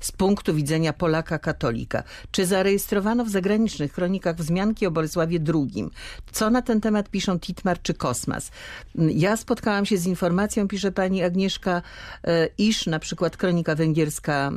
z 0.00 0.12
punktu 0.12 0.54
widzenia 0.54 0.92
Polaka 0.92 1.38
katolika, 1.38 2.02
czy 2.30 2.46
zarejestrowano 2.46 3.24
w 3.24 3.28
zagranicznych 3.28 3.92
kronikach 3.92 4.36
wzmianki 4.36 4.86
o 4.86 4.90
Bolesławie 4.90 5.38
II. 5.54 5.90
Co 6.32 6.50
na 6.50 6.62
ten 6.62 6.80
temat 6.80 7.08
piszą 7.08 7.40
Titmar 7.40 7.82
czy 7.82 7.94
Kosmas? 7.94 8.50
Ja 8.94 9.36
spotkałam 9.36 9.86
się 9.86 9.98
z 9.98 10.06
informacją, 10.06 10.68
pisze 10.68 10.92
pani 10.92 11.22
Agnieszka, 11.22 11.82
e, 12.24 12.48
iż 12.58 12.86
na 12.86 12.98
przykład 12.98 13.36
kronika 13.36 13.74
węgierska 13.74 14.50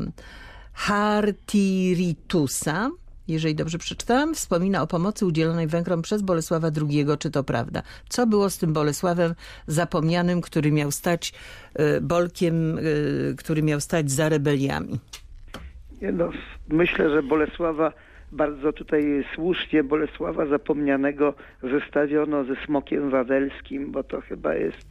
Hartiritusa, 0.73 2.89
jeżeli 3.27 3.55
dobrze 3.55 3.77
przeczytałam, 3.77 4.35
wspomina 4.35 4.81
o 4.81 4.87
pomocy 4.87 5.25
udzielonej 5.25 5.67
Węgrom 5.67 6.01
przez 6.01 6.21
Bolesława 6.21 6.67
II. 6.81 7.05
Czy 7.19 7.31
to 7.31 7.43
prawda? 7.43 7.81
Co 8.09 8.27
było 8.27 8.49
z 8.49 8.57
tym 8.57 8.73
Bolesławem 8.73 9.35
zapomnianym, 9.67 10.41
który 10.41 10.71
miał 10.71 10.91
stać 10.91 11.33
e, 11.75 12.01
Bolkiem, 12.01 12.77
e, 12.77 12.81
który 13.37 13.63
miał 13.63 13.79
stać 13.79 14.11
za 14.11 14.29
rebeliami? 14.29 14.99
No, 16.01 16.29
myślę, 16.69 17.09
że 17.09 17.23
Bolesława 17.23 17.93
bardzo 18.35 18.73
tutaj 18.73 19.25
słusznie 19.35 19.83
Bolesława 19.83 20.45
zapomnianego 20.45 21.33
zestawiono 21.63 22.43
ze 22.43 22.55
Smokiem 22.65 23.09
Wawelskim, 23.09 23.91
bo 23.91 24.03
to 24.03 24.21
chyba 24.21 24.53
jest 24.55 24.87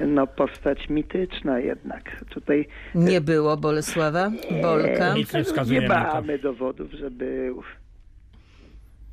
no, 0.00 0.26
postać 0.26 0.88
mityczna 0.88 1.58
jednak. 1.58 2.24
Tutaj 2.30 2.68
Nie 2.94 3.20
było 3.20 3.56
Bolesława 3.56 4.30
Bolka. 4.62 5.14
Nic 5.14 5.34
nie 5.34 5.44
wskazuje 5.44 5.80
nie 5.80 5.88
na 5.88 6.04
to. 6.04 6.14
mamy 6.14 6.38
dowodów, 6.38 6.90
że 6.92 7.10
był. 7.10 7.62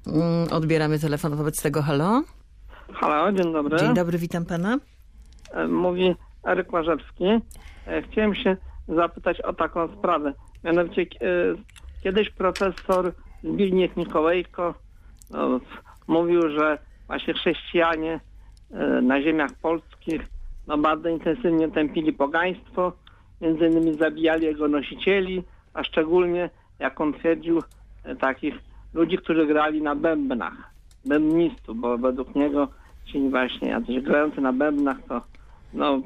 Mm, 0.08 0.48
Odbieramy 0.52 1.00
telefon 1.00 1.36
wobec 1.36 1.62
tego. 1.62 1.82
Halo? 1.82 2.24
Halo, 2.94 3.32
dzień 3.32 3.54
dobry. 3.54 3.78
Dzień 3.78 3.94
dobry, 3.94 4.18
witam 4.18 4.46
pana. 4.46 4.78
E, 5.54 5.68
Mówi 5.68 6.16
Eryk 6.48 6.74
Łażewski. 6.74 7.26
E, 7.88 8.02
Chciałem 8.02 8.36
się 8.36 8.58
zapytać 8.88 9.42
o 9.42 9.54
taką 9.54 9.88
sprawę. 9.98 10.34
Mianowicie 10.64 11.02
e, 11.02 11.06
kiedyś 12.04 12.30
profesor 12.30 13.12
Zbigniew 13.44 13.98
Mikołajko 13.98 14.74
no, 15.32 15.60
mówił, 16.08 16.50
że 16.50 16.78
właśnie 17.08 17.34
chrześcijanie 17.34 18.20
e, 18.72 19.02
na 19.02 19.22
ziemiach 19.22 19.54
polskich 19.62 20.22
no, 20.68 20.78
bardzo 20.78 21.10
intensywnie 21.10 21.72
tępili 21.72 22.14
pogaństwo, 22.14 22.94
między 23.42 23.68
innymi 23.68 23.98
zabijali 23.98 24.46
jego 24.46 24.68
nosicieli, 24.68 25.44
a 25.74 25.84
szczególnie, 25.84 26.50
jak 26.80 27.02
on 27.02 27.14
twierdził, 27.14 27.62
e, 28.04 28.16
takich 28.16 28.56
ludzi, 28.94 29.18
którzy 29.18 29.46
grali 29.46 29.82
na 29.82 29.96
bębnach, 29.96 30.72
bębnistów, 31.06 31.80
bo 31.80 31.98
według 31.98 32.36
niego 32.36 32.68
ci 33.06 33.30
właśnie 33.30 33.70
jacyś 33.70 34.02
grający 34.02 34.42
na 34.42 34.54
bębnach 34.54 34.98
to 35.08 35.22
no, 35.74 36.02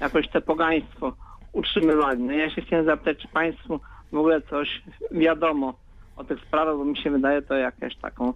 jakoś 0.00 0.28
te 0.28 0.40
pogaństwo 0.40 1.12
utrzymywali. 1.52 2.22
No 2.22 2.32
ja 2.32 2.50
się 2.50 2.62
chciałem 2.62 2.84
zapytać, 2.84 3.18
czy 3.18 3.28
Państwu 3.28 3.80
w 4.12 4.16
ogóle 4.16 4.40
coś 4.40 4.82
wiadomo 5.10 5.74
o 6.16 6.24
tych 6.24 6.40
sprawach, 6.40 6.76
bo 6.76 6.84
mi 6.84 6.96
się 6.96 7.10
wydaje 7.10 7.42
to 7.42 7.54
jakaś 7.54 7.96
taką 7.96 8.32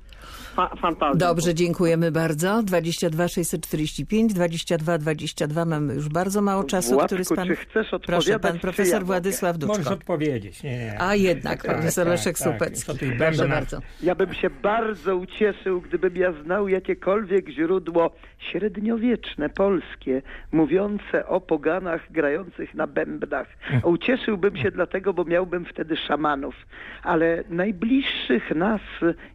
fa- 0.55 0.77
fantazją. 0.81 1.19
Dobrze, 1.19 1.55
dziękujemy 1.55 2.13
bardzo. 2.13 2.63
22 2.63 3.29
645, 3.29 4.33
22 4.35 4.99
22. 4.99 5.65
Mamy 5.65 5.95
już 5.95 6.09
bardzo 6.09 6.43
mało 6.43 6.65
czasu. 6.65 6.93
Władku, 6.95 7.07
który 7.07 7.25
z 7.25 7.29
pan... 7.29 7.49
czy 7.49 7.57
chcesz 7.57 7.87
Proszę, 8.07 8.39
pan 8.41 8.59
profesor 8.59 9.01
ja? 9.01 9.07
Władysław 9.07 9.57
Możesz 9.61 9.77
Duczko. 9.77 9.95
odpowiedzieć. 9.95 10.63
Nie, 10.63 10.79
nie. 10.79 11.03
A 11.03 11.15
jednak, 11.15 11.63
Tak, 11.63 11.73
profesor 11.73 12.05
tak, 12.05 12.11
Leszek 12.13 12.39
tak. 12.39 12.97
Tych 12.99 13.17
Proszę 13.19 13.49
bardzo. 13.49 13.81
Ja 14.03 14.15
bym 14.15 14.35
się 14.35 14.51
bardzo 14.51 15.17
ucieszył, 15.17 15.81
gdybym 15.81 16.17
ja 16.17 16.33
znał 16.45 16.69
jakiekolwiek 16.69 17.49
źródło 17.49 18.11
średniowieczne, 18.39 19.49
polskie, 19.49 20.23
mówiące 20.53 21.27
o 21.27 21.41
poganach 21.41 22.13
grających 22.13 22.75
na 22.75 22.87
bębnach. 22.87 23.47
Ucieszyłbym 23.85 24.57
się 24.57 24.71
dlatego, 24.71 25.13
bo 25.15 25.25
miałbym 25.25 25.65
wtedy 25.65 25.97
szamanów. 25.97 26.55
Ale 27.03 27.45
najbliższych 27.69 28.55
nas, 28.55 28.81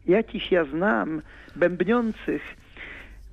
jakich 0.06 0.52
ja 0.52 0.66
znam, 0.66 1.22
bębniących, 1.56 2.42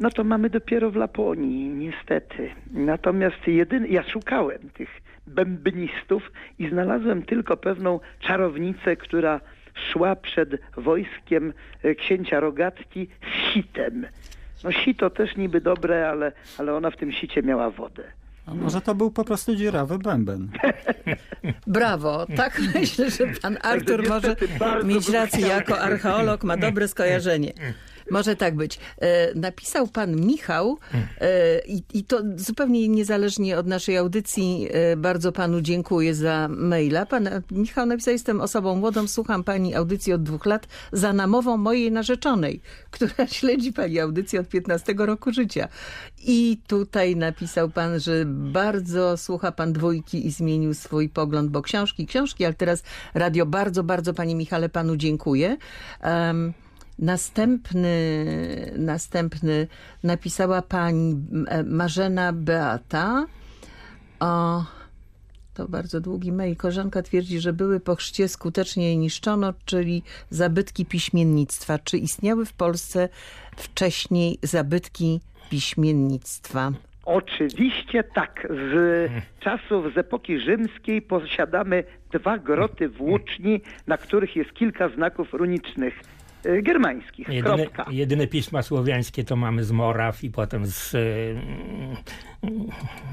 no 0.01 0.11
to 0.11 0.25
mamy 0.25 0.51
dopiero 0.51 0.91
w 0.91 0.97
Laponii, 0.97 1.69
niestety. 1.69 2.51
Natomiast 2.71 3.47
jedyny, 3.47 3.89
ja 3.89 4.03
szukałem 4.03 4.59
tych 4.75 5.01
bębnistów 5.27 6.33
i 6.59 6.69
znalazłem 6.69 7.23
tylko 7.23 7.57
pewną 7.57 8.01
czarownicę, 8.21 8.97
która 8.97 9.41
szła 9.93 10.17
przed 10.17 10.51
wojskiem 10.77 11.53
e, 11.83 11.95
księcia 11.95 12.41
Rogatti 12.41 13.09
z 13.23 13.53
sitem. 13.53 14.07
No 14.65 14.73
sito 14.73 15.11
też 15.11 15.37
niby 15.37 15.61
dobre, 15.61 16.11
ale, 16.11 16.33
ale 16.59 16.75
ona 16.75 16.91
w 16.91 16.97
tym 16.97 17.13
sicie 17.13 17.43
miała 17.43 17.71
wodę. 17.71 18.05
A 18.51 18.55
może 18.55 18.81
to 18.81 18.95
był 18.95 19.11
po 19.11 19.25
prostu 19.25 19.57
dziurawy 19.57 19.99
bęben. 19.99 20.51
Brawo. 21.67 22.27
Tak 22.37 22.61
myślę, 22.75 23.11
że 23.11 23.27
pan 23.43 23.59
Artur 23.63 24.09
może 24.09 24.37
mieć 24.85 25.09
rację. 25.09 25.47
Jako 25.47 25.81
archeolog 25.81 26.45
ma 26.45 26.57
dobre 26.57 26.89
skojarzenie. 26.89 27.53
Może 28.11 28.37
tak 28.37 28.57
być. 28.57 28.79
E, 28.99 29.35
napisał 29.35 29.87
pan 29.87 30.17
Michał 30.17 30.79
e, 31.21 31.61
i, 31.67 31.83
i 31.95 32.05
to 32.05 32.21
zupełnie 32.37 32.89
niezależnie 32.89 33.59
od 33.59 33.67
naszej 33.67 33.97
audycji 33.97 34.69
e, 34.71 34.97
bardzo 34.97 35.33
panu 35.33 35.61
dziękuję 35.61 36.15
za 36.15 36.49
maila. 36.49 37.07
Pan 37.07 37.29
Michał 37.51 37.87
napisał, 37.87 38.13
jestem 38.13 38.41
osobą 38.41 38.77
młodą, 38.77 39.09
słucham 39.09 39.45
pani 39.45 39.75
audycji 39.75 40.13
od 40.13 40.23
dwóch 40.23 40.47
lat 40.47 40.69
za 40.93 41.13
namową 41.13 41.57
mojej 41.57 41.93
narzeczonej, 41.93 42.61
która 42.91 43.27
śledzi 43.27 43.73
pani 43.73 44.01
audycję 44.01 44.41
od 44.41 44.49
15 44.49 44.95
roku 44.99 45.33
życia. 45.33 45.69
I 46.25 46.61
tutaj 46.67 47.17
napisał 47.17 47.71
pan, 47.71 48.01
że 48.01 48.25
bardzo 48.27 49.17
słucha 49.17 49.53
pan 49.53 49.73
dwójki 49.73 50.27
i 50.27 50.31
zmienił 50.31 50.75
swój 50.75 51.09
pogląd, 51.09 51.51
bo 51.51 51.63
książki, 51.63 52.07
książki, 52.07 52.45
ale 52.45 52.55
teraz 52.55 52.83
radio. 53.15 53.47
Bardzo, 53.47 53.85
bardzo 53.85 54.15
panie 54.15 54.35
Michale 54.35 54.69
panu 54.69 54.97
dziękuję. 54.97 55.57
Um, 56.05 56.53
Następny, 57.01 58.25
następny 58.79 59.67
napisała 60.05 60.63
pani 60.63 61.17
e, 61.49 61.63
Marzena 61.63 62.33
Beata. 62.33 63.27
O, 64.21 64.65
to 65.55 65.69
bardzo 65.69 66.01
długi 66.01 66.33
mail. 66.33 66.57
Koleżanka 66.57 67.03
twierdzi, 67.03 67.41
że 67.41 67.53
były 67.53 67.81
po 67.81 67.95
chrzcie 67.95 68.29
skutecznie 68.29 68.97
niszczono, 68.97 69.55
czyli 69.65 70.03
zabytki 70.31 70.87
piśmiennictwa. 70.87 71.79
Czy 71.79 71.99
istniały 71.99 72.47
w 72.47 72.53
Polsce 72.53 73.09
wcześniej 73.57 74.39
zabytki 74.43 75.21
piśmiennictwa? 75.51 76.73
Oczywiście 77.05 78.05
tak. 78.05 78.49
Z 78.51 79.11
czasów, 79.41 79.95
z 79.95 79.99
epoki 79.99 80.41
rzymskiej 80.41 81.03
posiadamy 81.03 81.85
dwa 82.13 82.39
groty 82.39 82.89
w 82.89 83.01
Łuczni, 83.01 83.61
na 83.87 83.97
których 83.97 84.37
jest 84.37 84.53
kilka 84.53 84.89
znaków 84.89 85.33
runicznych 85.33 85.95
germańskich. 86.62 87.28
Jedyne, 87.28 87.66
jedyne 87.91 88.26
pisma 88.26 88.62
słowiańskie 88.62 89.24
to 89.24 89.36
mamy 89.36 89.64
z 89.64 89.72
Moraw 89.72 90.24
i 90.24 90.30
potem 90.30 90.66
z 90.66 90.95
y, 90.95 91.36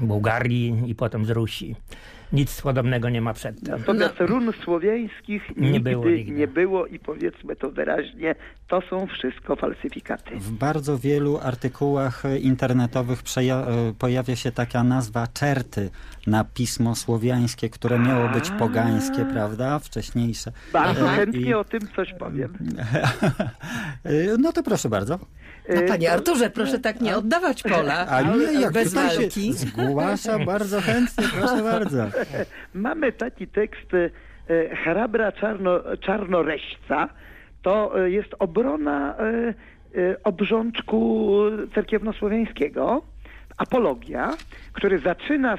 Bułgarii 0.00 0.82
i 0.86 0.94
potem 0.94 1.24
z 1.24 1.30
Rusi. 1.30 1.76
Nic 2.32 2.62
podobnego 2.62 3.08
nie 3.10 3.20
ma 3.20 3.34
przedtem. 3.34 3.78
Natomiast 3.80 4.14
run 4.20 4.52
słowiańskich 4.64 5.56
Nie 5.56 5.70
nigdy 5.70 5.90
było, 5.90 6.04
nigdy. 6.08 6.32
nie 6.32 6.48
było 6.48 6.86
i 6.86 6.98
powiedzmy 6.98 7.56
to 7.56 7.70
wyraźnie, 7.70 8.34
to 8.68 8.80
są 8.90 9.06
wszystko 9.06 9.56
falsyfikaty. 9.56 10.36
W 10.36 10.50
bardzo 10.50 10.98
wielu 10.98 11.38
artykułach 11.42 12.22
internetowych 12.40 13.22
e, 13.38 13.64
pojawia 13.98 14.36
się 14.36 14.52
taka 14.52 14.84
nazwa 14.84 15.26
czerty 15.26 15.90
na 16.26 16.44
pismo 16.44 16.94
słowiańskie, 16.94 17.70
które 17.70 17.98
miało 17.98 18.28
być 18.28 18.50
pogańskie, 18.50 19.24
prawda? 19.24 19.78
Wcześniejsze. 19.78 20.52
Bardzo 20.72 21.12
E, 21.12 21.16
chętnie 21.16 21.58
o 21.58 21.64
tym 21.64 21.80
coś 21.96 22.14
powiem. 22.18 22.54
E, 24.04 24.36
No 24.38 24.52
to 24.52 24.62
proszę 24.62 24.88
bardzo. 24.88 25.18
No, 25.68 25.80
Y, 25.82 25.88
panie 25.88 26.12
Arturze, 26.12 26.50
proszę 26.50 26.78
tak 26.78 27.00
nie 27.00 27.16
oddawać 27.16 27.62
pola 27.62 28.06
A 28.10 28.22
nie, 28.22 28.60
jak 28.60 28.72
bez 28.72 28.88
tutaj 28.94 29.16
walki. 29.16 29.46
się 29.46 29.52
zgłasza 29.52 30.38
bardzo 30.38 30.80
chętnie, 30.80 31.24
proszę 31.38 31.62
bardzo. 31.62 32.04
Mamy 32.74 33.12
taki 33.12 33.46
tekst 33.48 33.94
e, 34.48 34.76
Hrabra 34.76 35.32
Czarno, 35.32 35.80
Czarnoreźca. 36.00 37.08
To 37.62 38.04
e, 38.04 38.10
jest 38.10 38.34
obrona 38.38 39.16
obrzączku 40.24 41.36
cerkiewnosłowiańskiego, 41.74 43.02
apologia, 43.56 44.36
który 44.72 44.98
zaczyna 44.98 45.58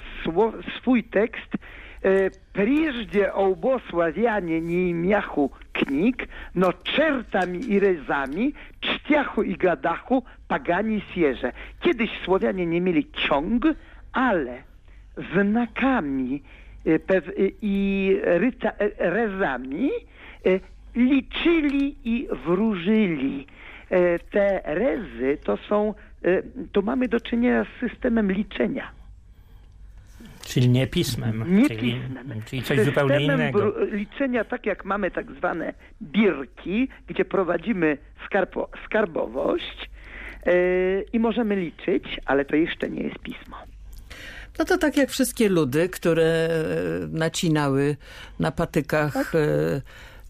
swój 0.77 1.03
tekst 1.03 1.51
e, 2.02 2.30
Прежде 2.52 3.26
обославяне 3.26 4.60
не 4.60 4.90
имяху 4.90 5.52
книг, 5.72 6.28
но 6.54 6.72
czertami 6.72 7.58
i 7.58 7.78
ryzami, 7.80 8.54
cztiachu 8.80 9.42
i 9.42 9.56
gadachu, 9.56 10.22
pagani 10.48 11.00
sierze. 11.14 11.52
Kiedyś 11.80 12.10
Słowianie 12.24 12.66
nie 12.66 12.80
mieli 12.80 13.04
ksiąg, 13.04 13.64
ale 14.12 14.62
znakami 15.34 16.42
e, 16.86 16.98
pew- 16.98 17.28
e, 17.28 17.50
i 17.62 18.16
ryta, 18.22 18.70
e, 18.78 19.10
rezami 19.10 19.90
e, 20.46 20.60
liczyli 20.96 21.96
i 22.04 22.28
wróżyli. 22.44 23.46
E, 23.90 24.18
Te 24.18 24.60
rezy 24.64 25.38
to 25.44 25.56
są, 25.56 25.94
e, 26.24 26.42
to 26.72 26.82
mamy 26.82 27.08
do 27.08 27.20
czynienia 27.20 27.64
z 27.64 27.80
systemem 27.90 28.32
liczenia. 28.32 28.90
Czyli 30.49 30.69
nie 30.69 30.87
pismem. 30.87 31.43
Nie 31.47 31.67
czyli, 31.67 31.93
pismem. 31.93 32.41
czyli 32.45 32.63
coś 32.63 32.79
zupełnie 32.79 33.21
innego. 33.21 33.73
liczenia, 33.91 34.43
tak 34.43 34.65
jak 34.65 34.85
mamy 34.85 35.11
tak 35.11 35.31
zwane 35.31 35.73
birki, 36.01 36.87
gdzie 37.07 37.25
prowadzimy 37.25 37.97
skarbo, 38.25 38.69
skarbowość 38.85 39.89
e, 40.45 40.51
i 41.01 41.19
możemy 41.19 41.55
liczyć, 41.55 42.03
ale 42.25 42.45
to 42.45 42.55
jeszcze 42.55 42.89
nie 42.89 43.03
jest 43.03 43.19
pismo. 43.19 43.57
No 44.59 44.65
to 44.65 44.77
tak 44.77 44.97
jak 44.97 45.09
wszystkie 45.09 45.49
ludy, 45.49 45.89
które 45.89 46.23
e, 46.23 46.49
nacinały 47.07 47.95
na 48.39 48.51
patykach 48.51 49.35
e, 49.35 49.81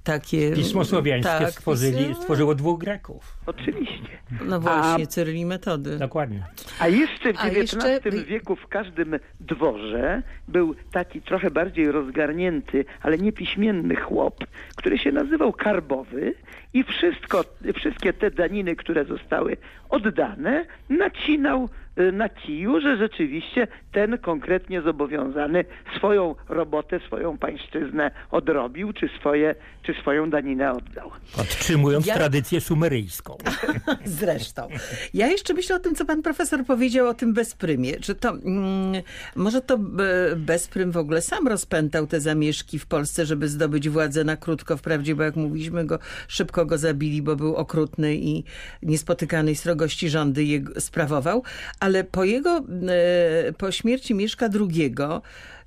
takie... 0.03 0.51
Pismo 0.51 0.85
słowiańskie 0.85 1.31
Tak, 1.39 1.51
stworzyli, 1.51 2.15
stworzyło 2.15 2.55
dwóch 2.55 2.79
Greków. 2.79 3.37
Oczywiście. 3.45 4.17
No 4.45 4.59
właśnie, 4.59 5.07
Cyryl 5.07 5.35
i 5.35 5.45
metody. 5.45 5.97
Dokładnie. 5.97 6.43
A 6.79 6.87
jeszcze 6.87 7.33
w 7.33 7.37
A 7.39 7.45
XIX 7.47 7.55
jeszcze- 7.55 8.11
wieku 8.25 8.55
w 8.55 8.67
każdym 8.67 9.19
dworze 9.39 10.21
był 10.47 10.75
taki 10.91 11.21
trochę 11.21 11.51
bardziej 11.51 11.91
rozgarnięty, 11.91 12.85
ale 13.01 13.17
niepiśmienny 13.17 13.95
chłop, 13.95 14.45
który 14.75 14.97
się 14.97 15.11
nazywał 15.11 15.53
Karbowy 15.53 16.33
i 16.73 16.83
wszystko, 16.83 17.43
wszystkie 17.75 18.13
te 18.13 18.31
daniny, 18.31 18.75
które 18.75 19.05
zostały 19.05 19.57
oddane, 19.89 20.65
nacinał 20.89 21.69
na 22.13 22.29
kiju, 22.29 22.81
że 22.81 22.97
rzeczywiście 22.97 23.67
ten 23.91 24.17
konkretnie 24.17 24.81
zobowiązany 24.81 25.65
swoją 25.97 26.35
robotę, 26.49 26.99
swoją 27.07 27.37
pańszczyznę 27.37 28.11
odrobił, 28.31 28.93
czy, 28.93 29.09
swoje, 29.19 29.55
czy 29.83 29.93
swoją 29.93 30.29
daninę 30.29 30.71
oddał. 30.71 31.11
Podtrzymując 31.35 32.05
Ja- 32.07 32.15
tradycję 32.15 32.61
sumeryjską. 32.61 33.37
Zresztą. 34.05 34.67
Ja 35.13 35.27
jeszcze 35.27 35.53
myślę 35.53 35.75
o 35.75 35.79
tym, 35.79 35.95
co 35.95 36.05
pan 36.05 36.21
profesor 36.21 36.65
powiedział 36.65 37.07
o 37.07 37.13
tym 37.13 37.33
bezprymie. 37.33 37.99
Czy 37.99 38.15
to, 38.15 38.29
mm, 38.29 39.01
może 39.35 39.61
to 39.61 39.77
be- 39.77 40.35
bezprym 40.35 40.91
w 40.91 40.97
ogóle 40.97 41.21
sam 41.21 41.47
rozpętał 41.47 42.07
te 42.07 42.19
zamieszki 42.19 42.79
w 42.79 42.85
Polsce, 42.87 43.25
żeby 43.25 43.47
zdobyć 43.47 43.89
władzę 43.89 44.23
na 44.23 44.37
krótko. 44.37 44.77
Wprawdzie, 44.77 45.15
bo 45.15 45.23
jak 45.23 45.35
mówiliśmy, 45.35 45.85
go, 45.85 45.99
szybko 46.27 46.65
go 46.65 46.77
zabili, 46.77 47.21
bo 47.21 47.35
był 47.35 47.55
okrutny 47.55 48.15
i 48.15 48.43
niespotykanej 48.83 49.55
srogości 49.55 50.09
rządy 50.09 50.43
jego, 50.43 50.81
sprawował. 50.81 51.43
Ale 51.79 51.88
po 52.11 52.23
jego, 52.23 52.57
e, 52.57 53.53
po 53.53 53.71
śmierci 53.71 54.13
Mieszka 54.13 54.49
II, 54.59 54.95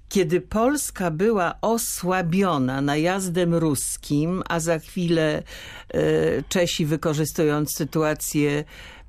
kiedy 0.08 0.40
Polska 0.40 1.10
była 1.10 1.54
osłabiona 1.60 2.80
najazdem 2.80 3.54
ruskim, 3.54 4.42
a 4.48 4.60
za 4.60 4.78
chwilę 4.78 5.42
e, 5.88 6.02
Czesi 6.48 6.86
wykorzystując 6.86 7.76
sytuację 7.76 8.64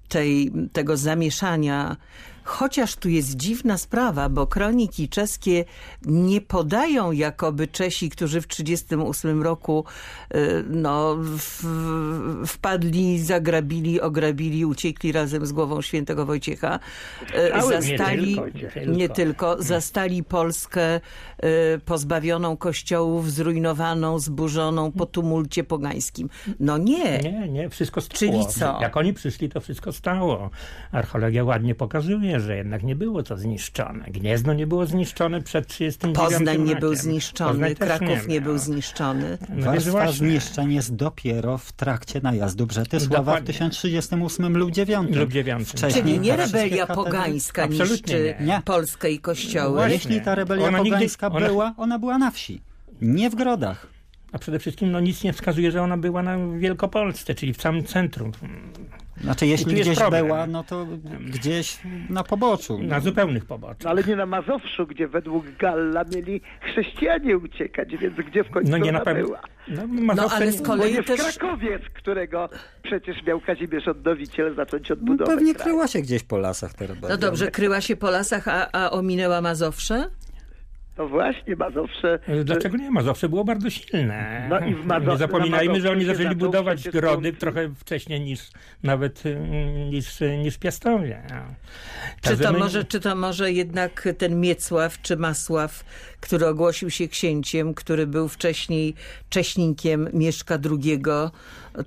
tej, 0.10 0.52
tego 0.74 0.98
zamieszania, 0.98 1.98
chociaż 2.44 2.96
tu 2.96 3.10
jest 3.10 3.36
dziwna 3.36 3.78
sprawa, 3.78 4.30
bo 4.30 4.48
kroniki 4.48 5.10
czeskie 5.10 5.66
nie 6.06 6.42
podają 6.42 7.12
jakoby 7.12 7.68
Czesi, 7.68 8.10
którzy 8.10 8.42
w 8.42 8.48
1938 8.48 9.44
roku 9.44 9.86
e, 10.30 10.40
no, 10.70 11.16
w, 11.20 11.64
wpadli, 12.48 13.20
zagrabili, 13.20 14.02
ograbili, 14.02 14.66
uciekli 14.66 15.12
razem 15.12 15.46
z 15.46 15.52
głową 15.52 15.82
świętego 15.82 16.26
Wojciecha, 16.26 16.80
e, 17.34 17.62
Słyszałem, 17.62 17.84
nie 17.84 17.98
zastali, 17.98 18.36
tylko, 18.36 18.80
nie 18.92 19.04
nie 19.04 19.10
tylko, 19.10 19.64
zastali 19.64 20.24
Polskę 20.24 20.82
e, 20.82 21.00
pozbawioną 21.86 22.58
kościołów, 22.58 23.32
zrujnowaną, 23.32 24.20
zburzoną 24.20 24.92
po 24.92 25.06
tumulcie 25.06 25.64
pogańskim. 25.64 26.30
No 26.60 26.78
nie. 26.78 27.18
Nie, 27.18 27.48
nie, 27.50 27.70
wszystko 27.70 28.02
stało. 28.02 28.20
Czyli 28.20 28.48
co? 28.48 28.80
Jak 28.82 28.98
oni 28.98 29.14
przyszli, 29.14 29.50
to 29.50 29.62
wszystko 29.62 29.92
stało. 29.92 30.50
Archeologia 30.92 31.44
ładnie 31.44 31.76
pokazuje, 31.76 32.33
że 32.40 32.56
jednak 32.58 32.84
nie 32.84 32.96
było 32.96 33.24
to 33.24 33.38
zniszczone. 33.38 34.06
Gniezno 34.08 34.54
nie 34.54 34.68
było 34.68 34.86
zniszczone 34.86 35.42
przed 35.42 35.68
39 35.68 36.18
Poznań 36.18 36.62
nie 36.62 36.76
był 36.76 36.96
zniszczony, 36.96 37.50
Poznań 37.52 37.76
Kraków 37.76 38.28
nie, 38.28 38.36
miał. 38.36 38.44
był 38.44 38.58
zniszczony. 38.58 39.38
No 39.50 39.66
Warstwa 39.66 40.12
zniszczeń 40.12 40.74
jest 40.74 40.96
dopiero 40.96 41.58
w 41.58 41.72
trakcie 41.72 42.20
najazdu 42.24 42.68
Brzetysława 42.68 43.16
w 43.22 43.26
Dokładnie. 43.26 43.48
1038 43.48 44.58
lub 44.58 44.72
9. 44.72 45.16
Lub 45.16 45.32
9. 45.32 45.68
Wcześniej 45.70 46.04
Czyli 46.04 46.20
nie 46.20 46.36
rebelia 46.36 46.86
katedry- 46.86 46.96
pogańska 46.96 47.66
niszczy 47.66 48.36
nie. 48.40 48.46
Nie. 48.46 48.62
Polskę 48.66 49.12
i 49.12 49.20
kościoły. 49.20 49.76
Właśnie. 49.76 49.94
Jeśli 49.94 50.22
ta 50.22 50.36
rebelia 50.36 50.68
Ona 50.68 50.78
nigdy- 50.80 50.92
pogańska 50.92 51.28
ona- 51.32 51.48
była, 51.48 51.74
ona 51.78 52.00
była 52.00 52.18
na 52.18 52.32
wsi, 52.32 52.62
nie 53.02 53.30
w 53.30 53.36
grodach. 53.36 53.88
A 54.32 54.40
przede 54.40 54.60
wszystkim 54.60 54.92
no, 54.92 55.00
nic 55.00 55.24
nie 55.24 55.34
wskazuje, 55.34 55.72
że 55.72 55.82
ona 55.82 55.98
była 55.98 56.24
na 56.24 56.38
Wielkopolsce, 56.58 57.36
czyli 57.36 57.54
w 57.54 57.62
samym 57.62 57.84
centrum. 57.84 58.32
Znaczy, 59.22 59.46
jeśli 59.48 59.74
gdzieś 59.76 60.00
była, 60.12 60.48
no 60.48 60.64
to 60.64 60.88
gdzieś 61.20 61.78
na 62.10 62.24
poboczu. 62.24 62.80
Na 62.84 63.00
zupełnych 63.00 63.46
poboczach. 63.46 63.84
No 63.84 63.90
ale 63.90 64.04
nie 64.04 64.16
na 64.16 64.26
Mazowszu, 64.26 64.88
gdzie 64.88 65.08
według 65.08 65.46
Galla 65.60 66.04
mieli 66.16 66.42
chrześcijanie 66.62 67.38
uciekać, 67.38 67.98
więc 67.98 68.16
gdzie 68.16 68.44
w 68.44 68.50
końcu 68.50 68.72
No 68.72 68.78
nie 68.78 68.90
ona 68.90 69.00
na 69.00 69.06
pewno. 69.06 69.24
była? 69.26 69.40
No, 69.68 69.82
No 69.88 70.02
Mazowsze 70.02 70.36
ale 70.36 70.46
nie- 70.46 70.52
z 70.52 70.58
Bo 70.62 70.66
kolei 70.66 70.94
nie 70.94 71.04
w 71.04 71.06
też... 71.06 71.20
Krakowie, 71.38 71.80
z 71.90 71.90
którego 71.94 72.50
przecież 72.84 73.24
miał 73.24 73.42
Kazimierz 73.42 73.88
Odnowiciel 73.88 74.56
zacząć 74.56 74.90
No, 74.90 74.94
odbudowę 74.94 75.36
pewnie 75.36 75.54
kraju. 75.56 75.64
kryła 75.70 75.88
się 75.88 76.02
gdzieś 76.02 76.24
po 76.24 76.38
lasach 76.38 76.74
te 76.74 76.88
rebelią. 76.88 77.10
No 77.10 77.18
dobrze, 77.18 77.52
kryła 77.52 77.82
się 77.82 77.96
po 77.96 78.10
lasach, 78.12 78.48
a, 78.48 78.72
a 78.72 78.92
ominęła 78.92 79.42
Mazowsze? 79.42 80.10
No 80.98 81.08
właśnie, 81.08 81.56
Mazowsze... 81.56 82.20
Dlaczego 82.44 82.78
nie? 82.78 82.92
Mazowsze 82.92 83.30
było 83.30 83.44
bardzo 83.44 83.70
silne. 83.70 84.48
No 84.50 84.60
i 84.60 84.76
w 84.76 84.86
Mazo- 84.86 85.12
nie 85.12 85.18
zapominajmy, 85.18 85.74
na 85.74 85.80
że 85.80 85.92
oni 85.92 86.06
zaczęli 86.06 86.36
budować 86.36 86.90
grody 86.90 87.34
trochę 87.34 87.70
wcześniej 87.76 88.22
niż 88.22 88.52
nawet 88.84 89.26
y, 89.26 89.36
niż, 89.90 90.20
niż 90.44 90.58
Piastowie. 90.58 91.22
Czy 92.22 92.38
to, 92.38 92.52
my- 92.54 92.60
może, 92.60 92.84
czy 92.84 93.00
to 93.00 93.16
może 93.16 93.52
jednak 93.52 94.08
ten 94.18 94.40
Miecław 94.40 95.02
czy 95.02 95.18
Masław, 95.18 95.84
który 96.24 96.48
ogłosił 96.48 96.90
się 96.90 97.08
księciem, 97.08 97.74
który 97.74 98.08
był 98.08 98.28
wcześniej 98.28 98.94
cześnikiem 99.30 100.10
Mieszka 100.14 100.58
II, 100.72 101.02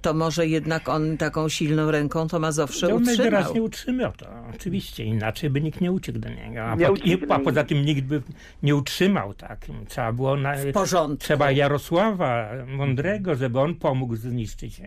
to 0.02 0.14
może 0.14 0.46
jednak 0.46 0.88
on 0.88 1.16
taką 1.16 1.48
silną 1.48 1.90
ręką 1.90 2.28
to 2.28 2.38
Mazowsze 2.38 2.88
No, 2.88 2.94
on 2.94 3.02
utrzymał. 3.02 3.18
najwyraźniej 3.30 3.60
utrzymał 3.60 4.12
to, 4.12 4.26
oczywiście, 4.54 5.04
inaczej 5.04 5.50
by 5.50 5.60
nikt 5.60 5.80
nie 5.80 5.92
uciekł 5.92 6.18
do 6.18 6.28
niego. 6.28 6.62
A, 6.64 6.74
Nie 6.74 6.86
po, 6.86 6.92
uciekł 6.92 7.26
i, 7.26 7.30
a 7.32 7.38
poza 7.38 7.64
tym 7.64 7.84
nikt 7.84 8.02
by 8.02 8.22
nie 8.62 8.76
utrzymał 8.76 9.34
tak. 9.34 9.66
Trzeba 9.88 10.12
było 10.12 10.36
na, 10.36 10.54
W 10.56 10.72
porządku. 10.72 11.16
trzeba 11.16 11.50
Jarosława 11.50 12.48
Mądrego, 12.66 13.34
żeby 13.34 13.60
on 13.60 13.74
pomógł 13.74 14.16
zniszczyć 14.16 14.80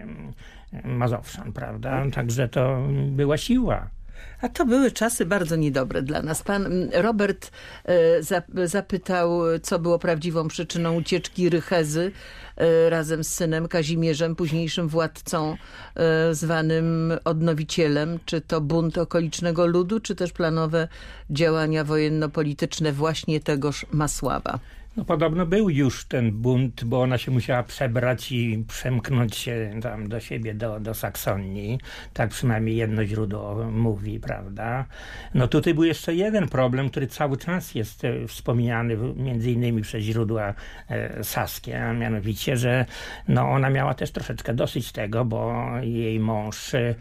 Mazowszan, 0.84 1.54
prawda? 1.54 2.06
Także 2.14 2.48
to 2.50 2.88
była 3.12 3.38
siła. 3.38 3.88
A 4.42 4.50
to 4.50 4.66
były 4.66 4.92
czasy 4.92 5.26
bardzo 5.26 5.56
niedobre 5.56 6.02
dla 6.02 6.22
nas. 6.22 6.44
Pan 6.44 6.66
mm, 6.66 6.90
Robert 6.94 7.52
e, 7.86 8.22
zap- 8.22 8.68
zapytał, 8.68 9.42
co 9.64 9.80
było 9.80 10.00
prawdziwą 10.00 10.48
przyczyną 10.48 10.96
ucieczki 10.96 11.50
Rychezy 11.50 12.12
e, 12.58 12.90
razem 12.90 13.24
z 13.24 13.34
synem 13.34 13.68
Kazimierzem, 13.68 14.36
późniejszym 14.36 14.88
władcą 14.88 15.58
e, 15.96 16.36
zwanym 16.36 17.14
odnowicielem. 17.26 18.20
Czy 18.26 18.42
to 18.42 18.62
bunt 18.62 18.98
okolicznego 18.98 19.66
ludu, 19.68 20.00
czy 20.00 20.16
też 20.16 20.32
planowe 20.32 20.88
działania 21.30 21.84
wojenno-polityczne 21.84 22.92
właśnie 22.92 23.40
tegoż 23.40 23.86
Masława? 23.92 24.60
No 24.98 25.06
podobno 25.06 25.46
był 25.46 25.70
już 25.70 26.06
ten 26.06 26.32
bunt, 26.32 26.84
bo 26.84 27.02
ona 27.02 27.18
się 27.18 27.32
musiała 27.32 27.64
przebrać 27.64 28.32
i 28.32 28.64
przemknąć 28.68 29.36
się 29.36 29.80
tam 29.82 30.10
do 30.10 30.20
siebie, 30.20 30.54
do, 30.54 30.80
do 30.80 30.94
Saksonii. 30.94 31.80
Tak 32.14 32.30
przynajmniej 32.30 32.76
jedno 32.76 33.06
źródło 33.06 33.72
mówi, 33.72 34.20
prawda? 34.20 34.86
No 35.34 35.48
tutaj 35.48 35.74
był 35.74 35.84
jeszcze 35.84 36.16
jeden 36.16 36.48
problem, 36.48 36.90
który 36.90 37.08
cały 37.08 37.38
czas 37.38 37.76
jest 37.76 38.06
e, 38.06 38.28
wspomniany 38.28 38.98
między 39.16 39.52
innymi 39.52 39.82
przez 39.82 40.04
źródła 40.04 40.54
e, 40.90 41.24
saskie, 41.24 41.84
a 41.86 41.94
mianowicie, 41.94 42.58
że 42.58 42.86
no 43.28 43.50
ona 43.50 43.70
miała 43.70 43.94
też 43.94 44.12
troszeczkę 44.12 44.54
dosyć 44.54 44.92
tego, 44.92 45.26
bo 45.26 45.66
jej 45.82 46.20
mąż 46.20 46.74
e, 46.74 46.96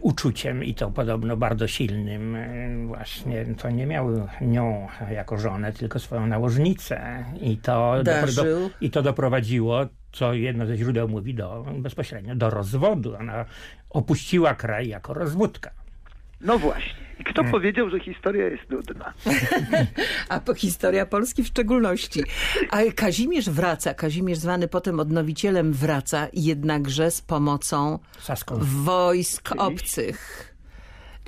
uczuciem 0.00 0.64
i 0.64 0.74
to 0.74 0.90
podobno 0.90 1.36
bardzo 1.36 1.66
silnym 1.66 2.36
e, 2.36 2.86
właśnie 2.86 3.46
to 3.58 3.70
nie 3.70 3.86
miał 3.86 4.28
nią 4.40 4.88
jako 5.10 5.38
żonę, 5.38 5.72
tylko 5.72 5.98
swoją 5.98 6.26
nałożnicę 6.26 7.24
i 7.40 7.56
to, 7.56 8.02
Darzył. 8.04 8.70
i 8.80 8.90
to 8.90 9.02
doprowadziło 9.02 9.86
co 10.12 10.34
jedno 10.34 10.66
ze 10.66 10.76
źródeł 10.76 11.08
mówi 11.08 11.34
do, 11.34 11.66
bezpośrednio 11.78 12.34
do 12.34 12.50
rozwodu. 12.50 13.16
Ona 13.16 13.44
opuściła 13.90 14.54
kraj 14.54 14.88
jako 14.88 15.14
rozwódka. 15.14 15.70
No 16.40 16.58
właśnie. 16.58 17.07
I 17.20 17.24
kto 17.24 17.34
Hmm. 17.42 17.52
powiedział, 17.52 17.90
że 17.90 18.00
historia 18.00 18.46
jest 18.48 18.70
nudna? 18.70 19.12
A 20.28 20.40
po 20.40 20.54
historia 20.54 21.06
Polski 21.06 21.42
w 21.42 21.46
szczególności. 21.46 22.22
A 22.70 22.78
Kazimierz 22.96 23.50
wraca, 23.50 23.94
Kazimierz 23.94 24.38
zwany 24.38 24.68
potem 24.68 25.00
odnowicielem 25.00 25.72
wraca, 25.72 26.28
jednakże 26.32 27.10
z 27.10 27.20
pomocą 27.20 27.98
Saską. 28.20 28.58
wojsk 28.62 29.50
obcych. 29.58 30.47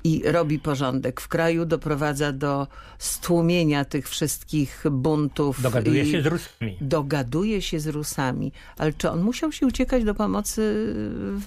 I 0.04 0.22
robi 0.24 0.58
porządek 0.58 1.20
w 1.20 1.28
kraju, 1.28 1.66
doprowadza 1.66 2.32
do 2.32 2.66
stłumienia 2.98 3.84
tych 3.84 4.08
wszystkich 4.08 4.84
buntów. 4.90 5.62
Dogaduje 5.62 6.06
się 6.06 6.22
z 6.22 6.26
Rusami. 6.26 6.76
Dogaduje 6.80 7.62
się 7.62 7.80
z 7.80 7.86
Rusami. 7.86 8.52
Ale 8.78 8.92
czy 8.92 9.10
on 9.10 9.22
musiał 9.22 9.52
się 9.52 9.66
uciekać 9.66 10.04
do 10.04 10.14
pomocy 10.14 10.94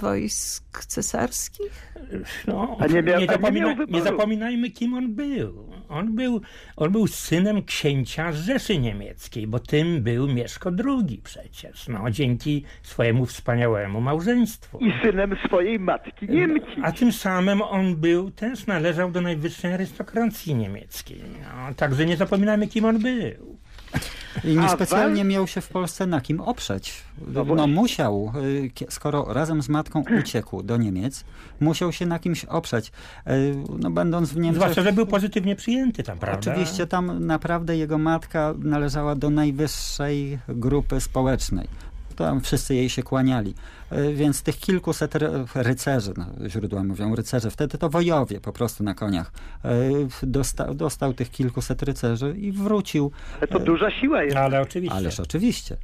wojsk 0.01 0.85
cesarskich? 0.85 1.93
No, 2.47 2.77
A 2.79 2.87
nie 2.87 3.03
miał- 3.03 3.15
a 3.17 3.19
nie 3.19 3.27
zapomina- 3.27 3.85
nie 3.89 4.01
zapominajmy, 4.01 4.71
kim 4.71 4.93
on 4.93 5.13
był. 5.15 5.69
On, 5.93 6.15
był. 6.15 6.41
on 6.75 6.91
był 6.91 7.07
synem 7.07 7.63
księcia 7.63 8.31
Rzeszy 8.31 8.77
Niemieckiej, 8.77 9.47
bo 9.47 9.59
tym 9.59 10.03
był 10.03 10.27
Mieszko 10.27 10.71
II 10.85 11.21
przecież, 11.23 11.87
no, 11.87 12.11
dzięki 12.11 12.63
swojemu 12.81 13.25
wspaniałemu 13.25 14.01
małżeństwu. 14.01 14.79
I 14.79 14.93
synem 15.03 15.35
swojej 15.47 15.79
matki 15.79 16.29
Niemki. 16.29 16.81
A 16.83 16.91
tym 16.91 17.11
samym 17.11 17.61
on 17.61 17.95
był, 17.95 18.31
też 18.31 18.67
należał 18.67 19.11
do 19.11 19.21
najwyższej 19.21 19.73
arystokracji 19.73 20.55
niemieckiej. 20.55 21.21
No, 21.41 21.73
także 21.73 22.05
nie 22.05 22.17
zapominajmy, 22.17 22.67
kim 22.67 22.85
on 22.85 22.99
był. 22.99 23.57
I 24.43 24.55
niespecjalnie 24.57 25.21
wal- 25.21 25.27
miał 25.31 25.47
się 25.47 25.61
w 25.61 25.69
Polsce 25.69 26.07
na 26.07 26.21
kim 26.21 26.41
oprzeć. 26.41 26.93
No 27.27 27.43
No, 27.55 27.67
musiał, 27.67 28.33
y, 28.87 28.91
skoro 28.91 29.33
razem 29.33 29.61
z 29.61 29.69
matką 29.69 30.03
uciekł 30.19 30.63
do 30.63 30.77
Niemiec, 30.77 31.23
musiał 31.59 31.91
się 31.91 32.05
na 32.05 32.19
kimś 32.19 32.45
oprzeć. 32.45 32.91
Y, 33.27 33.55
No, 33.79 33.91
będąc 33.91 34.29
w 34.29 34.35
Niemczech... 34.37 34.55
Zwłaszcza, 34.61 34.81
że 34.81 34.93
był 34.93 35.05
pozytywnie 35.05 35.55
przyjęty 35.55 36.03
tam, 36.03 36.17
prawda? 36.19 36.51
Oczywiście 36.51 36.87
tam 36.87 37.25
naprawdę 37.25 37.77
jego 37.77 37.97
matka 37.97 38.53
należała 38.59 39.15
do 39.15 39.29
najwyższej 39.29 40.39
grupy 40.47 41.01
społecznej. 41.01 41.67
Tam 42.15 42.41
wszyscy 42.41 42.75
jej 42.75 42.89
się 42.89 43.03
kłaniali. 43.03 43.53
Y, 43.97 44.13
Więc 44.13 44.43
tych 44.43 44.57
kilkuset 44.57 45.15
ry- 45.15 45.45
rycerzy, 45.55 46.13
no, 46.17 46.49
źródła 46.49 46.83
mówią 46.83 47.15
rycerze, 47.15 47.51
wtedy 47.51 47.77
to 47.77 47.89
wojowie 47.89 48.41
po 48.41 48.53
prostu 48.53 48.83
na 48.83 48.93
koniach, 48.93 49.31
y, 49.65 50.27
dosta, 50.27 50.73
dostał 50.73 51.13
tych 51.13 51.31
kilkuset 51.31 51.83
rycerzy 51.83 52.35
i 52.37 52.51
wrócił. 52.51 53.11
Ale 53.37 53.47
to 53.47 53.59
duża 53.59 53.91
siła 53.91 54.23
jest. 54.23 54.37
Ale 54.37 54.61
oczywiście. 54.61 54.97
Ależ 54.97 55.19
oczywiście. 55.19 55.77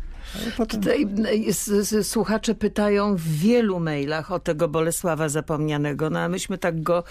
Potem... 0.58 0.80
Tutaj 0.82 1.08
e, 2.00 2.04
słuchacze 2.04 2.56
pytają 2.56 3.16
w 3.16 3.28
wielu 3.28 3.80
mailach 3.80 4.32
o 4.32 4.40
tego 4.40 4.68
Bolesława 4.68 5.30
zapomnianego, 5.30 6.10
no 6.10 6.20
a 6.20 6.30
myśmy 6.30 6.58
tak 6.58 6.84
go 6.84 7.04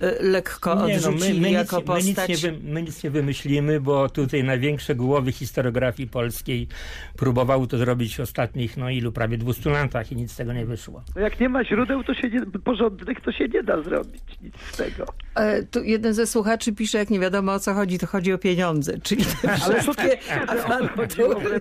e, 0.00 0.22
lekko 0.22 0.74
Nie, 0.74 0.80
no, 1.00 1.08
odrzucili 1.08 1.40
my, 1.40 1.46
my, 1.46 1.50
jako 1.50 1.78
nic, 1.78 1.88
my, 1.88 1.94
nic 2.02 2.16
postać. 2.16 2.42
nie 2.42 2.52
my 2.52 2.82
nic 2.82 3.02
nie 3.02 3.10
wymyślimy, 3.10 3.80
bo 3.80 4.08
tutaj 4.08 4.44
największe 4.44 4.94
głowy 4.94 5.32
historiografii 5.32 6.08
polskiej 6.08 6.68
próbowały 7.16 7.66
to 7.66 7.78
zrobić 7.78 8.16
w 8.16 8.20
ostatnich, 8.20 8.76
no 8.76 8.90
ilu, 8.90 9.12
prawie 9.12 9.38
200 9.38 9.70
latach 9.70 10.12
i 10.12 10.16
nic 10.16 10.32
z 10.32 10.36
tego 10.36 10.45
nie 10.52 10.66
wyszło. 10.66 11.02
No 11.16 11.20
jak 11.20 11.40
nie 11.40 11.48
ma 11.48 11.64
źródeł 11.64 12.04
to 12.04 12.14
się 12.14 12.28
nie, 12.30 12.40
porządnych, 12.64 13.20
to 13.20 13.32
się 13.32 13.48
nie 13.48 13.62
da 13.62 13.82
zrobić 13.82 14.22
nic 14.42 14.54
z 14.72 14.76
tego. 14.76 15.06
E, 15.34 15.62
Tu 15.62 15.84
jeden 15.84 16.14
ze 16.14 16.26
słuchaczy 16.26 16.72
pisze, 16.72 16.98
jak 16.98 17.10
nie 17.10 17.20
wiadomo 17.20 17.52
o 17.52 17.60
co 17.60 17.74
chodzi, 17.74 17.98
to 17.98 18.06
chodzi 18.06 18.32
o 18.32 18.38
pieniądze, 18.38 18.98
czyli 19.02 19.24
te 19.24 19.52
Ale 19.52 19.74
to 19.74 19.80
wszystkie 19.82 20.18
awantury, 20.48 21.60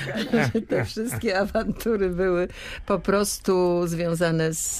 te 0.68 0.84
wszystkie 0.84 1.38
awantury 1.38 2.10
były 2.10 2.48
po 2.86 2.98
prostu 2.98 3.82
związane 3.86 4.52
z, 4.52 4.78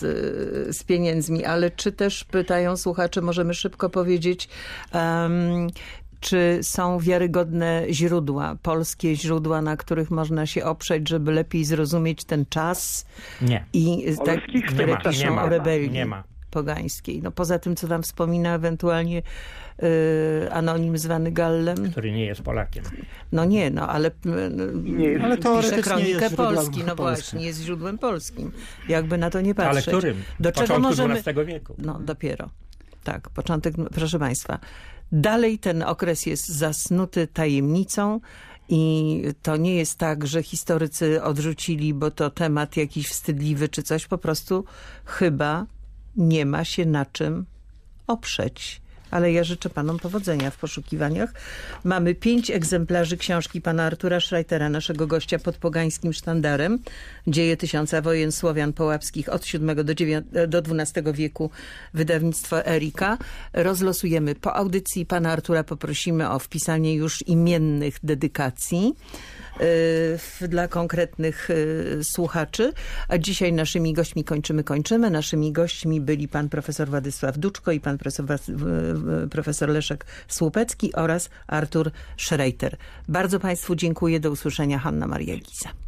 z 0.77 0.85
pieniędzmi. 0.85 1.45
Ale 1.45 1.71
czy 1.71 1.93
też 1.93 2.25
pytają 2.25 2.77
słuchacze, 2.77 3.21
możemy 3.21 3.55
szybko 3.55 3.91
powiedzieć, 3.91 4.49
em, 4.93 5.69
czy 6.21 6.59
są 6.63 6.99
wiarygodne 6.99 7.85
źródła, 7.91 8.57
polskie 8.63 9.17
źródła, 9.17 9.63
na 9.63 9.77
których 9.77 10.11
można 10.11 10.47
się 10.47 10.65
oprzeć, 10.65 11.09
żeby 11.09 11.33
lepiej 11.33 11.65
zrozumieć 11.65 12.25
ten 12.25 12.45
czas 12.51 13.07
Nie. 13.43 13.65
i 13.73 14.07
tak, 14.25 14.49
Nie 14.55 14.63
które 14.63 14.87
ma, 14.87 14.97
piszą 14.97 15.25
nie 15.25 15.31
ma, 15.31 15.45
o 15.45 15.49
rebelii 15.49 15.91
nie 15.91 16.07
ma. 16.07 16.25
pogańskiej. 16.51 17.23
No 17.23 17.31
poza 17.31 17.59
tym, 17.59 17.77
co 17.77 17.89
tam 17.89 18.03
wspomina 18.03 18.55
ewentualnie 18.55 19.23
y, 19.83 20.53
anonim 20.53 20.99
zwany 20.99 21.33
Gallem. 21.33 21.91
Który 21.91 22.13
nie 22.13 22.25
jest 22.25 22.43
Polakiem. 22.43 22.85
No 23.33 23.45
nie, 23.45 23.71
no 23.71 23.89
ale, 23.89 24.11
nie 24.75 25.05
jest- 25.07 25.25
Ale 25.25 25.37
pisze 25.37 25.83
kronikę 25.83 26.09
jest 26.11 26.37
Polski. 26.37 26.85
No 26.87 26.97
właśnie, 26.97 27.47
jest 27.47 27.61
źródłem 27.63 27.99
polskim. 27.99 28.53
Jakby 28.89 29.19
na 29.19 29.31
to 29.31 29.41
nie 29.41 29.55
Ale 29.57 29.67
patrzeć. 29.75 29.87
którym? 29.87 30.23
Do 30.41 30.53
czego 30.53 30.67
Początku 30.67 30.89
możemy... 30.89 31.15
XII 31.15 31.35
wieku. 31.47 31.75
No 31.79 31.99
dopiero. 32.01 32.51
Tak, 33.05 33.31
początek, 33.31 33.75
proszę 33.95 34.19
Państwa. 34.19 34.59
Dalej 35.13 35.59
ten 35.59 35.83
okres 35.83 36.27
jest 36.27 36.49
zasnuty 36.49 37.27
tajemnicą 37.27 38.21
i 38.69 39.23
to 39.43 39.57
nie 39.57 39.75
jest 39.75 39.99
tak, 39.99 40.27
że 40.27 40.43
historycy 40.43 41.23
odrzucili, 41.23 41.95
bo 41.95 42.11
to 42.11 42.31
temat 42.31 42.77
jakiś 42.77 43.09
wstydliwy 43.09 43.69
czy 43.69 43.83
coś. 43.83 44.07
Po 44.07 44.19
prostu 44.19 44.65
chyba 45.05 45.67
nie 46.17 46.47
ma 46.47 46.65
się 46.65 46.87
na 46.87 47.07
czym 47.07 47.47
oprzeć. 48.07 48.83
Ale 49.17 49.33
ja 49.33 49.45
życzę 49.45 49.71
panom 49.71 49.99
powodzenia 49.99 50.51
w 50.51 50.57
poszukiwaniach. 50.57 51.31
Mamy 51.85 52.15
pięć 52.15 52.51
egzemplarzy 52.51 53.17
książki 53.17 53.61
pana 53.61 53.85
Artura 53.85 54.21
Schreitera, 54.21 54.69
naszego 54.69 55.07
gościa 55.07 55.39
pod 55.39 55.57
pogańskim 55.57 56.13
sztandarem. 56.13 56.79
Dzieje 57.27 57.57
tysiąca 57.57 58.03
wojen 58.03 58.33
Słowian 58.33 58.73
Połapskich 58.73 59.29
od 59.29 59.45
VII 59.45 59.85
do, 59.85 60.47
do 60.47 60.59
XII 60.59 61.13
wieku 61.13 61.51
wydawnictwa 61.95 62.65
Erika. 62.65 63.19
Rozlosujemy 63.53 64.35
po 64.35 64.57
audycji. 64.57 65.07
Pana 65.07 65.33
Artura 65.33 65.65
poprosimy 65.65 66.31
o 66.31 66.39
wpisanie 66.39 66.95
już 66.95 67.23
imiennych 67.27 67.99
dedykacji 68.03 68.95
dla 70.49 70.69
konkretnych 70.69 71.51
y, 71.51 72.05
słuchaczy. 72.05 72.73
A 73.09 73.19
dzisiaj 73.19 73.53
naszymi 73.53 73.93
gośćmi 73.93 74.25
kończymy, 74.25 74.65
kończymy. 74.65 75.11
Naszymi 75.11 75.53
gośćmi 75.53 76.01
byli 76.01 76.29
pan 76.29 76.49
profesor 76.49 76.89
Władysław 76.89 77.39
Duczko 77.39 77.73
i 77.73 77.81
pan 77.81 77.99
profesor, 77.99 78.27
profesor 79.31 79.69
Leszek 79.69 80.07
Słupecki 80.29 80.93
oraz 80.93 81.31
Artur 81.47 81.91
Schreiter. 82.17 82.77
Bardzo 83.09 83.41
państwu 83.41 83.75
dziękuję. 83.77 84.21
Do 84.21 84.31
usłyszenia. 84.31 84.79
Hanna 84.79 85.07
Maria 85.07 85.37
Giza. 85.37 85.86